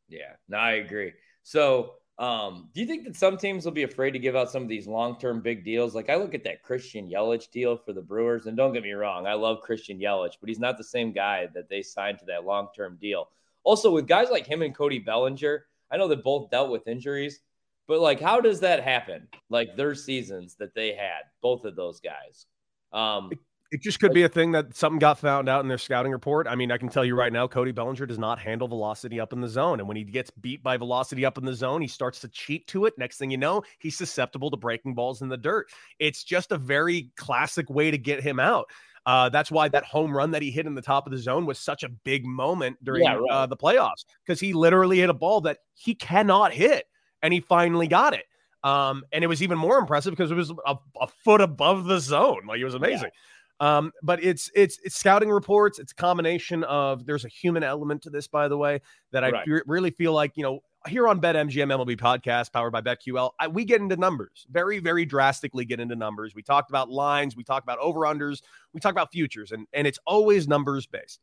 Yeah, 0.08 0.34
no, 0.48 0.58
I 0.58 0.72
agree. 0.72 1.12
So, 1.42 1.94
um, 2.18 2.68
do 2.74 2.80
you 2.80 2.86
think 2.86 3.04
that 3.04 3.16
some 3.16 3.36
teams 3.36 3.64
will 3.64 3.72
be 3.72 3.82
afraid 3.82 4.12
to 4.12 4.18
give 4.18 4.36
out 4.36 4.50
some 4.50 4.62
of 4.62 4.68
these 4.68 4.86
long-term 4.86 5.42
big 5.42 5.64
deals? 5.64 5.94
Like 5.94 6.08
I 6.08 6.16
look 6.16 6.34
at 6.34 6.44
that 6.44 6.62
Christian 6.62 7.10
Yelich 7.10 7.50
deal 7.50 7.76
for 7.76 7.92
the 7.92 8.00
Brewers, 8.00 8.46
and 8.46 8.56
don't 8.56 8.72
get 8.72 8.82
me 8.82 8.92
wrong, 8.92 9.26
I 9.26 9.34
love 9.34 9.60
Christian 9.60 9.98
Yelich, 9.98 10.36
but 10.40 10.48
he's 10.48 10.58
not 10.58 10.78
the 10.78 10.84
same 10.84 11.12
guy 11.12 11.48
that 11.54 11.68
they 11.68 11.82
signed 11.82 12.18
to 12.20 12.24
that 12.26 12.44
long-term 12.44 12.98
deal. 13.00 13.28
Also, 13.64 13.90
with 13.90 14.06
guys 14.06 14.30
like 14.30 14.46
him 14.46 14.62
and 14.62 14.74
Cody 14.74 14.98
Bellinger, 14.98 15.66
I 15.90 15.96
know 15.96 16.08
they 16.08 16.16
both 16.16 16.50
dealt 16.50 16.70
with 16.70 16.88
injuries. 16.88 17.40
But 17.88 18.00
like, 18.00 18.20
how 18.20 18.40
does 18.40 18.60
that 18.60 18.82
happen? 18.82 19.28
Like 19.48 19.76
their 19.76 19.94
seasons 19.94 20.56
that 20.56 20.74
they 20.74 20.94
had, 20.94 21.22
both 21.40 21.64
of 21.64 21.76
those 21.76 22.00
guys. 22.00 22.46
Um, 22.92 23.30
it, 23.70 23.82
just 23.82 24.00
could 24.00 24.12
be 24.12 24.22
a 24.22 24.28
thing 24.28 24.52
that 24.52 24.76
something 24.76 24.98
got 24.98 25.18
found 25.18 25.48
out 25.48 25.62
in 25.62 25.68
their 25.68 25.78
scouting 25.78 26.12
report. 26.12 26.46
I 26.46 26.54
mean, 26.54 26.70
I 26.70 26.78
can 26.78 26.88
tell 26.88 27.04
you 27.04 27.14
right 27.14 27.32
now, 27.32 27.46
Cody 27.46 27.72
Bellinger 27.72 28.06
does 28.06 28.18
not 28.18 28.38
handle 28.38 28.68
velocity 28.68 29.20
up 29.20 29.32
in 29.32 29.40
the 29.40 29.48
zone, 29.48 29.80
and 29.80 29.88
when 29.88 29.96
he 29.96 30.04
gets 30.04 30.30
beat 30.30 30.62
by 30.62 30.76
velocity 30.76 31.24
up 31.24 31.38
in 31.38 31.44
the 31.44 31.54
zone, 31.54 31.80
he 31.80 31.88
starts 31.88 32.20
to 32.20 32.28
cheat 32.28 32.66
to 32.68 32.86
it. 32.86 32.94
Next 32.98 33.18
thing 33.18 33.30
you 33.30 33.38
know, 33.38 33.62
he's 33.78 33.96
susceptible 33.96 34.50
to 34.50 34.56
breaking 34.56 34.94
balls 34.94 35.22
in 35.22 35.28
the 35.28 35.36
dirt. 35.36 35.68
It's 35.98 36.24
just 36.24 36.52
a 36.52 36.58
very 36.58 37.10
classic 37.16 37.68
way 37.70 37.90
to 37.90 37.98
get 37.98 38.22
him 38.22 38.40
out. 38.40 38.66
Uh, 39.06 39.28
that's 39.28 39.52
why 39.52 39.68
that 39.68 39.84
home 39.84 40.14
run 40.14 40.32
that 40.32 40.42
he 40.42 40.50
hit 40.50 40.66
in 40.66 40.74
the 40.74 40.82
top 40.82 41.06
of 41.06 41.12
the 41.12 41.18
zone 41.18 41.46
was 41.46 41.60
such 41.60 41.84
a 41.84 41.88
big 41.88 42.26
moment 42.26 42.76
during 42.84 43.04
yeah, 43.04 43.14
right. 43.14 43.30
uh, 43.30 43.46
the 43.46 43.56
playoffs 43.56 44.04
because 44.24 44.40
he 44.40 44.52
literally 44.52 44.98
hit 44.98 45.08
a 45.08 45.14
ball 45.14 45.40
that 45.40 45.58
he 45.74 45.94
cannot 45.94 46.52
hit 46.52 46.86
and 47.22 47.32
he 47.32 47.40
finally 47.40 47.86
got 47.86 48.14
it. 48.14 48.24
Um, 48.64 49.04
and 49.12 49.22
it 49.22 49.28
was 49.28 49.44
even 49.44 49.58
more 49.58 49.78
impressive 49.78 50.10
because 50.10 50.32
it 50.32 50.34
was 50.34 50.50
a, 50.50 50.76
a 51.00 51.06
foot 51.24 51.40
above 51.40 51.84
the 51.84 52.00
zone. 52.00 52.46
Like 52.48 52.58
it 52.58 52.64
was 52.64 52.74
amazing. 52.74 53.10
Yeah. 53.14 53.20
Um, 53.58 53.92
but 54.02 54.22
it's 54.22 54.50
it's 54.54 54.78
it's 54.84 54.96
scouting 54.96 55.30
reports. 55.30 55.78
It's 55.78 55.92
a 55.92 55.94
combination 55.94 56.62
of 56.64 57.06
there's 57.06 57.24
a 57.24 57.28
human 57.28 57.62
element 57.62 58.02
to 58.02 58.10
this, 58.10 58.28
by 58.28 58.48
the 58.48 58.56
way, 58.58 58.82
that 59.12 59.24
I 59.24 59.30
right. 59.30 59.48
really 59.66 59.90
feel 59.90 60.12
like 60.12 60.32
you 60.36 60.42
know 60.42 60.60
here 60.88 61.08
on 61.08 61.20
BetMGM 61.20 61.72
MLB 61.72 61.96
podcast 61.98 62.52
powered 62.52 62.72
by 62.72 62.80
BetQL, 62.80 63.30
I, 63.38 63.48
we 63.48 63.64
get 63.64 63.80
into 63.80 63.96
numbers 63.96 64.46
very, 64.50 64.78
very 64.78 65.04
drastically 65.04 65.64
get 65.64 65.80
into 65.80 65.96
numbers. 65.96 66.34
We 66.34 66.42
talked 66.42 66.70
about 66.70 66.90
lines, 66.90 67.36
we 67.36 67.44
talk 67.44 67.62
about 67.62 67.78
over 67.78 68.00
unders, 68.00 68.42
we 68.72 68.80
talk 68.80 68.92
about 68.92 69.12
futures, 69.12 69.52
and, 69.52 69.66
and 69.72 69.86
it's 69.86 69.98
always 70.06 70.48
numbers 70.48 70.86
based. 70.86 71.20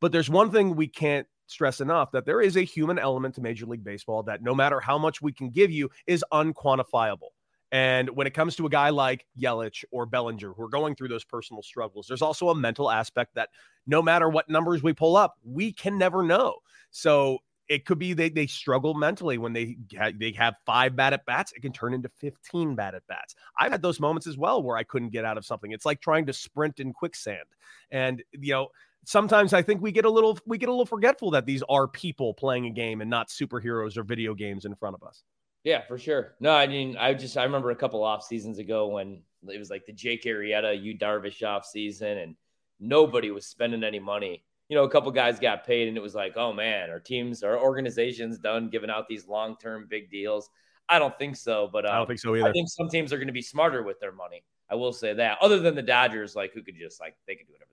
But 0.00 0.12
there's 0.12 0.30
one 0.30 0.50
thing 0.50 0.76
we 0.76 0.88
can't 0.88 1.26
stress 1.46 1.80
enough 1.80 2.12
that 2.12 2.26
there 2.26 2.40
is 2.40 2.56
a 2.56 2.62
human 2.62 2.98
element 2.98 3.34
to 3.36 3.40
Major 3.40 3.66
League 3.66 3.84
Baseball 3.84 4.22
that 4.24 4.42
no 4.42 4.54
matter 4.54 4.80
how 4.80 4.98
much 4.98 5.22
we 5.22 5.32
can 5.32 5.50
give 5.50 5.70
you 5.70 5.90
is 6.06 6.24
unquantifiable. 6.32 7.30
And 7.70 8.10
when 8.10 8.26
it 8.26 8.34
comes 8.34 8.56
to 8.56 8.66
a 8.66 8.70
guy 8.70 8.90
like 8.90 9.26
Yelich 9.38 9.84
or 9.90 10.06
Bellinger 10.06 10.52
who 10.54 10.62
are 10.62 10.68
going 10.68 10.94
through 10.94 11.08
those 11.08 11.24
personal 11.24 11.62
struggles, 11.62 12.06
there's 12.06 12.22
also 12.22 12.48
a 12.48 12.54
mental 12.54 12.90
aspect 12.90 13.34
that 13.34 13.50
no 13.86 14.00
matter 14.02 14.28
what 14.28 14.48
numbers 14.48 14.82
we 14.82 14.92
pull 14.92 15.16
up, 15.16 15.34
we 15.44 15.72
can 15.72 15.98
never 15.98 16.22
know. 16.22 16.56
So 16.90 17.38
it 17.68 17.84
could 17.84 17.98
be 17.98 18.14
they, 18.14 18.30
they 18.30 18.46
struggle 18.46 18.94
mentally 18.94 19.36
when 19.36 19.52
they 19.52 19.76
ha- 19.96 20.12
they 20.18 20.32
have 20.32 20.54
five 20.64 20.96
bad 20.96 21.12
at 21.12 21.26
bats. 21.26 21.52
It 21.52 21.60
can 21.60 21.72
turn 21.72 21.92
into 21.92 22.08
15 22.08 22.74
bad 22.74 22.94
at 22.94 23.06
bats. 23.06 23.34
I've 23.58 23.72
had 23.72 23.82
those 23.82 24.00
moments 24.00 24.26
as 24.26 24.38
well 24.38 24.62
where 24.62 24.76
I 24.76 24.82
couldn't 24.82 25.10
get 25.10 25.24
out 25.24 25.36
of 25.36 25.44
something. 25.44 25.72
It's 25.72 25.84
like 25.84 26.00
trying 26.00 26.26
to 26.26 26.32
sprint 26.32 26.80
in 26.80 26.92
quicksand. 26.94 27.44
And, 27.90 28.22
you 28.32 28.52
know, 28.52 28.68
sometimes 29.04 29.52
I 29.52 29.62
think 29.62 29.82
we 29.82 29.92
get 29.92 30.06
a 30.06 30.10
little 30.10 30.38
we 30.46 30.56
get 30.56 30.70
a 30.70 30.72
little 30.72 30.86
forgetful 30.86 31.30
that 31.32 31.44
these 31.44 31.62
are 31.68 31.86
people 31.86 32.32
playing 32.32 32.66
a 32.66 32.70
game 32.70 33.02
and 33.02 33.10
not 33.10 33.28
superheroes 33.28 33.98
or 33.98 34.02
video 34.02 34.34
games 34.34 34.64
in 34.64 34.74
front 34.74 34.96
of 34.96 35.02
us. 35.02 35.22
Yeah, 35.68 35.82
for 35.82 35.98
sure. 35.98 36.32
No, 36.40 36.50
I 36.50 36.66
mean, 36.66 36.96
I 36.96 37.12
just 37.12 37.36
I 37.36 37.44
remember 37.44 37.70
a 37.70 37.76
couple 37.76 38.02
off 38.02 38.24
seasons 38.24 38.58
ago 38.58 38.86
when 38.86 39.20
it 39.46 39.58
was 39.58 39.68
like 39.68 39.84
the 39.84 39.92
Jake 39.92 40.24
Arrieta, 40.24 40.82
Yu 40.82 40.96
Darvish 40.96 41.46
off 41.46 41.66
season, 41.66 42.16
and 42.16 42.36
nobody 42.80 43.30
was 43.30 43.44
spending 43.44 43.84
any 43.84 43.98
money. 43.98 44.42
You 44.70 44.78
know, 44.78 44.84
a 44.84 44.88
couple 44.88 45.12
guys 45.12 45.38
got 45.38 45.66
paid, 45.66 45.86
and 45.86 45.94
it 45.94 46.00
was 46.00 46.14
like, 46.14 46.38
oh 46.38 46.54
man, 46.54 46.88
our 46.88 47.00
teams, 47.00 47.42
our 47.42 47.60
organizations 47.60 48.38
done 48.38 48.70
giving 48.70 48.88
out 48.88 49.08
these 49.08 49.28
long 49.28 49.58
term 49.58 49.86
big 49.90 50.10
deals. 50.10 50.48
I 50.88 50.98
don't 50.98 51.16
think 51.18 51.36
so, 51.36 51.68
but 51.70 51.84
um, 51.84 51.90
I 51.90 51.94
don't 51.96 52.00
um, 52.00 52.06
think 52.06 52.20
so 52.20 52.34
either. 52.34 52.48
I 52.48 52.52
think 52.52 52.70
some 52.70 52.88
teams 52.88 53.12
are 53.12 53.18
going 53.18 53.26
to 53.26 53.34
be 53.34 53.42
smarter 53.42 53.82
with 53.82 54.00
their 54.00 54.12
money. 54.12 54.42
I 54.70 54.74
will 54.74 54.94
say 54.94 55.12
that. 55.12 55.36
Other 55.42 55.60
than 55.60 55.74
the 55.74 55.82
Dodgers, 55.82 56.34
like 56.34 56.54
who 56.54 56.62
could 56.62 56.76
just 56.80 56.98
like 56.98 57.14
they 57.26 57.34
could 57.34 57.46
do 57.46 57.52
whatever 57.52 57.72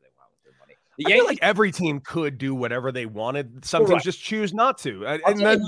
the 0.98 1.06
I 1.08 1.18
feel 1.18 1.26
like 1.26 1.40
every 1.42 1.72
team 1.72 2.00
could 2.00 2.38
do 2.38 2.56
whatever 2.56 2.92
they 2.92 3.06
wanted. 3.06 3.66
Some 3.66 3.86
teams 3.86 4.04
just 4.04 4.22
choose 4.22 4.54
not 4.54 4.78
to. 4.80 5.06
And 5.06 5.40
then, 5.40 5.62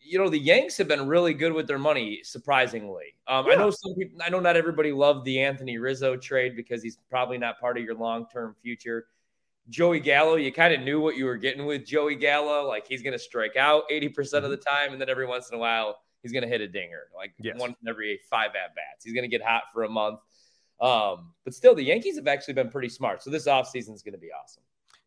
you 0.00 0.18
know, 0.18 0.28
the 0.28 0.38
Yanks 0.38 0.76
have 0.78 0.88
been 0.88 1.06
really 1.06 1.34
good 1.34 1.52
with 1.52 1.66
their 1.66 1.78
money, 1.78 2.20
surprisingly. 2.24 3.14
Um, 3.28 3.46
yeah. 3.46 3.52
I 3.52 3.56
know 3.56 3.70
some 3.70 3.94
people. 3.94 4.18
I 4.24 4.30
know 4.30 4.40
not 4.40 4.56
everybody 4.56 4.92
loved 4.92 5.24
the 5.24 5.40
Anthony 5.40 5.78
Rizzo 5.78 6.16
trade 6.16 6.56
because 6.56 6.82
he's 6.82 6.98
probably 7.08 7.38
not 7.38 7.60
part 7.60 7.78
of 7.78 7.84
your 7.84 7.94
long 7.94 8.26
term 8.32 8.56
future. 8.62 9.06
Joey 9.70 10.00
Gallo, 10.00 10.34
you 10.36 10.52
kind 10.52 10.74
of 10.74 10.80
knew 10.80 11.00
what 11.00 11.16
you 11.16 11.24
were 11.24 11.38
getting 11.38 11.64
with 11.64 11.86
Joey 11.86 12.16
Gallo. 12.16 12.66
Like 12.66 12.86
he's 12.86 13.02
going 13.02 13.14
to 13.14 13.18
strike 13.18 13.56
out 13.56 13.84
80% 13.90 14.10
mm-hmm. 14.10 14.44
of 14.44 14.50
the 14.50 14.56
time, 14.56 14.92
and 14.92 15.00
then 15.00 15.08
every 15.08 15.26
once 15.26 15.48
in 15.48 15.54
a 15.54 15.58
while 15.58 15.96
he's 16.24 16.32
going 16.32 16.42
to 16.42 16.48
hit 16.48 16.60
a 16.60 16.68
dinger, 16.68 17.04
like 17.14 17.32
yes. 17.38 17.56
one 17.58 17.76
every 17.86 18.18
five 18.28 18.48
at 18.48 18.74
bats. 18.74 19.04
He's 19.04 19.14
going 19.14 19.24
to 19.24 19.28
get 19.28 19.42
hot 19.42 19.64
for 19.72 19.84
a 19.84 19.88
month. 19.88 20.20
Um, 20.80 21.32
but 21.44 21.54
still, 21.54 21.74
the 21.74 21.84
Yankees 21.84 22.16
have 22.16 22.26
actually 22.26 22.54
been 22.54 22.70
pretty 22.70 22.88
smart. 22.88 23.22
So 23.22 23.30
this 23.30 23.46
offseason 23.46 23.94
is 23.94 24.02
going 24.02 24.14
to 24.14 24.18
be 24.18 24.30
awesome. 24.32 24.63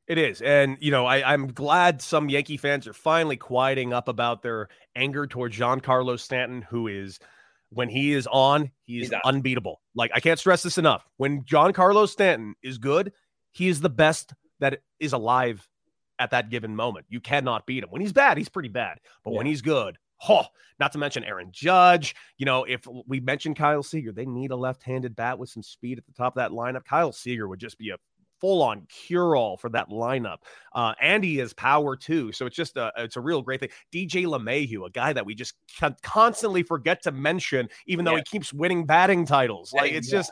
It 0.08 0.18
is. 0.18 0.42
And, 0.42 0.78
you 0.80 0.92
know, 0.92 1.06
I, 1.06 1.34
am 1.34 1.48
glad 1.48 2.02
some 2.02 2.30
Yankee 2.30 2.58
fans 2.58 2.88
are 2.88 2.94
finally 2.94 3.36
quieting 3.36 3.92
up 3.92 4.08
about 4.08 4.42
their 4.42 4.70
anger 4.96 5.28
towards 5.28 5.58
Giancarlo 5.58 6.18
Stanton, 6.18 6.62
who 6.62 6.88
is, 6.88 7.20
when 7.70 7.90
he 7.90 8.14
is 8.14 8.26
on, 8.28 8.72
he's, 8.86 9.10
he's 9.10 9.20
unbeatable. 9.26 9.82
Like, 9.96 10.12
I 10.14 10.22
can't 10.22 10.40
stress 10.40 10.64
this 10.64 10.78
enough. 10.78 11.06
When 11.18 11.44
Giancarlo 11.44 12.08
Stanton 12.08 12.56
is 12.64 12.78
good, 12.78 13.12
he 13.52 13.68
is 13.68 13.82
the 13.82 13.90
best 13.90 14.34
that 14.60 14.80
is 15.00 15.12
alive 15.12 15.68
at 16.20 16.32
that 16.32 16.50
given 16.50 16.74
moment. 16.74 17.06
You 17.10 17.20
cannot 17.20 17.66
beat 17.66 17.84
him. 17.84 17.90
When 17.90 18.02
he's 18.02 18.14
bad, 18.14 18.38
he's 18.38 18.50
pretty 18.50 18.70
bad. 18.70 19.00
But 19.26 19.32
yeah. 19.32 19.38
when 19.38 19.46
he's 19.46 19.62
good, 19.62 19.98
Oh, 20.28 20.46
not 20.80 20.92
to 20.94 20.98
mention 20.98 21.24
Aaron 21.24 21.50
Judge. 21.52 22.16
You 22.38 22.46
know, 22.46 22.64
if 22.64 22.82
we 23.06 23.20
mentioned 23.20 23.56
Kyle 23.56 23.84
Seager, 23.84 24.12
they 24.12 24.26
need 24.26 24.52
a 24.52 24.56
left-handed 24.56 25.16
bat 25.16 25.38
with 25.38 25.50
some 25.50 25.64
speed 25.64 25.98
at 25.98 26.06
the 26.06 26.14
top 26.14 26.36
of 26.36 26.38
that 26.38 26.52
lineup. 26.52 26.86
Kyle 26.86 27.12
Seager 27.12 27.48
would 27.48 27.60
just 27.60 27.78
be 27.78 27.92
a 27.92 27.98
full-on 28.40 28.86
cure-all 28.90 29.58
for 29.58 29.70
that 29.70 29.90
lineup. 29.90 30.38
Uh, 30.74 30.94
and 31.02 31.24
he 31.24 31.38
has 31.38 31.54
power 31.54 31.96
too, 31.96 32.32
so 32.32 32.46
it's 32.46 32.56
just 32.56 32.78
a 32.78 32.92
it's 32.98 33.18
a 33.18 33.22
real 33.22 33.42
great 33.42 33.60
thing. 33.60 33.70
DJ 33.94 34.26
LeMahieu, 34.26 34.86
a 34.86 34.90
guy 34.90 35.14
that 35.14 35.26
we 35.26 35.36
just 35.36 35.56
constantly 36.04 36.64
forget 36.64 37.02
to 37.04 37.12
mention, 37.12 37.68
even 37.88 38.06
though 38.06 38.12
yeah. 38.12 38.18
he 38.18 38.24
keeps 38.24 38.54
winning 38.54 38.86
batting 38.86 39.26
titles. 39.26 39.74
Like 39.74 39.92
it's 39.92 40.12
yeah. 40.12 40.20
just 40.20 40.32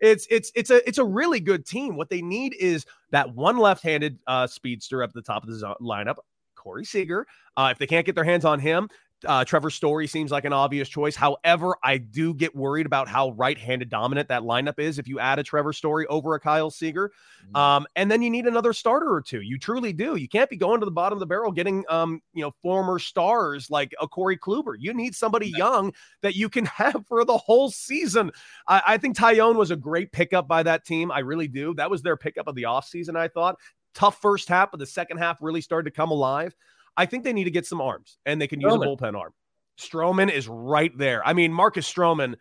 it's 0.00 0.26
it's 0.30 0.52
it's 0.54 0.70
a 0.70 0.86
it's 0.88 0.98
a 0.98 1.04
really 1.04 1.40
good 1.40 1.66
team. 1.66 1.96
What 1.96 2.10
they 2.10 2.22
need 2.22 2.54
is 2.58 2.84
that 3.10 3.34
one 3.34 3.58
left-handed 3.58 4.18
uh, 4.26 4.46
speedster 4.46 5.02
up 5.02 5.10
at 5.10 5.14
the 5.14 5.22
top 5.22 5.44
of 5.44 5.50
the 5.50 5.74
lineup, 5.80 6.16
Corey 6.54 6.84
Seager. 6.84 7.26
Uh, 7.56 7.68
if 7.70 7.78
they 7.78 7.86
can't 7.86 8.04
get 8.04 8.14
their 8.14 8.24
hands 8.24 8.44
on 8.44 8.58
him, 8.60 8.88
Uh, 9.24 9.44
Trevor 9.44 9.70
Story 9.70 10.06
seems 10.06 10.30
like 10.30 10.44
an 10.44 10.52
obvious 10.52 10.88
choice. 10.88 11.16
However, 11.16 11.76
I 11.82 11.96
do 11.96 12.34
get 12.34 12.54
worried 12.54 12.84
about 12.84 13.08
how 13.08 13.30
right-handed 13.30 13.88
dominant 13.88 14.28
that 14.28 14.42
lineup 14.42 14.78
is 14.78 14.98
if 14.98 15.08
you 15.08 15.18
add 15.18 15.38
a 15.38 15.42
Trevor 15.42 15.72
Story 15.72 16.06
over 16.08 16.34
a 16.34 16.40
Kyle 16.40 16.70
Seager. 16.70 17.10
Mm-hmm. 17.46 17.56
Um, 17.56 17.86
and 17.96 18.10
then 18.10 18.20
you 18.20 18.28
need 18.28 18.46
another 18.46 18.74
starter 18.74 19.10
or 19.10 19.22
two. 19.22 19.40
You 19.40 19.58
truly 19.58 19.94
do. 19.94 20.16
You 20.16 20.28
can't 20.28 20.50
be 20.50 20.56
going 20.56 20.80
to 20.80 20.84
the 20.84 20.92
bottom 20.92 21.16
of 21.16 21.20
the 21.20 21.26
barrel 21.26 21.50
getting 21.50 21.82
um, 21.88 22.20
you 22.34 22.42
know, 22.42 22.52
former 22.62 22.98
stars 22.98 23.70
like 23.70 23.94
a 24.00 24.06
Corey 24.06 24.36
Kluber. 24.36 24.74
You 24.78 24.92
need 24.92 25.14
somebody 25.14 25.48
young 25.48 25.94
that 26.20 26.36
you 26.36 26.50
can 26.50 26.66
have 26.76 27.06
for 27.06 27.24
the 27.24 27.38
whole 27.38 27.70
season. 27.70 28.30
I, 28.68 28.82
I 28.86 28.98
think 28.98 29.16
Taijuan 29.16 29.56
was 29.56 29.70
a 29.70 29.76
great 29.76 30.12
pickup 30.12 30.46
by 30.46 30.62
that 30.64 30.84
team. 30.84 31.10
I 31.10 31.20
really 31.20 31.48
do. 31.48 31.72
That 31.74 31.90
was 31.90 32.02
their 32.02 32.18
pickup 32.18 32.48
of 32.48 32.54
the 32.54 32.64
offseason, 32.64 33.16
I 33.16 33.28
thought. 33.28 33.56
Tough 33.94 34.20
first 34.20 34.50
half, 34.50 34.70
but 34.70 34.78
the 34.78 34.86
second 34.86 35.16
half 35.16 35.38
really 35.40 35.62
started 35.62 35.90
to 35.90 35.96
come 35.96 36.10
alive. 36.10 36.54
I 36.96 37.06
think 37.06 37.24
they 37.24 37.32
need 37.32 37.44
to 37.44 37.50
get 37.50 37.66
some 37.66 37.80
arms 37.80 38.18
and 38.26 38.40
they 38.40 38.46
can 38.46 38.60
use 38.60 38.72
a 38.72 38.78
bullpen 38.78 39.18
arm. 39.18 39.32
Stroman 39.78 40.32
is 40.32 40.48
right 40.48 40.96
there. 40.96 41.26
I 41.26 41.32
mean, 41.32 41.52
Marcus 41.52 41.90
Stroman, 41.90 42.36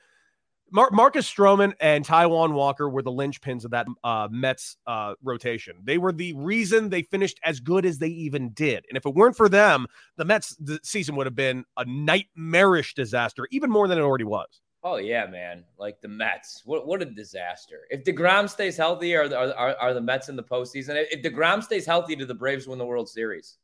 Mar- 0.71 0.91
Marcus 0.91 1.31
Stroman 1.31 1.73
and 1.79 2.05
Taijuan 2.05 2.53
Walker 2.53 2.89
were 2.89 3.01
the 3.01 3.11
linchpins 3.11 3.65
of 3.65 3.71
that 3.71 3.87
uh, 4.03 4.27
Mets 4.31 4.77
uh, 4.87 5.15
rotation. 5.21 5.75
They 5.83 5.97
were 5.97 6.11
the 6.11 6.33
reason 6.33 6.89
they 6.89 7.03
finished 7.03 7.39
as 7.43 7.59
good 7.59 7.85
as 7.85 7.99
they 7.99 8.07
even 8.07 8.49
did. 8.49 8.85
And 8.89 8.97
if 8.97 9.05
it 9.05 9.13
weren't 9.13 9.35
for 9.35 9.49
them, 9.49 9.87
the 10.17 10.25
Mets 10.25 10.55
the 10.55 10.79
season 10.83 11.15
would 11.17 11.27
have 11.27 11.35
been 11.35 11.65
a 11.77 11.85
nightmarish 11.85 12.93
disaster, 12.93 13.47
even 13.51 13.69
more 13.69 13.87
than 13.87 13.97
it 13.97 14.01
already 14.01 14.23
was. 14.23 14.61
Oh 14.83 14.97
yeah, 14.97 15.25
man! 15.25 15.63
Like 15.79 15.99
the 16.01 16.07
Mets, 16.07 16.61
what 16.63 16.85
what 16.85 17.01
a 17.01 17.05
disaster! 17.05 17.87
If 17.89 18.03
Degrom 18.03 18.47
stays 18.47 18.77
healthy, 18.77 19.15
are 19.15 19.27
the, 19.27 19.57
are, 19.57 19.75
are 19.77 19.93
the 19.95 20.01
Mets 20.01 20.29
in 20.29 20.35
the 20.35 20.43
postseason? 20.43 21.03
If 21.09 21.23
Degrom 21.23 21.63
stays 21.63 21.87
healthy, 21.87 22.15
do 22.15 22.23
the 22.23 22.35
Braves 22.35 22.67
win 22.67 22.77
the 22.77 22.85
World 22.85 23.09
Series? 23.09 23.57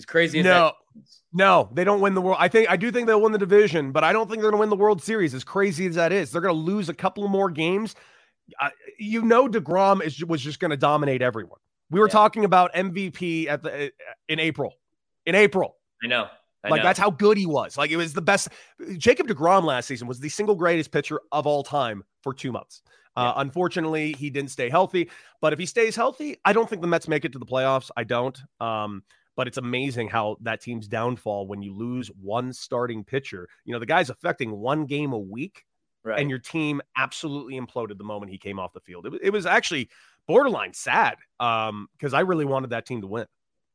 As 0.00 0.06
crazy 0.06 0.38
as 0.38 0.44
no, 0.44 0.72
no, 1.30 1.68
they 1.74 1.84
don't 1.84 2.00
win 2.00 2.14
the 2.14 2.22
world. 2.22 2.38
I 2.40 2.48
think 2.48 2.70
I 2.70 2.76
do 2.76 2.90
think 2.90 3.06
they'll 3.06 3.20
win 3.20 3.32
the 3.32 3.38
division, 3.38 3.92
but 3.92 4.02
I 4.02 4.14
don't 4.14 4.28
think 4.30 4.40
they're 4.40 4.50
going 4.50 4.58
to 4.58 4.60
win 4.60 4.70
the 4.70 4.76
World 4.76 5.02
Series. 5.02 5.34
As 5.34 5.44
crazy 5.44 5.86
as 5.86 5.94
that 5.96 6.10
is, 6.10 6.30
they're 6.30 6.40
going 6.40 6.54
to 6.54 6.60
lose 6.60 6.88
a 6.88 6.94
couple 6.94 7.28
more 7.28 7.50
games. 7.50 7.94
Uh, 8.58 8.70
you 8.98 9.22
know, 9.22 9.46
Degrom 9.46 10.02
is 10.02 10.24
was 10.24 10.40
just 10.40 10.58
going 10.58 10.70
to 10.70 10.76
dominate 10.76 11.20
everyone. 11.20 11.58
We 11.90 12.00
were 12.00 12.06
yeah. 12.06 12.12
talking 12.12 12.46
about 12.46 12.72
MVP 12.72 13.46
at 13.46 13.62
the 13.62 13.92
in 14.28 14.40
April. 14.40 14.72
In 15.26 15.34
April, 15.34 15.76
I 16.02 16.06
know. 16.06 16.28
I 16.64 16.68
like 16.68 16.78
know. 16.78 16.84
that's 16.84 16.98
how 16.98 17.10
good 17.10 17.36
he 17.36 17.44
was. 17.44 17.76
Like 17.76 17.90
it 17.90 17.98
was 17.98 18.14
the 18.14 18.22
best. 18.22 18.48
Jacob 18.96 19.28
Degrom 19.28 19.64
last 19.64 19.86
season 19.86 20.08
was 20.08 20.18
the 20.18 20.30
single 20.30 20.54
greatest 20.54 20.90
pitcher 20.90 21.20
of 21.30 21.46
all 21.46 21.62
time 21.62 22.02
for 22.22 22.32
two 22.32 22.52
months. 22.52 22.80
Uh, 23.16 23.34
unfortunately, 23.36 24.14
he 24.18 24.30
didn't 24.30 24.50
stay 24.50 24.68
healthy. 24.68 25.10
But 25.40 25.52
if 25.52 25.58
he 25.58 25.66
stays 25.66 25.96
healthy, 25.96 26.38
I 26.44 26.52
don't 26.52 26.68
think 26.68 26.80
the 26.80 26.88
Mets 26.88 27.08
make 27.08 27.24
it 27.24 27.32
to 27.32 27.38
the 27.38 27.46
playoffs. 27.46 27.90
I 27.96 28.04
don't. 28.04 28.40
Um, 28.60 29.02
but 29.40 29.48
it's 29.48 29.56
amazing 29.56 30.06
how 30.06 30.36
that 30.42 30.60
team's 30.60 30.86
downfall 30.86 31.46
when 31.46 31.62
you 31.62 31.74
lose 31.74 32.10
one 32.20 32.52
starting 32.52 33.02
pitcher. 33.02 33.48
You 33.64 33.72
know, 33.72 33.78
the 33.78 33.86
guy's 33.86 34.10
affecting 34.10 34.50
one 34.50 34.84
game 34.84 35.14
a 35.14 35.18
week, 35.18 35.64
right. 36.04 36.20
and 36.20 36.28
your 36.28 36.38
team 36.38 36.82
absolutely 36.98 37.58
imploded 37.58 37.96
the 37.96 38.04
moment 38.04 38.30
he 38.30 38.36
came 38.36 38.58
off 38.58 38.74
the 38.74 38.80
field. 38.80 39.06
It, 39.06 39.14
it 39.22 39.30
was 39.30 39.46
actually 39.46 39.88
borderline 40.28 40.74
sad 40.74 41.16
because 41.38 41.70
um, 41.70 41.88
I 42.12 42.20
really 42.20 42.44
wanted 42.44 42.68
that 42.68 42.84
team 42.84 43.00
to 43.00 43.06
win. 43.06 43.24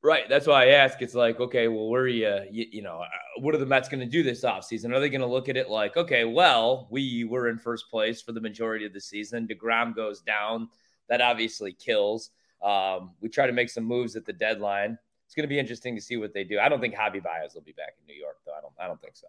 Right. 0.03 0.29
That's 0.29 0.45
why 0.45 0.65
I 0.65 0.67
ask. 0.67 1.01
It's 1.01 1.15
like, 1.15 1.39
okay, 1.39 1.67
well, 1.67 1.87
where 1.87 2.03
are 2.03 2.07
you, 2.07 2.41
you, 2.51 2.67
you 2.73 2.81
know, 2.83 2.99
uh, 3.01 3.41
what 3.41 3.55
are 3.55 3.57
the 3.57 3.65
Mets 3.65 3.89
going 3.89 4.01
to 4.01 4.05
do 4.05 4.21
this 4.21 4.43
offseason? 4.43 4.95
Are 4.95 4.99
they 4.99 5.09
going 5.09 5.21
to 5.21 5.25
look 5.25 5.49
at 5.49 5.57
it 5.57 5.67
like, 5.67 5.97
okay, 5.97 6.25
well, 6.25 6.87
we 6.91 7.23
were 7.23 7.49
in 7.49 7.57
first 7.57 7.89
place 7.89 8.21
for 8.21 8.33
the 8.33 8.39
majority 8.39 8.85
of 8.85 8.93
the 8.93 9.01
season. 9.01 9.47
DeGrom 9.47 9.95
goes 9.95 10.21
down. 10.21 10.69
That 11.09 11.21
obviously 11.21 11.73
kills. 11.73 12.29
Um, 12.61 13.13
we 13.19 13.29
try 13.29 13.47
to 13.47 13.51
make 13.51 13.71
some 13.71 13.83
moves 13.83 14.15
at 14.15 14.25
the 14.25 14.33
deadline 14.33 14.99
it's 15.25 15.35
going 15.35 15.43
to 15.43 15.49
be 15.49 15.59
interesting 15.59 15.95
to 15.95 16.01
see 16.01 16.17
what 16.17 16.33
they 16.33 16.43
do. 16.43 16.59
I 16.59 16.69
don't 16.69 16.79
think 16.79 16.95
Javi 16.95 17.21
Baez 17.21 17.53
will 17.53 17.61
be 17.61 17.73
back 17.73 17.95
in 17.99 18.05
New 18.07 18.19
York, 18.19 18.37
though. 18.45 18.53
I 18.57 18.61
don't. 18.61 18.73
I 18.79 18.87
don't 18.87 19.01
think 19.01 19.15
so. 19.15 19.27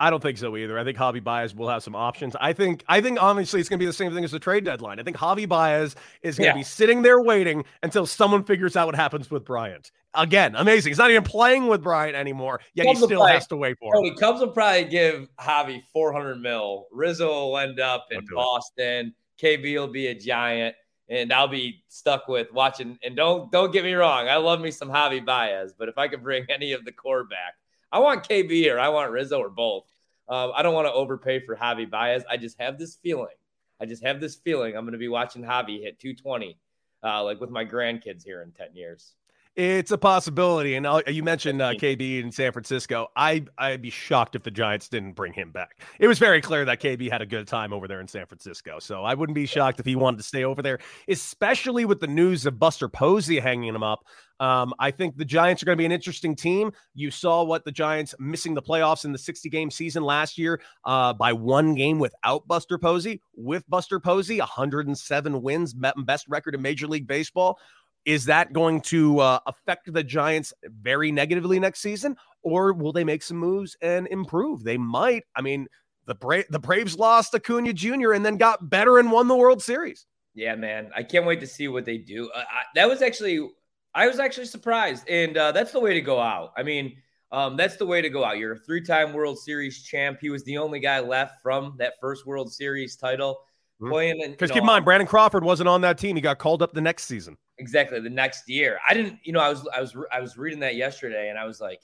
I 0.00 0.10
don't 0.10 0.22
think 0.22 0.38
so 0.38 0.56
either. 0.56 0.78
I 0.78 0.84
think 0.84 0.96
Javi 0.96 1.22
Baez 1.22 1.54
will 1.54 1.68
have 1.68 1.82
some 1.82 1.96
options. 1.96 2.36
I 2.40 2.52
think 2.52 2.84
I 2.88 3.00
think 3.00 3.20
obviously 3.20 3.58
it's 3.58 3.68
going 3.68 3.78
to 3.78 3.82
be 3.82 3.86
the 3.86 3.92
same 3.92 4.14
thing 4.14 4.22
as 4.22 4.30
the 4.30 4.38
trade 4.38 4.64
deadline. 4.64 5.00
I 5.00 5.02
think 5.02 5.16
Javi 5.16 5.48
Baez 5.48 5.96
is 6.22 6.38
going 6.38 6.50
to 6.50 6.56
be 6.56 6.62
sitting 6.62 7.02
there 7.02 7.20
waiting 7.20 7.64
until 7.82 8.06
someone 8.06 8.44
figures 8.44 8.76
out 8.76 8.86
what 8.86 8.94
happens 8.94 9.30
with 9.30 9.44
Bryant. 9.44 9.90
Again, 10.14 10.54
amazing. 10.54 10.90
He's 10.90 10.98
not 10.98 11.10
even 11.10 11.24
playing 11.24 11.66
with 11.66 11.82
Bryant 11.82 12.14
anymore, 12.14 12.60
yet 12.74 12.86
Cubs 12.86 13.00
he 13.00 13.04
still 13.06 13.26
has 13.26 13.46
to 13.48 13.56
wait 13.56 13.76
for 13.78 13.92
Cody, 13.92 14.10
him. 14.10 14.16
Cubs 14.16 14.40
will 14.40 14.52
probably 14.52 14.84
give 14.84 15.28
Javi 15.40 15.82
400 15.92 16.40
mil. 16.40 16.86
Rizzo 16.92 17.28
will 17.28 17.58
end 17.58 17.80
up 17.80 18.06
in 18.12 18.24
Boston. 18.32 19.14
KB 19.42 19.74
will 19.74 19.88
be 19.88 20.08
a 20.08 20.14
giant 20.14 20.76
and 21.08 21.32
I'll 21.32 21.48
be 21.48 21.82
stuck 21.88 22.28
with 22.28 22.52
watching. 22.52 22.98
And 23.02 23.16
don't 23.16 23.50
don't 23.50 23.72
get 23.72 23.84
me 23.84 23.94
wrong, 23.94 24.28
I 24.28 24.36
love 24.36 24.60
me 24.60 24.70
some 24.70 24.88
Javi 24.88 25.24
Baez, 25.24 25.72
but 25.72 25.88
if 25.88 25.98
I 25.98 26.08
could 26.08 26.22
bring 26.22 26.46
any 26.50 26.72
of 26.72 26.84
the 26.84 26.92
core 26.92 27.24
back, 27.24 27.54
I 27.90 27.98
want 27.98 28.28
KB 28.28 28.72
or 28.72 28.78
I 28.78 28.88
want 28.88 29.10
Rizzo 29.10 29.38
or 29.38 29.50
both. 29.50 29.86
Um, 30.28 30.52
I 30.54 30.62
don't 30.62 30.74
want 30.74 30.86
to 30.86 30.92
overpay 30.92 31.40
for 31.40 31.56
Javi 31.56 31.88
Baez. 31.88 32.22
I 32.30 32.36
just 32.36 32.60
have 32.60 32.78
this 32.78 32.96
feeling. 32.96 33.34
I 33.80 33.86
just 33.86 34.04
have 34.04 34.20
this 34.20 34.36
feeling 34.36 34.76
I'm 34.76 34.84
going 34.84 34.92
to 34.92 34.98
be 34.98 35.08
watching 35.08 35.42
Javi 35.42 35.80
hit 35.80 35.98
220, 35.98 36.58
uh, 37.02 37.24
like 37.24 37.40
with 37.40 37.50
my 37.50 37.64
grandkids 37.64 38.24
here 38.24 38.42
in 38.42 38.50
10 38.52 38.74
years. 38.74 39.14
It's 39.58 39.90
a 39.90 39.98
possibility, 39.98 40.76
and 40.76 40.86
I'll, 40.86 41.02
you 41.08 41.22
mentioned 41.24 41.60
uh, 41.60 41.72
KB 41.72 42.22
in 42.22 42.30
San 42.30 42.52
Francisco. 42.52 43.08
I 43.16 43.44
I'd 43.58 43.82
be 43.82 43.90
shocked 43.90 44.36
if 44.36 44.44
the 44.44 44.52
Giants 44.52 44.88
didn't 44.88 45.14
bring 45.14 45.32
him 45.32 45.50
back. 45.50 45.82
It 45.98 46.06
was 46.06 46.20
very 46.20 46.40
clear 46.40 46.64
that 46.64 46.80
KB 46.80 47.10
had 47.10 47.22
a 47.22 47.26
good 47.26 47.48
time 47.48 47.72
over 47.72 47.88
there 47.88 48.00
in 48.00 48.06
San 48.06 48.24
Francisco, 48.26 48.78
so 48.78 49.02
I 49.02 49.14
wouldn't 49.14 49.34
be 49.34 49.46
shocked 49.46 49.80
if 49.80 49.86
he 49.86 49.96
wanted 49.96 50.18
to 50.18 50.22
stay 50.22 50.44
over 50.44 50.62
there, 50.62 50.78
especially 51.08 51.84
with 51.84 51.98
the 51.98 52.06
news 52.06 52.46
of 52.46 52.60
Buster 52.60 52.88
Posey 52.88 53.40
hanging 53.40 53.74
him 53.74 53.82
up. 53.82 54.04
Um, 54.40 54.72
I 54.78 54.90
think 54.90 55.16
the 55.16 55.24
Giants 55.24 55.62
are 55.62 55.66
going 55.66 55.76
to 55.76 55.80
be 55.80 55.86
an 55.86 55.92
interesting 55.92 56.36
team. 56.36 56.70
You 56.94 57.10
saw 57.10 57.42
what 57.42 57.64
the 57.64 57.72
Giants 57.72 58.14
missing 58.20 58.54
the 58.54 58.62
playoffs 58.62 59.04
in 59.04 59.12
the 59.12 59.18
60 59.18 59.48
game 59.48 59.70
season 59.70 60.04
last 60.04 60.38
year 60.38 60.60
uh, 60.84 61.12
by 61.12 61.32
one 61.32 61.74
game 61.74 61.98
without 61.98 62.46
Buster 62.46 62.78
Posey. 62.78 63.20
With 63.34 63.68
Buster 63.68 63.98
Posey, 63.98 64.38
107 64.38 65.42
wins, 65.42 65.74
best 65.74 66.26
record 66.28 66.54
in 66.54 66.62
Major 66.62 66.86
League 66.86 67.06
Baseball. 67.06 67.58
Is 68.04 68.24
that 68.26 68.52
going 68.52 68.80
to 68.82 69.18
uh, 69.20 69.38
affect 69.46 69.92
the 69.92 70.02
Giants 70.02 70.52
very 70.64 71.12
negatively 71.12 71.58
next 71.58 71.80
season, 71.80 72.16
or 72.42 72.72
will 72.72 72.92
they 72.92 73.04
make 73.04 73.22
some 73.22 73.36
moves 73.36 73.76
and 73.82 74.06
improve? 74.08 74.64
They 74.64 74.78
might. 74.78 75.24
I 75.34 75.42
mean, 75.42 75.66
the 76.06 76.14
Bra- 76.14 76.42
the 76.48 76.58
Braves 76.58 76.98
lost 76.98 77.34
Acuna 77.34 77.72
Jr. 77.72 78.12
and 78.12 78.24
then 78.24 78.36
got 78.36 78.70
better 78.70 78.98
and 78.98 79.12
won 79.12 79.28
the 79.28 79.36
World 79.36 79.62
Series. 79.62 80.06
Yeah, 80.34 80.54
man, 80.54 80.90
I 80.96 81.02
can't 81.02 81.26
wait 81.26 81.40
to 81.40 81.46
see 81.46 81.68
what 81.68 81.84
they 81.84 81.98
do. 81.98 82.30
Uh, 82.30 82.38
I, 82.38 82.62
that 82.76 82.88
was 82.88 83.02
actually, 83.02 83.46
I 83.94 84.06
was 84.06 84.18
actually 84.18 84.46
surprised, 84.46 85.08
and 85.08 85.36
uh, 85.36 85.52
that's 85.52 85.72
the 85.72 85.80
way 85.80 85.94
to 85.94 86.00
go 86.00 86.20
out. 86.20 86.52
I 86.56 86.62
mean, 86.62 86.96
um, 87.30 87.56
that's 87.56 87.76
the 87.76 87.86
way 87.86 88.00
to 88.00 88.08
go 88.08 88.24
out. 88.24 88.38
You're 88.38 88.52
a 88.52 88.58
three-time 88.58 89.12
World 89.12 89.38
Series 89.38 89.82
champ. 89.82 90.18
He 90.20 90.30
was 90.30 90.44
the 90.44 90.56
only 90.56 90.80
guy 90.80 91.00
left 91.00 91.42
from 91.42 91.74
that 91.78 91.94
first 92.00 92.24
World 92.24 92.52
Series 92.52 92.96
title. 92.96 93.38
Mm-hmm. 93.80 94.32
Because 94.32 94.50
keep 94.50 94.60
in 94.60 94.66
mind, 94.66 94.84
Brandon 94.84 95.06
Crawford 95.06 95.44
wasn't 95.44 95.68
on 95.68 95.80
that 95.82 95.98
team. 95.98 96.16
He 96.16 96.22
got 96.22 96.38
called 96.38 96.62
up 96.62 96.72
the 96.72 96.80
next 96.80 97.04
season. 97.04 97.36
Exactly, 97.58 98.00
the 98.00 98.10
next 98.10 98.48
year. 98.48 98.78
I 98.88 98.94
didn't, 98.94 99.18
you 99.22 99.32
know, 99.32 99.40
I 99.40 99.48
was 99.48 99.68
I 99.74 99.80
was 99.80 99.96
I 100.12 100.20
was 100.20 100.36
reading 100.36 100.60
that 100.60 100.74
yesterday 100.74 101.28
and 101.28 101.38
I 101.38 101.44
was 101.44 101.60
like 101.60 101.80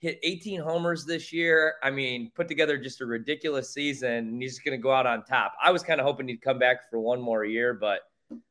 hit 0.00 0.18
18 0.22 0.60
homers 0.60 1.04
this 1.04 1.32
year. 1.32 1.74
I 1.82 1.90
mean, 1.90 2.32
put 2.34 2.48
together 2.48 2.78
just 2.78 3.00
a 3.00 3.06
ridiculous 3.06 3.72
season 3.72 4.12
and 4.12 4.42
he's 4.42 4.58
going 4.58 4.76
to 4.76 4.82
go 4.82 4.92
out 4.92 5.06
on 5.06 5.24
top. 5.24 5.52
I 5.62 5.70
was 5.70 5.82
kind 5.82 6.00
of 6.00 6.06
hoping 6.06 6.26
he'd 6.26 6.40
come 6.42 6.58
back 6.58 6.90
for 6.90 6.98
one 6.98 7.20
more 7.20 7.44
year, 7.44 7.74
but 7.74 8.00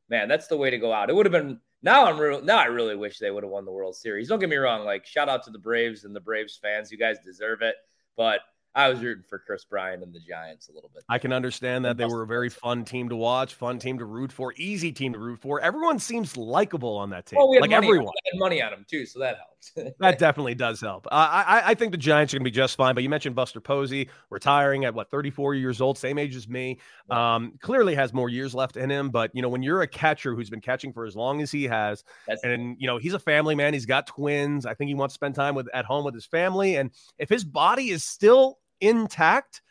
man, 0.08 0.28
that's 0.28 0.46
the 0.46 0.56
way 0.56 0.70
to 0.70 0.78
go 0.78 0.92
out. 0.92 1.10
It 1.10 1.16
would 1.16 1.26
have 1.26 1.32
been 1.32 1.60
now 1.82 2.06
I'm 2.06 2.18
real 2.18 2.42
now 2.42 2.58
I 2.58 2.66
really 2.66 2.96
wish 2.96 3.18
they 3.18 3.30
would 3.30 3.42
have 3.42 3.50
won 3.50 3.64
the 3.64 3.72
World 3.72 3.96
Series. 3.96 4.28
Don't 4.28 4.38
get 4.38 4.48
me 4.48 4.56
wrong, 4.56 4.84
like 4.84 5.06
shout 5.06 5.28
out 5.28 5.44
to 5.44 5.50
the 5.50 5.58
Braves 5.58 6.04
and 6.04 6.14
the 6.14 6.20
Braves 6.20 6.58
fans. 6.60 6.90
You 6.90 6.98
guys 6.98 7.16
deserve 7.24 7.62
it, 7.62 7.76
but 8.16 8.40
I 8.74 8.88
was 8.88 9.00
rooting 9.00 9.24
for 9.28 9.38
Kris 9.38 9.64
Bryant 9.64 10.02
and 10.02 10.14
the 10.14 10.20
Giants 10.20 10.68
a 10.68 10.72
little 10.72 10.90
bit. 10.94 11.02
I 11.08 11.18
can 11.18 11.32
understand 11.32 11.84
that 11.84 11.96
they 11.96 12.06
were 12.06 12.22
a 12.22 12.26
very 12.26 12.48
fun 12.48 12.84
team 12.84 13.08
to 13.08 13.16
watch, 13.16 13.54
fun 13.54 13.78
team 13.78 13.98
to 13.98 14.04
root 14.04 14.30
for, 14.30 14.54
easy 14.56 14.92
team 14.92 15.12
to 15.12 15.18
root 15.18 15.40
for. 15.40 15.60
Everyone 15.60 15.98
seems 15.98 16.36
likable 16.36 16.96
on 16.96 17.10
that 17.10 17.26
team. 17.26 17.40
Oh, 17.40 17.48
we 17.50 17.58
like 17.58 17.70
money, 17.70 17.88
everyone. 17.88 18.12
We 18.24 18.30
had 18.32 18.38
money 18.38 18.62
on 18.62 18.70
them 18.70 18.86
too, 18.88 19.06
so 19.06 19.18
that 19.18 19.36
helps. 19.38 19.50
that 19.98 20.18
definitely 20.18 20.54
does 20.54 20.80
help. 20.80 21.06
Uh, 21.08 21.10
I, 21.10 21.62
I 21.66 21.74
think 21.74 21.92
the 21.92 21.98
Giants 21.98 22.32
are 22.32 22.38
going 22.38 22.44
to 22.44 22.50
be 22.50 22.54
just 22.54 22.76
fine. 22.76 22.94
But 22.94 23.02
you 23.02 23.08
mentioned 23.08 23.34
Buster 23.34 23.60
Posey 23.60 24.08
retiring 24.30 24.84
at 24.84 24.94
what 24.94 25.10
34 25.10 25.54
years 25.54 25.80
old, 25.80 25.98
same 25.98 26.16
age 26.16 26.36
as 26.36 26.48
me. 26.48 26.78
Um, 27.10 27.54
clearly 27.60 27.94
has 27.96 28.14
more 28.14 28.28
years 28.28 28.54
left 28.54 28.76
in 28.76 28.88
him. 28.88 29.10
But 29.10 29.32
you 29.34 29.42
know, 29.42 29.48
when 29.48 29.62
you're 29.62 29.82
a 29.82 29.88
catcher 29.88 30.34
who's 30.34 30.48
been 30.48 30.60
catching 30.60 30.92
for 30.92 31.04
as 31.04 31.16
long 31.16 31.42
as 31.42 31.50
he 31.50 31.64
has, 31.64 32.04
That's 32.28 32.42
and 32.44 32.76
you 32.78 32.86
know 32.86 32.98
he's 32.98 33.14
a 33.14 33.18
family 33.18 33.56
man, 33.56 33.74
he's 33.74 33.86
got 33.86 34.06
twins. 34.06 34.64
I 34.64 34.74
think 34.74 34.88
he 34.88 34.94
wants 34.94 35.14
to 35.14 35.16
spend 35.16 35.34
time 35.34 35.56
with 35.56 35.68
at 35.74 35.84
home 35.84 36.04
with 36.04 36.14
his 36.14 36.26
family, 36.26 36.76
and 36.76 36.90
if 37.18 37.28
his 37.28 37.44
body 37.44 37.90
is 37.90 38.04
still 38.04 38.59
intact, 38.80 39.62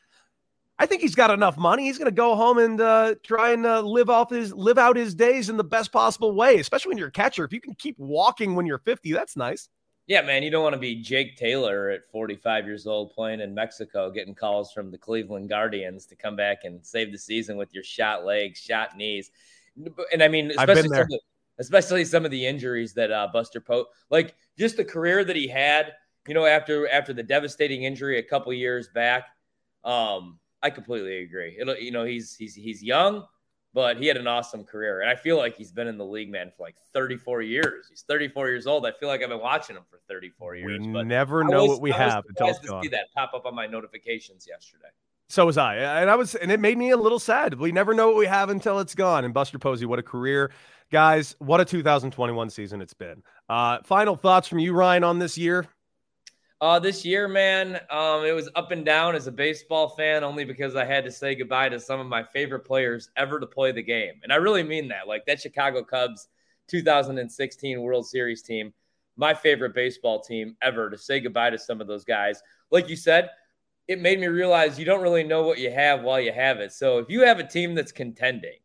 I 0.78 0.86
think 0.86 1.02
he's 1.02 1.16
got 1.16 1.30
enough 1.32 1.58
money. 1.58 1.84
He's 1.84 1.98
going 1.98 2.06
to 2.06 2.16
go 2.16 2.36
home 2.36 2.58
and 2.58 2.80
uh, 2.80 3.16
try 3.24 3.52
and 3.52 3.66
uh, 3.66 3.82
live 3.82 4.10
off 4.10 4.30
his 4.30 4.54
live 4.54 4.78
out 4.78 4.96
his 4.96 5.14
days 5.14 5.50
in 5.50 5.58
the 5.58 5.64
best 5.64 5.92
possible 5.92 6.34
way. 6.34 6.58
Especially 6.58 6.90
when 6.90 6.98
you're 6.98 7.10
a 7.10 7.12
catcher, 7.12 7.44
if 7.44 7.52
you 7.52 7.60
can 7.60 7.76
keep 7.76 7.98
walking 8.00 8.56
when 8.56 8.66
you're 8.66 8.80
50, 8.80 9.12
that's 9.12 9.36
nice. 9.36 9.68
Yeah, 10.08 10.24
man, 10.24 10.42
you 10.42 10.50
don't 10.50 10.64
want 10.64 10.74
to 10.74 10.80
be 10.80 10.96
Jake 10.96 11.38
Taylor 11.38 11.90
at 11.90 12.10
45 12.12 12.66
years 12.66 12.88
old 12.88 13.12
playing 13.12 13.42
in 13.42 13.54
Mexico, 13.54 14.10
getting 14.10 14.34
calls 14.34 14.72
from 14.72 14.90
the 14.90 14.98
Cleveland 14.98 15.50
Guardians 15.50 16.08
to 16.08 16.16
come 16.16 16.36
back 16.36 16.64
and 16.64 16.84
save 16.84 17.12
the 17.12 17.18
season 17.18 17.58
with 17.58 17.72
your 17.76 17.84
shot 17.84 18.26
legs, 18.26 18.60
shot 18.60 18.98
knees, 18.98 19.30
and 20.12 20.24
I 20.24 20.28
mean, 20.28 20.52
especially 20.52 20.90
some 20.90 21.02
of, 21.02 21.20
especially 21.60 22.06
some 22.06 22.26
of 22.26 22.32
the 22.32 22.46
injuries 22.46 22.94
that 22.94 23.12
uh, 23.12 23.28
Buster 23.32 23.62
Pope, 23.62 23.90
like 24.10 24.36
just 24.58 24.78
the 24.78 24.86
career 24.86 25.24
that 25.24 25.36
he 25.36 25.48
had 25.48 25.94
you 26.28 26.34
know, 26.34 26.46
after 26.46 26.88
after 26.90 27.14
the 27.14 27.24
devastating 27.24 27.84
injury 27.84 28.20
a 28.20 28.24
couple 28.24 28.52
years 28.54 28.90
back, 28.90 29.28
um, 29.84 30.40
I 30.62 30.70
completely 30.70 31.24
agree. 31.24 31.58
It'll, 31.60 31.76
you 31.78 31.92
know, 31.92 32.04
he's 32.04 32.36
he's 32.36 32.56
he's 32.56 32.84
young, 32.84 33.26
but 33.74 33.98
he 33.98 34.08
had 34.08 34.18
an 34.18 34.28
awesome 34.28 34.64
career, 34.64 35.02
and 35.02 35.10
I 35.10 35.16
feel 35.16 35.38
like 35.38 35.56
he's 35.56 35.72
been 35.72 35.88
in 35.88 35.98
the 35.98 36.06
league, 36.06 36.30
man, 36.30 36.52
for 36.56 36.64
like 36.64 36.76
34 36.94 37.42
years. 37.42 37.88
He's 37.90 38.04
34 38.08 38.50
years 38.50 38.68
old. 38.68 38.86
I 38.86 38.92
feel 38.92 39.10
like 39.10 39.24
I've 39.24 39.30
been 39.30 39.40
watching 39.40 39.76
him 39.76 39.84
for 39.90 40.00
34 40.08 40.56
years. 40.56 40.80
We 40.80 40.88
never 41.04 41.44
know 41.44 41.62
was, 41.62 41.70
what 41.70 41.82
we 41.82 41.92
have 41.92 42.26
until 42.28 42.48
it's 42.48 42.60
gone. 42.60 42.84
see 42.84 42.90
that 42.90 43.08
pop 43.16 43.34
up 43.34 43.46
on 43.46 43.56
my 43.56 43.68
notifications 43.68 44.46
yesterday. 44.48 44.90
So 45.30 45.46
was 45.46 45.60
I, 45.60 45.76
and 45.76 46.10
I 46.10 46.16
was, 46.16 46.34
and 46.34 46.52
it 46.52 46.60
made 46.60 46.78
me 46.78 46.90
a 46.90 46.98
little 46.98 47.20
sad. 47.20 47.54
We 47.54 47.72
never 47.72 47.94
know 47.94 48.08
what 48.08 48.18
we 48.18 48.26
have 48.26 48.50
until 48.50 48.80
it's 48.80 48.96
gone. 48.96 49.26
And 49.26 49.34
Buster 49.34 49.60
Posey, 49.60 49.86
what 49.86 50.00
a 50.00 50.04
career, 50.04 50.52
guys! 50.92 51.36
What 51.38 51.62
a 51.62 51.66
2021 51.66 52.50
season 52.50 52.82
it's 52.82 52.96
been. 52.96 53.22
Uh, 53.48 53.78
final 53.84 54.16
thoughts 54.16 54.48
from 54.48 54.58
you, 54.58 54.74
Ryan, 54.74 55.04
on 55.04 55.20
this 55.20 55.38
year. 55.38 55.68
Uh, 56.62 56.78
this 56.78 57.06
year, 57.06 57.30
man, 57.30 57.80
um, 57.90 58.26
it 58.26 58.36
was 58.36 58.50
up 58.54 58.72
and 58.72 58.84
down 58.84 59.16
as 59.16 59.28
a 59.28 59.32
baseball 59.32 59.88
fan, 59.88 60.26
only 60.26 60.44
because 60.44 60.76
I 60.76 60.84
had 60.84 61.06
to 61.06 61.12
say 61.12 61.34
goodbye 61.34 61.70
to 61.70 61.80
some 61.80 62.02
of 62.02 62.08
my 62.08 62.22
favorite 62.22 62.66
players 62.66 63.10
ever 63.16 63.40
to 63.40 63.48
play 63.48 63.72
the 63.72 63.82
game, 63.82 64.16
and 64.24 64.34
I 64.34 64.36
really 64.36 64.64
mean 64.64 64.90
that. 64.90 65.08
Like 65.08 65.26
that 65.26 65.40
Chicago 65.40 65.86
Cubs 65.86 66.28
2016 66.68 67.82
World 67.82 68.06
Series 68.06 68.42
team, 68.42 68.74
my 69.16 69.34
favorite 69.34 69.74
baseball 69.74 70.20
team 70.20 70.58
ever. 70.62 70.90
To 70.90 70.98
say 70.98 71.22
goodbye 71.22 71.52
to 71.52 71.58
some 71.58 71.80
of 71.80 71.88
those 71.88 72.04
guys, 72.04 72.42
like 72.72 72.90
you 72.90 72.98
said, 72.98 73.30
it 73.88 74.02
made 74.02 74.20
me 74.20 74.28
realize 74.28 74.78
you 74.78 74.86
don't 74.86 75.02
really 75.02 75.24
know 75.24 75.44
what 75.44 75.60
you 75.60 75.72
have 75.72 76.02
while 76.02 76.20
you 76.20 76.34
have 76.34 76.60
it. 76.60 76.74
So 76.74 76.98
if 76.98 77.10
you 77.10 77.22
have 77.22 77.40
a 77.40 77.48
team 77.48 77.74
that's 77.74 77.94
contending, 77.94 78.60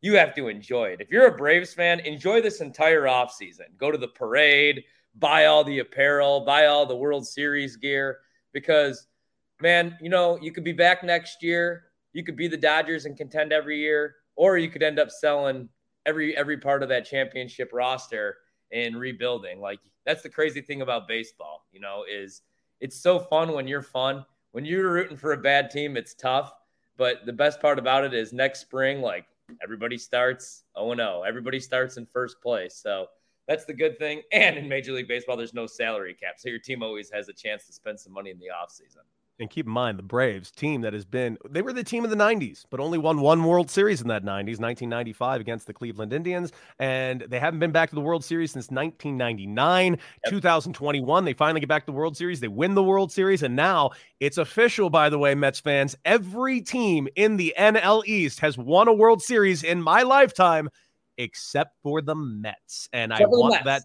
you 0.00 0.16
have 0.16 0.34
to 0.36 0.48
enjoy 0.48 0.86
it. 0.86 1.02
If 1.02 1.10
you're 1.10 1.26
a 1.26 1.36
Braves 1.36 1.74
fan, 1.74 2.00
enjoy 2.00 2.40
this 2.40 2.62
entire 2.62 3.02
offseason. 3.02 3.76
Go 3.76 3.90
to 3.90 3.98
the 3.98 4.08
parade 4.08 4.84
buy 5.18 5.46
all 5.46 5.64
the 5.64 5.78
apparel, 5.78 6.40
buy 6.40 6.66
all 6.66 6.86
the 6.86 6.96
World 6.96 7.26
Series 7.26 7.76
gear 7.76 8.18
because, 8.52 9.06
man, 9.60 9.96
you 10.00 10.08
know, 10.08 10.38
you 10.40 10.52
could 10.52 10.64
be 10.64 10.72
back 10.72 11.02
next 11.02 11.42
year. 11.42 11.84
You 12.12 12.22
could 12.22 12.36
be 12.36 12.48
the 12.48 12.56
Dodgers 12.56 13.04
and 13.04 13.16
contend 13.16 13.52
every 13.52 13.78
year, 13.78 14.16
or 14.36 14.58
you 14.58 14.70
could 14.70 14.82
end 14.82 14.98
up 14.98 15.10
selling 15.10 15.68
every 16.06 16.36
every 16.36 16.56
part 16.56 16.82
of 16.82 16.88
that 16.88 17.04
championship 17.04 17.70
roster 17.72 18.38
and 18.72 18.98
rebuilding. 18.98 19.60
Like 19.60 19.80
that's 20.04 20.22
the 20.22 20.30
crazy 20.30 20.60
thing 20.60 20.82
about 20.82 21.08
baseball, 21.08 21.66
you 21.72 21.80
know, 21.80 22.04
is 22.10 22.42
it's 22.80 22.98
so 22.98 23.18
fun 23.18 23.52
when 23.52 23.68
you're 23.68 23.82
fun. 23.82 24.24
When 24.52 24.64
you're 24.64 24.90
rooting 24.90 25.16
for 25.16 25.32
a 25.32 25.38
bad 25.38 25.70
team, 25.70 25.96
it's 25.96 26.14
tough. 26.14 26.52
But 26.96 27.26
the 27.26 27.32
best 27.32 27.60
part 27.60 27.78
about 27.78 28.04
it 28.04 28.14
is 28.14 28.32
next 28.32 28.60
spring, 28.60 29.02
like 29.02 29.26
everybody 29.62 29.98
starts 29.98 30.64
0 30.78 30.94
0. 30.96 31.22
Everybody 31.26 31.60
starts 31.60 31.98
in 31.98 32.06
first 32.06 32.40
place. 32.40 32.74
So 32.74 33.08
that's 33.46 33.64
the 33.64 33.74
good 33.74 33.98
thing. 33.98 34.22
And 34.32 34.56
in 34.56 34.68
Major 34.68 34.92
League 34.92 35.08
Baseball, 35.08 35.36
there's 35.36 35.54
no 35.54 35.66
salary 35.66 36.14
cap. 36.14 36.34
So 36.38 36.48
your 36.48 36.58
team 36.58 36.82
always 36.82 37.10
has 37.10 37.28
a 37.28 37.32
chance 37.32 37.66
to 37.66 37.72
spend 37.72 37.98
some 37.98 38.12
money 38.12 38.30
in 38.30 38.38
the 38.38 38.46
offseason. 38.46 39.02
And 39.38 39.50
keep 39.50 39.66
in 39.66 39.72
mind, 39.72 39.98
the 39.98 40.02
Braves 40.02 40.50
team 40.50 40.80
that 40.80 40.94
has 40.94 41.04
been, 41.04 41.36
they 41.50 41.60
were 41.60 41.74
the 41.74 41.84
team 41.84 42.04
of 42.04 42.10
the 42.10 42.16
90s, 42.16 42.64
but 42.70 42.80
only 42.80 42.96
won 42.96 43.20
one 43.20 43.44
World 43.44 43.70
Series 43.70 44.00
in 44.00 44.08
that 44.08 44.22
90s, 44.22 44.58
1995 44.58 45.42
against 45.42 45.66
the 45.66 45.74
Cleveland 45.74 46.14
Indians. 46.14 46.52
And 46.78 47.20
they 47.28 47.38
haven't 47.38 47.60
been 47.60 47.70
back 47.72 47.90
to 47.90 47.94
the 47.94 48.00
World 48.00 48.24
Series 48.24 48.52
since 48.52 48.70
1999. 48.70 49.92
Yep. 49.92 50.00
2021, 50.24 51.24
they 51.26 51.34
finally 51.34 51.60
get 51.60 51.68
back 51.68 51.84
to 51.84 51.92
the 51.92 51.96
World 51.96 52.16
Series. 52.16 52.40
They 52.40 52.48
win 52.48 52.74
the 52.74 52.82
World 52.82 53.12
Series. 53.12 53.42
And 53.42 53.54
now 53.54 53.90
it's 54.20 54.38
official, 54.38 54.88
by 54.88 55.10
the 55.10 55.18
way, 55.18 55.34
Mets 55.34 55.60
fans. 55.60 55.94
Every 56.06 56.62
team 56.62 57.06
in 57.14 57.36
the 57.36 57.54
NL 57.58 58.06
East 58.06 58.40
has 58.40 58.56
won 58.56 58.88
a 58.88 58.94
World 58.94 59.20
Series 59.20 59.62
in 59.62 59.82
my 59.82 60.02
lifetime 60.02 60.70
except 61.18 61.76
for 61.82 62.02
the 62.02 62.14
Mets. 62.14 62.88
And 62.92 63.12
except 63.12 63.26
I 63.26 63.30
want 63.30 63.64
that. 63.64 63.82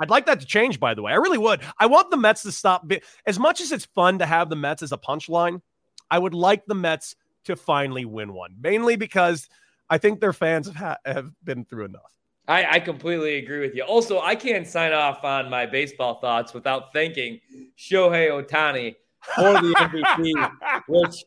I'd 0.00 0.10
like 0.10 0.26
that 0.26 0.40
to 0.40 0.46
change, 0.46 0.80
by 0.80 0.94
the 0.94 1.02
way. 1.02 1.12
I 1.12 1.16
really 1.16 1.38
would. 1.38 1.60
I 1.78 1.86
want 1.86 2.10
the 2.10 2.16
Mets 2.16 2.42
to 2.42 2.52
stop. 2.52 2.90
As 3.26 3.38
much 3.38 3.60
as 3.60 3.70
it's 3.70 3.84
fun 3.84 4.18
to 4.18 4.26
have 4.26 4.50
the 4.50 4.56
Mets 4.56 4.82
as 4.82 4.92
a 4.92 4.98
punchline, 4.98 5.60
I 6.10 6.18
would 6.18 6.34
like 6.34 6.66
the 6.66 6.74
Mets 6.74 7.14
to 7.44 7.56
finally 7.56 8.04
win 8.04 8.32
one, 8.32 8.56
mainly 8.60 8.96
because 8.96 9.48
I 9.88 9.98
think 9.98 10.20
their 10.20 10.32
fans 10.32 10.66
have, 10.66 10.76
ha- 10.76 10.96
have 11.04 11.30
been 11.44 11.64
through 11.64 11.84
enough. 11.84 12.12
I, 12.46 12.76
I, 12.76 12.80
completely 12.80 13.36
agree 13.36 13.60
with 13.60 13.74
you. 13.74 13.82
Also, 13.84 14.20
I 14.20 14.34
can't 14.34 14.66
sign 14.66 14.92
off 14.92 15.24
on 15.24 15.48
my 15.48 15.64
baseball 15.64 16.16
thoughts 16.16 16.52
without 16.52 16.92
thanking 16.92 17.40
Shohei 17.78 18.28
Ohtani 18.28 18.96
for 19.34 19.52
the 19.54 19.74
MVP, 19.78 20.82
which 20.86 21.24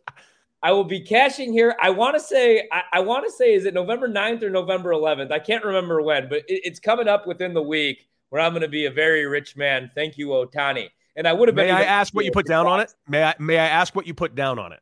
I 0.63 0.71
will 0.71 0.83
be 0.83 0.99
cashing 1.01 1.53
here. 1.53 1.75
I 1.81 1.91
want 1.91 2.15
to 2.15 2.19
say, 2.19 2.67
I, 2.71 2.81
I 2.93 2.99
want 3.01 3.25
to 3.25 3.31
say, 3.31 3.53
is 3.53 3.65
it 3.65 3.73
November 3.73 4.09
9th 4.09 4.41
or 4.41 4.49
November 4.49 4.91
11th? 4.91 5.31
I 5.31 5.39
can't 5.39 5.63
remember 5.63 6.01
when, 6.01 6.29
but 6.29 6.39
it, 6.47 6.61
it's 6.63 6.79
coming 6.79 7.07
up 7.07 7.27
within 7.27 7.53
the 7.53 7.61
week 7.61 8.07
where 8.29 8.41
I'm 8.41 8.53
going 8.53 8.63
to 8.63 8.67
be 8.67 8.85
a 8.85 8.91
very 8.91 9.25
rich 9.25 9.55
man. 9.55 9.91
Thank 9.93 10.17
you, 10.17 10.29
Ohtani. 10.29 10.89
And 11.15 11.27
I 11.27 11.33
would 11.33 11.47
have 11.47 11.55
been. 11.55 11.67
May 11.67 11.71
I 11.71 11.83
ask 11.83 12.13
what 12.13 12.25
you 12.25 12.31
put 12.31 12.45
down 12.45 12.67
on 12.67 12.79
it? 12.79 12.93
May 13.07 13.23
I? 13.23 13.33
May 13.39 13.57
I 13.57 13.67
ask 13.67 13.95
what 13.95 14.05
you 14.05 14.13
put 14.13 14.35
down 14.35 14.59
on 14.59 14.71
it? 14.71 14.79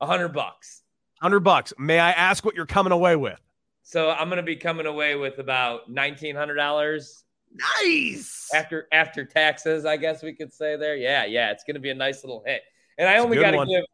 A 0.00 0.06
hundred 0.06 0.28
bucks. 0.28 0.82
Hundred 1.20 1.40
bucks. 1.40 1.74
May 1.78 1.98
I 1.98 2.12
ask 2.12 2.44
what 2.44 2.54
you're 2.54 2.64
coming 2.64 2.92
away 2.92 3.16
with? 3.16 3.38
So 3.82 4.10
I'm 4.10 4.28
going 4.28 4.38
to 4.38 4.42
be 4.42 4.56
coming 4.56 4.86
away 4.86 5.14
with 5.14 5.38
about 5.38 5.90
nineteen 5.90 6.34
hundred 6.34 6.54
dollars. 6.54 7.24
Nice. 7.82 8.48
After 8.54 8.88
after 8.92 9.26
taxes, 9.26 9.84
I 9.84 9.98
guess 9.98 10.22
we 10.22 10.32
could 10.32 10.54
say 10.54 10.76
there. 10.76 10.96
Yeah, 10.96 11.26
yeah. 11.26 11.50
It's 11.50 11.64
going 11.64 11.74
to 11.74 11.80
be 11.80 11.90
a 11.90 11.94
nice 11.94 12.24
little 12.24 12.42
hit. 12.46 12.62
And 12.96 13.06
I 13.06 13.18
only 13.18 13.36
got 13.36 13.50
to 13.50 13.66
give 13.66 13.84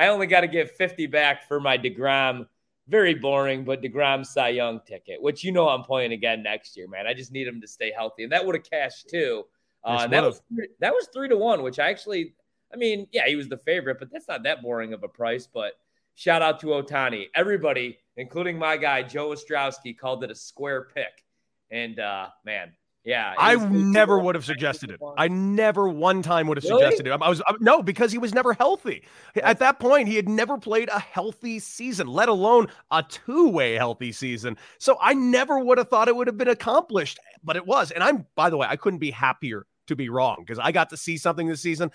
I 0.00 0.08
only 0.08 0.26
got 0.26 0.40
to 0.40 0.48
give 0.48 0.70
50 0.70 1.08
back 1.08 1.46
for 1.46 1.60
my 1.60 1.76
DeGrom, 1.76 2.46
very 2.88 3.14
boring, 3.14 3.64
but 3.64 3.82
DeGrom 3.82 4.24
Cy 4.24 4.48
Young 4.48 4.80
ticket, 4.80 5.20
which 5.20 5.44
you 5.44 5.52
know 5.52 5.68
I'm 5.68 5.82
playing 5.82 6.12
again 6.12 6.42
next 6.42 6.74
year, 6.74 6.88
man. 6.88 7.06
I 7.06 7.12
just 7.12 7.32
need 7.32 7.46
him 7.46 7.60
to 7.60 7.68
stay 7.68 7.92
healthy. 7.94 8.22
And 8.22 8.32
that 8.32 8.46
would 8.46 8.54
have 8.54 8.64
cashed 8.64 9.10
too. 9.10 9.44
Uh, 9.84 10.06
that 10.06 10.22
was 10.22 10.40
that 10.80 10.94
was 10.94 11.08
three 11.12 11.28
to 11.28 11.36
one, 11.36 11.62
which 11.62 11.78
I 11.78 11.90
actually, 11.90 12.34
I 12.72 12.78
mean, 12.78 13.08
yeah, 13.12 13.26
he 13.28 13.36
was 13.36 13.50
the 13.50 13.58
favorite, 13.58 13.98
but 13.98 14.10
that's 14.10 14.26
not 14.26 14.42
that 14.44 14.62
boring 14.62 14.94
of 14.94 15.02
a 15.02 15.08
price. 15.08 15.46
But 15.46 15.74
shout 16.14 16.40
out 16.40 16.60
to 16.60 16.68
Ohtani. 16.68 17.26
Everybody, 17.34 17.98
including 18.16 18.58
my 18.58 18.78
guy 18.78 19.02
Joe 19.02 19.28
Ostrowski, 19.28 19.96
called 19.96 20.24
it 20.24 20.30
a 20.30 20.34
square 20.34 20.88
pick. 20.94 21.26
And 21.70 22.00
uh, 22.00 22.28
man, 22.46 22.72
yeah, 23.04 23.34
I 23.38 23.54
never 23.56 24.18
would 24.18 24.34
have 24.34 24.44
suggested 24.44 24.90
it. 24.90 25.00
I 25.16 25.28
never 25.28 25.88
one 25.88 26.22
time 26.22 26.46
would 26.48 26.58
have 26.58 26.64
really? 26.64 26.82
suggested 26.82 27.06
it. 27.06 27.12
I 27.12 27.28
was 27.28 27.40
I, 27.46 27.54
no 27.58 27.82
because 27.82 28.12
he 28.12 28.18
was 28.18 28.34
never 28.34 28.52
healthy. 28.52 29.04
At 29.42 29.58
that 29.60 29.78
point, 29.78 30.08
he 30.08 30.16
had 30.16 30.28
never 30.28 30.58
played 30.58 30.90
a 30.90 30.98
healthy 30.98 31.58
season, 31.60 32.08
let 32.08 32.28
alone 32.28 32.68
a 32.90 33.02
two-way 33.02 33.74
healthy 33.74 34.12
season. 34.12 34.58
So 34.78 34.98
I 35.00 35.14
never 35.14 35.58
would 35.58 35.78
have 35.78 35.88
thought 35.88 36.08
it 36.08 36.16
would 36.16 36.26
have 36.26 36.36
been 36.36 36.48
accomplished, 36.48 37.18
but 37.42 37.56
it 37.56 37.66
was. 37.66 37.90
And 37.90 38.04
I'm 38.04 38.26
by 38.34 38.50
the 38.50 38.58
way, 38.58 38.66
I 38.68 38.76
couldn't 38.76 38.98
be 38.98 39.10
happier 39.10 39.66
to 39.86 39.96
be 39.96 40.10
wrong 40.10 40.36
because 40.40 40.58
I 40.58 40.70
got 40.70 40.90
to 40.90 40.96
see 40.96 41.16
something 41.16 41.48
this 41.48 41.62
season 41.62 41.90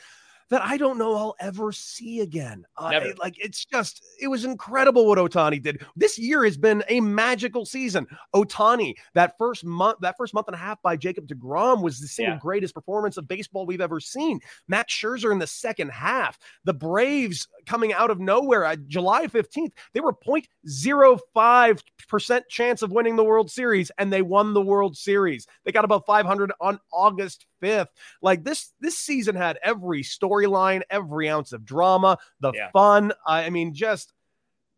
that 0.49 0.61
I 0.61 0.77
don't 0.77 0.97
know 0.97 1.15
I'll 1.15 1.35
ever 1.39 1.71
see 1.71 2.21
again. 2.21 2.65
Uh, 2.77 2.99
like 3.17 3.35
it's 3.37 3.65
just, 3.65 4.03
it 4.19 4.27
was 4.27 4.45
incredible 4.45 5.07
what 5.07 5.17
Ohtani 5.17 5.59
did. 5.61 5.83
This 5.95 6.19
year 6.19 6.45
has 6.45 6.57
been 6.57 6.83
a 6.87 7.01
magical 7.01 7.65
season. 7.65 8.07
Ohtani, 8.35 8.93
that 9.13 9.35
first 9.37 9.65
month, 9.65 9.99
that 10.01 10.15
first 10.17 10.33
month 10.33 10.47
and 10.47 10.55
a 10.55 10.59
half 10.59 10.81
by 10.81 10.95
Jacob 10.95 11.27
DeGrom 11.27 11.81
was 11.81 11.99
the 11.99 12.07
single 12.07 12.35
yeah. 12.35 12.39
greatest 12.39 12.75
performance 12.75 13.17
of 13.17 13.27
baseball 13.27 13.65
we've 13.65 13.81
ever 13.81 13.99
seen. 13.99 14.39
Max 14.67 14.93
Scherzer 14.93 15.31
in 15.31 15.39
the 15.39 15.47
second 15.47 15.89
half, 15.89 16.37
the 16.63 16.73
Braves 16.73 17.47
coming 17.65 17.93
out 17.93 18.11
of 18.11 18.19
nowhere. 18.19 18.75
July 18.87 19.27
15th, 19.27 19.71
they 19.93 19.99
were 19.99 20.13
0.05% 20.13 22.41
chance 22.49 22.81
of 22.81 22.91
winning 22.91 23.15
the 23.15 23.23
World 23.23 23.49
Series, 23.49 23.89
and 23.97 24.11
they 24.11 24.21
won 24.21 24.53
the 24.53 24.61
World 24.61 24.97
Series. 24.97 25.47
They 25.63 25.71
got 25.71 25.85
about 25.85 26.05
500 26.05 26.51
on 26.61 26.79
August 26.91 27.45
5th. 27.65 27.87
Like 28.21 28.43
this, 28.43 28.71
this 28.79 28.97
season 28.97 29.35
had 29.35 29.57
every 29.63 30.03
storyline, 30.03 30.81
every 30.89 31.29
ounce 31.29 31.53
of 31.53 31.65
drama, 31.65 32.17
the 32.39 32.51
yeah. 32.53 32.69
fun. 32.71 33.13
I 33.25 33.49
mean, 33.49 33.73
just 33.73 34.13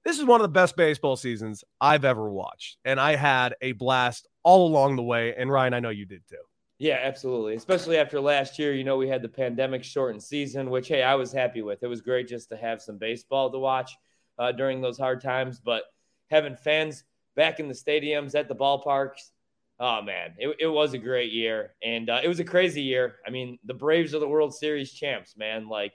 this 0.08 0.18
is 0.18 0.26
one 0.26 0.40
of 0.40 0.44
the 0.44 0.50
best 0.50 0.78
baseball 0.78 1.18
seasons 1.18 1.66
I've 1.82 2.06
ever 2.06 2.30
watched. 2.30 2.78
And 2.86 2.98
I 2.98 3.16
had 3.16 3.56
a 3.62 3.74
blast 3.74 4.28
all 4.42 4.68
along 4.68 4.96
the 4.96 5.04
way. 5.04 5.36
And 5.36 5.52
Ryan, 5.52 5.74
I 5.74 5.82
know 5.82 5.90
you 5.90 6.06
did 6.06 6.22
too. 6.30 6.38
Yeah, 6.80 7.00
absolutely. 7.04 7.56
Especially 7.56 7.98
after 7.98 8.22
last 8.22 8.60
year, 8.60 8.74
you 8.74 8.84
know, 8.84 8.98
we 8.98 9.10
had 9.10 9.22
the 9.22 9.28
pandemic 9.28 9.84
shortened 9.84 10.24
season, 10.24 10.70
which, 10.70 10.88
hey, 10.88 11.04
I 11.04 11.16
was 11.16 11.34
happy 11.34 11.62
with. 11.62 11.84
It 11.84 11.88
was 11.88 12.02
great 12.02 12.28
just 12.28 12.50
to 12.50 12.58
have 12.58 12.82
some 12.82 12.98
baseball 12.98 13.52
to 13.52 13.60
watch 13.60 13.92
uh, 14.38 14.52
during 14.52 14.80
those 14.80 14.98
hard 14.98 15.22
times. 15.22 15.60
But 15.60 15.84
having 16.30 16.56
fans 16.56 17.04
back 17.36 17.60
in 17.60 17.68
the 17.68 17.74
stadiums, 17.74 18.36
at 18.36 18.48
the 18.48 18.56
ballparks, 18.56 19.32
oh, 19.80 20.02
man, 20.02 20.34
it, 20.38 20.56
it 20.60 20.68
was 20.68 20.94
a 20.94 20.98
great 20.98 21.32
year. 21.32 21.74
And 21.84 22.10
uh, 22.10 22.22
it 22.24 22.28
was 22.28 22.40
a 22.40 22.46
crazy 22.46 22.82
year. 22.82 23.16
I 23.26 23.30
mean, 23.30 23.60
the 23.66 23.74
Braves 23.74 24.14
are 24.14 24.20
the 24.20 24.28
World 24.28 24.56
Series 24.56 24.92
champs, 24.92 25.38
man. 25.38 25.68
Like, 25.68 25.94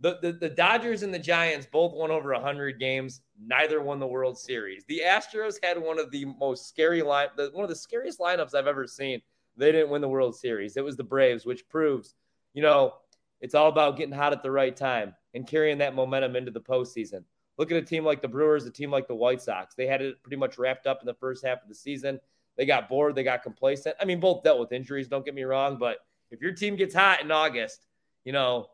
the, 0.00 0.18
the, 0.20 0.32
the 0.32 0.48
Dodgers 0.48 1.02
and 1.02 1.12
the 1.12 1.18
Giants 1.18 1.66
both 1.70 1.92
won 1.94 2.10
over 2.10 2.32
100 2.32 2.78
games. 2.78 3.22
Neither 3.40 3.80
won 3.80 3.98
the 3.98 4.06
World 4.06 4.38
Series. 4.38 4.84
The 4.88 5.02
Astros 5.06 5.56
had 5.62 5.80
one 5.80 5.98
of 5.98 6.10
the 6.10 6.24
most 6.24 6.68
scary 6.68 7.02
line, 7.02 7.28
the, 7.36 7.50
one 7.52 7.64
of 7.64 7.70
the 7.70 7.76
scariest 7.76 8.18
lineups 8.18 8.54
I've 8.54 8.66
ever 8.66 8.86
seen 8.86 9.20
they 9.56 9.72
didn't 9.72 9.90
win 9.90 10.02
the 10.02 10.08
World 10.08 10.36
Series. 10.36 10.76
It 10.76 10.84
was 10.84 10.96
the 10.96 11.04
Braves, 11.04 11.46
which 11.46 11.68
proves, 11.68 12.14
you 12.52 12.62
know, 12.62 12.94
it's 13.40 13.54
all 13.54 13.68
about 13.68 13.96
getting 13.96 14.14
hot 14.14 14.32
at 14.32 14.42
the 14.42 14.50
right 14.50 14.76
time 14.76 15.14
and 15.34 15.46
carrying 15.46 15.78
that 15.78 15.94
momentum 15.94 16.36
into 16.36 16.50
the 16.50 16.60
postseason. 16.60 17.24
Look 17.58 17.70
at 17.70 17.76
a 17.78 17.82
team 17.82 18.04
like 18.04 18.20
the 18.20 18.28
Brewers, 18.28 18.66
a 18.66 18.70
team 18.70 18.90
like 18.90 19.08
the 19.08 19.14
White 19.14 19.40
Sox. 19.40 19.74
They 19.74 19.86
had 19.86 20.02
it 20.02 20.22
pretty 20.22 20.36
much 20.36 20.58
wrapped 20.58 20.86
up 20.86 21.00
in 21.00 21.06
the 21.06 21.14
first 21.14 21.44
half 21.44 21.62
of 21.62 21.68
the 21.68 21.74
season. 21.74 22.20
They 22.56 22.66
got 22.66 22.88
bored, 22.88 23.14
they 23.14 23.22
got 23.22 23.42
complacent. 23.42 23.96
I 24.00 24.04
mean, 24.04 24.20
both 24.20 24.42
dealt 24.42 24.58
with 24.58 24.72
injuries, 24.72 25.08
don't 25.08 25.24
get 25.24 25.34
me 25.34 25.44
wrong, 25.44 25.76
but 25.78 25.98
if 26.30 26.40
your 26.40 26.52
team 26.52 26.76
gets 26.76 26.94
hot 26.94 27.20
in 27.22 27.30
August, 27.30 27.86
you 28.24 28.32
know, 28.32 28.66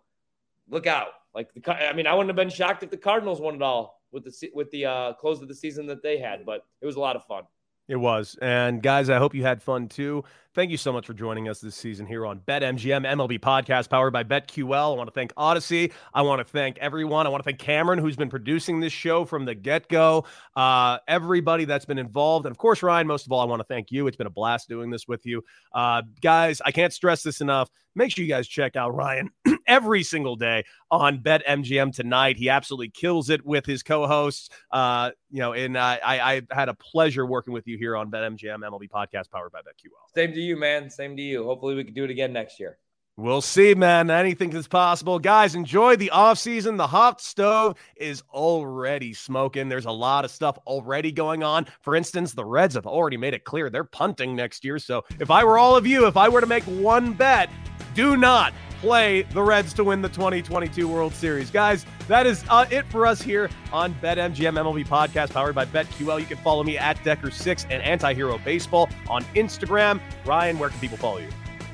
look 0.68 0.86
out. 0.86 1.08
Like 1.34 1.52
the, 1.54 1.72
I 1.72 1.92
mean, 1.92 2.06
I 2.06 2.14
wouldn't 2.14 2.28
have 2.28 2.36
been 2.36 2.50
shocked 2.50 2.82
if 2.82 2.90
the 2.90 2.96
Cardinals 2.96 3.40
won 3.40 3.54
it 3.54 3.62
all 3.62 4.02
with 4.12 4.24
the 4.24 4.50
with 4.54 4.70
the 4.70 4.86
uh, 4.86 5.12
close 5.14 5.40
of 5.40 5.48
the 5.48 5.54
season 5.54 5.86
that 5.86 6.02
they 6.02 6.18
had, 6.18 6.44
but 6.44 6.66
it 6.80 6.86
was 6.86 6.96
a 6.96 7.00
lot 7.00 7.16
of 7.16 7.24
fun. 7.24 7.44
It 7.88 7.96
was. 7.96 8.36
And 8.40 8.82
guys, 8.82 9.10
I 9.10 9.18
hope 9.18 9.34
you 9.34 9.42
had 9.42 9.62
fun 9.62 9.88
too. 9.88 10.24
Thank 10.54 10.70
you 10.70 10.76
so 10.76 10.92
much 10.92 11.06
for 11.06 11.14
joining 11.14 11.48
us 11.48 11.60
this 11.60 11.74
season 11.74 12.04
here 12.04 12.26
on 12.26 12.40
BetMGM 12.40 13.06
MLB 13.06 13.40
podcast 13.40 13.88
powered 13.88 14.12
by 14.12 14.22
BetQL. 14.22 14.92
I 14.92 14.96
want 14.98 15.08
to 15.08 15.14
thank 15.14 15.32
Odyssey. 15.34 15.92
I 16.12 16.20
want 16.20 16.40
to 16.40 16.44
thank 16.44 16.76
everyone. 16.76 17.26
I 17.26 17.30
want 17.30 17.42
to 17.42 17.44
thank 17.48 17.58
Cameron, 17.58 17.98
who's 17.98 18.16
been 18.16 18.28
producing 18.28 18.78
this 18.78 18.92
show 18.92 19.24
from 19.24 19.46
the 19.46 19.54
get 19.54 19.88
go. 19.88 20.26
Uh, 20.54 20.98
everybody 21.08 21.64
that's 21.64 21.86
been 21.86 21.96
involved. 21.96 22.44
And 22.44 22.50
of 22.50 22.58
course, 22.58 22.82
Ryan, 22.82 23.06
most 23.06 23.24
of 23.24 23.32
all, 23.32 23.40
I 23.40 23.46
want 23.46 23.60
to 23.60 23.64
thank 23.64 23.90
you. 23.90 24.06
It's 24.08 24.16
been 24.18 24.26
a 24.26 24.30
blast 24.30 24.68
doing 24.68 24.90
this 24.90 25.08
with 25.08 25.24
you. 25.24 25.42
Uh, 25.72 26.02
guys, 26.20 26.60
I 26.62 26.70
can't 26.70 26.92
stress 26.92 27.22
this 27.22 27.40
enough. 27.40 27.70
Make 27.94 28.10
sure 28.10 28.24
you 28.24 28.30
guys 28.30 28.48
check 28.48 28.74
out 28.76 28.94
Ryan 28.94 29.30
every 29.66 30.02
single 30.02 30.36
day 30.36 30.64
on 30.90 31.18
BetMGM 31.18 31.94
tonight. 31.94 32.36
He 32.36 32.48
absolutely 32.48 32.88
kills 32.88 33.28
it 33.28 33.44
with 33.44 33.66
his 33.66 33.82
co 33.82 34.06
hosts. 34.06 34.48
Uh, 34.70 35.10
you 35.30 35.40
know, 35.40 35.52
and 35.52 35.76
I, 35.76 36.00
I, 36.02 36.32
I 36.34 36.42
had 36.50 36.68
a 36.68 36.74
pleasure 36.74 37.26
working 37.26 37.52
with 37.52 37.66
you 37.66 37.76
here 37.76 37.96
on 37.96 38.10
BetMGM 38.10 38.60
MLB 38.60 38.88
podcast 38.88 39.30
powered 39.30 39.52
by 39.52 39.60
BetQL. 39.60 40.14
Same 40.14 40.32
to 40.32 40.40
you, 40.42 40.56
man. 40.56 40.90
Same 40.90 41.16
to 41.16 41.22
you. 41.22 41.44
Hopefully, 41.44 41.74
we 41.74 41.84
can 41.84 41.94
do 41.94 42.04
it 42.04 42.10
again 42.10 42.32
next 42.32 42.60
year. 42.60 42.78
We'll 43.18 43.42
see, 43.42 43.74
man. 43.74 44.10
Anything 44.10 44.54
is 44.54 44.66
possible. 44.66 45.18
Guys, 45.18 45.54
enjoy 45.54 45.96
the 45.96 46.08
off 46.10 46.38
season. 46.38 46.78
The 46.78 46.86
hot 46.86 47.20
stove 47.20 47.76
is 47.94 48.22
already 48.32 49.12
smoking. 49.12 49.68
There's 49.68 49.84
a 49.84 49.90
lot 49.90 50.24
of 50.24 50.30
stuff 50.30 50.56
already 50.66 51.12
going 51.12 51.42
on. 51.42 51.66
For 51.82 51.94
instance, 51.94 52.32
the 52.32 52.44
Reds 52.44 52.74
have 52.74 52.86
already 52.86 53.18
made 53.18 53.34
it 53.34 53.44
clear 53.44 53.68
they're 53.68 53.84
punting 53.84 54.34
next 54.34 54.64
year. 54.64 54.78
So 54.78 55.04
if 55.20 55.30
I 55.30 55.44
were 55.44 55.58
all 55.58 55.76
of 55.76 55.86
you, 55.86 56.06
if 56.06 56.16
I 56.16 56.30
were 56.30 56.40
to 56.40 56.46
make 56.46 56.64
one 56.64 57.12
bet, 57.12 57.50
do 57.94 58.16
not 58.16 58.54
play 58.82 59.22
the 59.22 59.40
Reds 59.40 59.72
to 59.74 59.84
win 59.84 60.02
the 60.02 60.08
2022 60.08 60.88
World 60.88 61.14
Series. 61.14 61.52
Guys, 61.52 61.86
that 62.08 62.26
is 62.26 62.44
uh, 62.48 62.66
it 62.68 62.84
for 62.86 63.06
us 63.06 63.22
here 63.22 63.48
on 63.72 63.94
BetMGM 63.94 64.58
MLB 64.58 64.84
Podcast 64.84 65.30
powered 65.30 65.54
by 65.54 65.64
BetQL. 65.64 66.18
You 66.18 66.26
can 66.26 66.36
follow 66.38 66.64
me 66.64 66.76
at 66.76 66.96
Decker6 66.98 67.66
and 67.70 68.00
Antihero 68.00 68.44
Baseball 68.44 68.88
on 69.08 69.22
Instagram. 69.36 70.00
Ryan, 70.26 70.58
where 70.58 70.68
can 70.68 70.80
people 70.80 70.98
follow 70.98 71.18
you? 71.18 71.28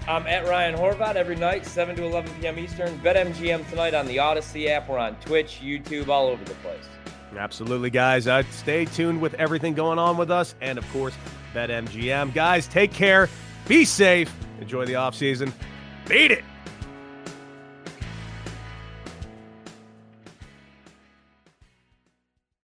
I'm 0.07 0.27
at 0.27 0.47
Ryan 0.47 0.77
Horvat 0.77 1.15
every 1.15 1.37
night, 1.37 1.65
7 1.65 1.97
to 1.97 2.05
11 2.05 2.31
p.m. 2.41 2.59
Eastern. 2.59 2.99
BetMGM 2.99 3.69
tonight 3.71 3.95
on 3.95 4.07
the 4.07 4.19
Odyssey 4.19 4.69
app. 4.69 4.91
We're 4.91 4.99
on 4.99 5.17
Twitch, 5.17 5.61
YouTube, 5.63 6.09
all 6.09 6.27
over 6.27 6.45
the 6.45 6.55
place. 6.57 6.85
Absolutely, 7.39 7.89
guys. 7.89 8.27
Uh, 8.27 8.43
stay 8.51 8.85
tuned 8.85 9.19
with 9.19 9.33
everything 9.35 9.73
going 9.73 9.99
on 9.99 10.19
with 10.19 10.31
us. 10.31 10.55
And 10.61 10.77
of 10.77 10.87
course, 10.93 11.15
BetMGM. 11.55 12.35
Guys, 12.35 12.69
take 12.69 12.93
care. 12.93 13.31
Be 13.67 13.87
safe. 13.87 14.31
Enjoy 14.61 14.85
the 14.85 14.95
offseason. 14.95 15.53
Beat 16.07 16.33
it. 16.33 16.45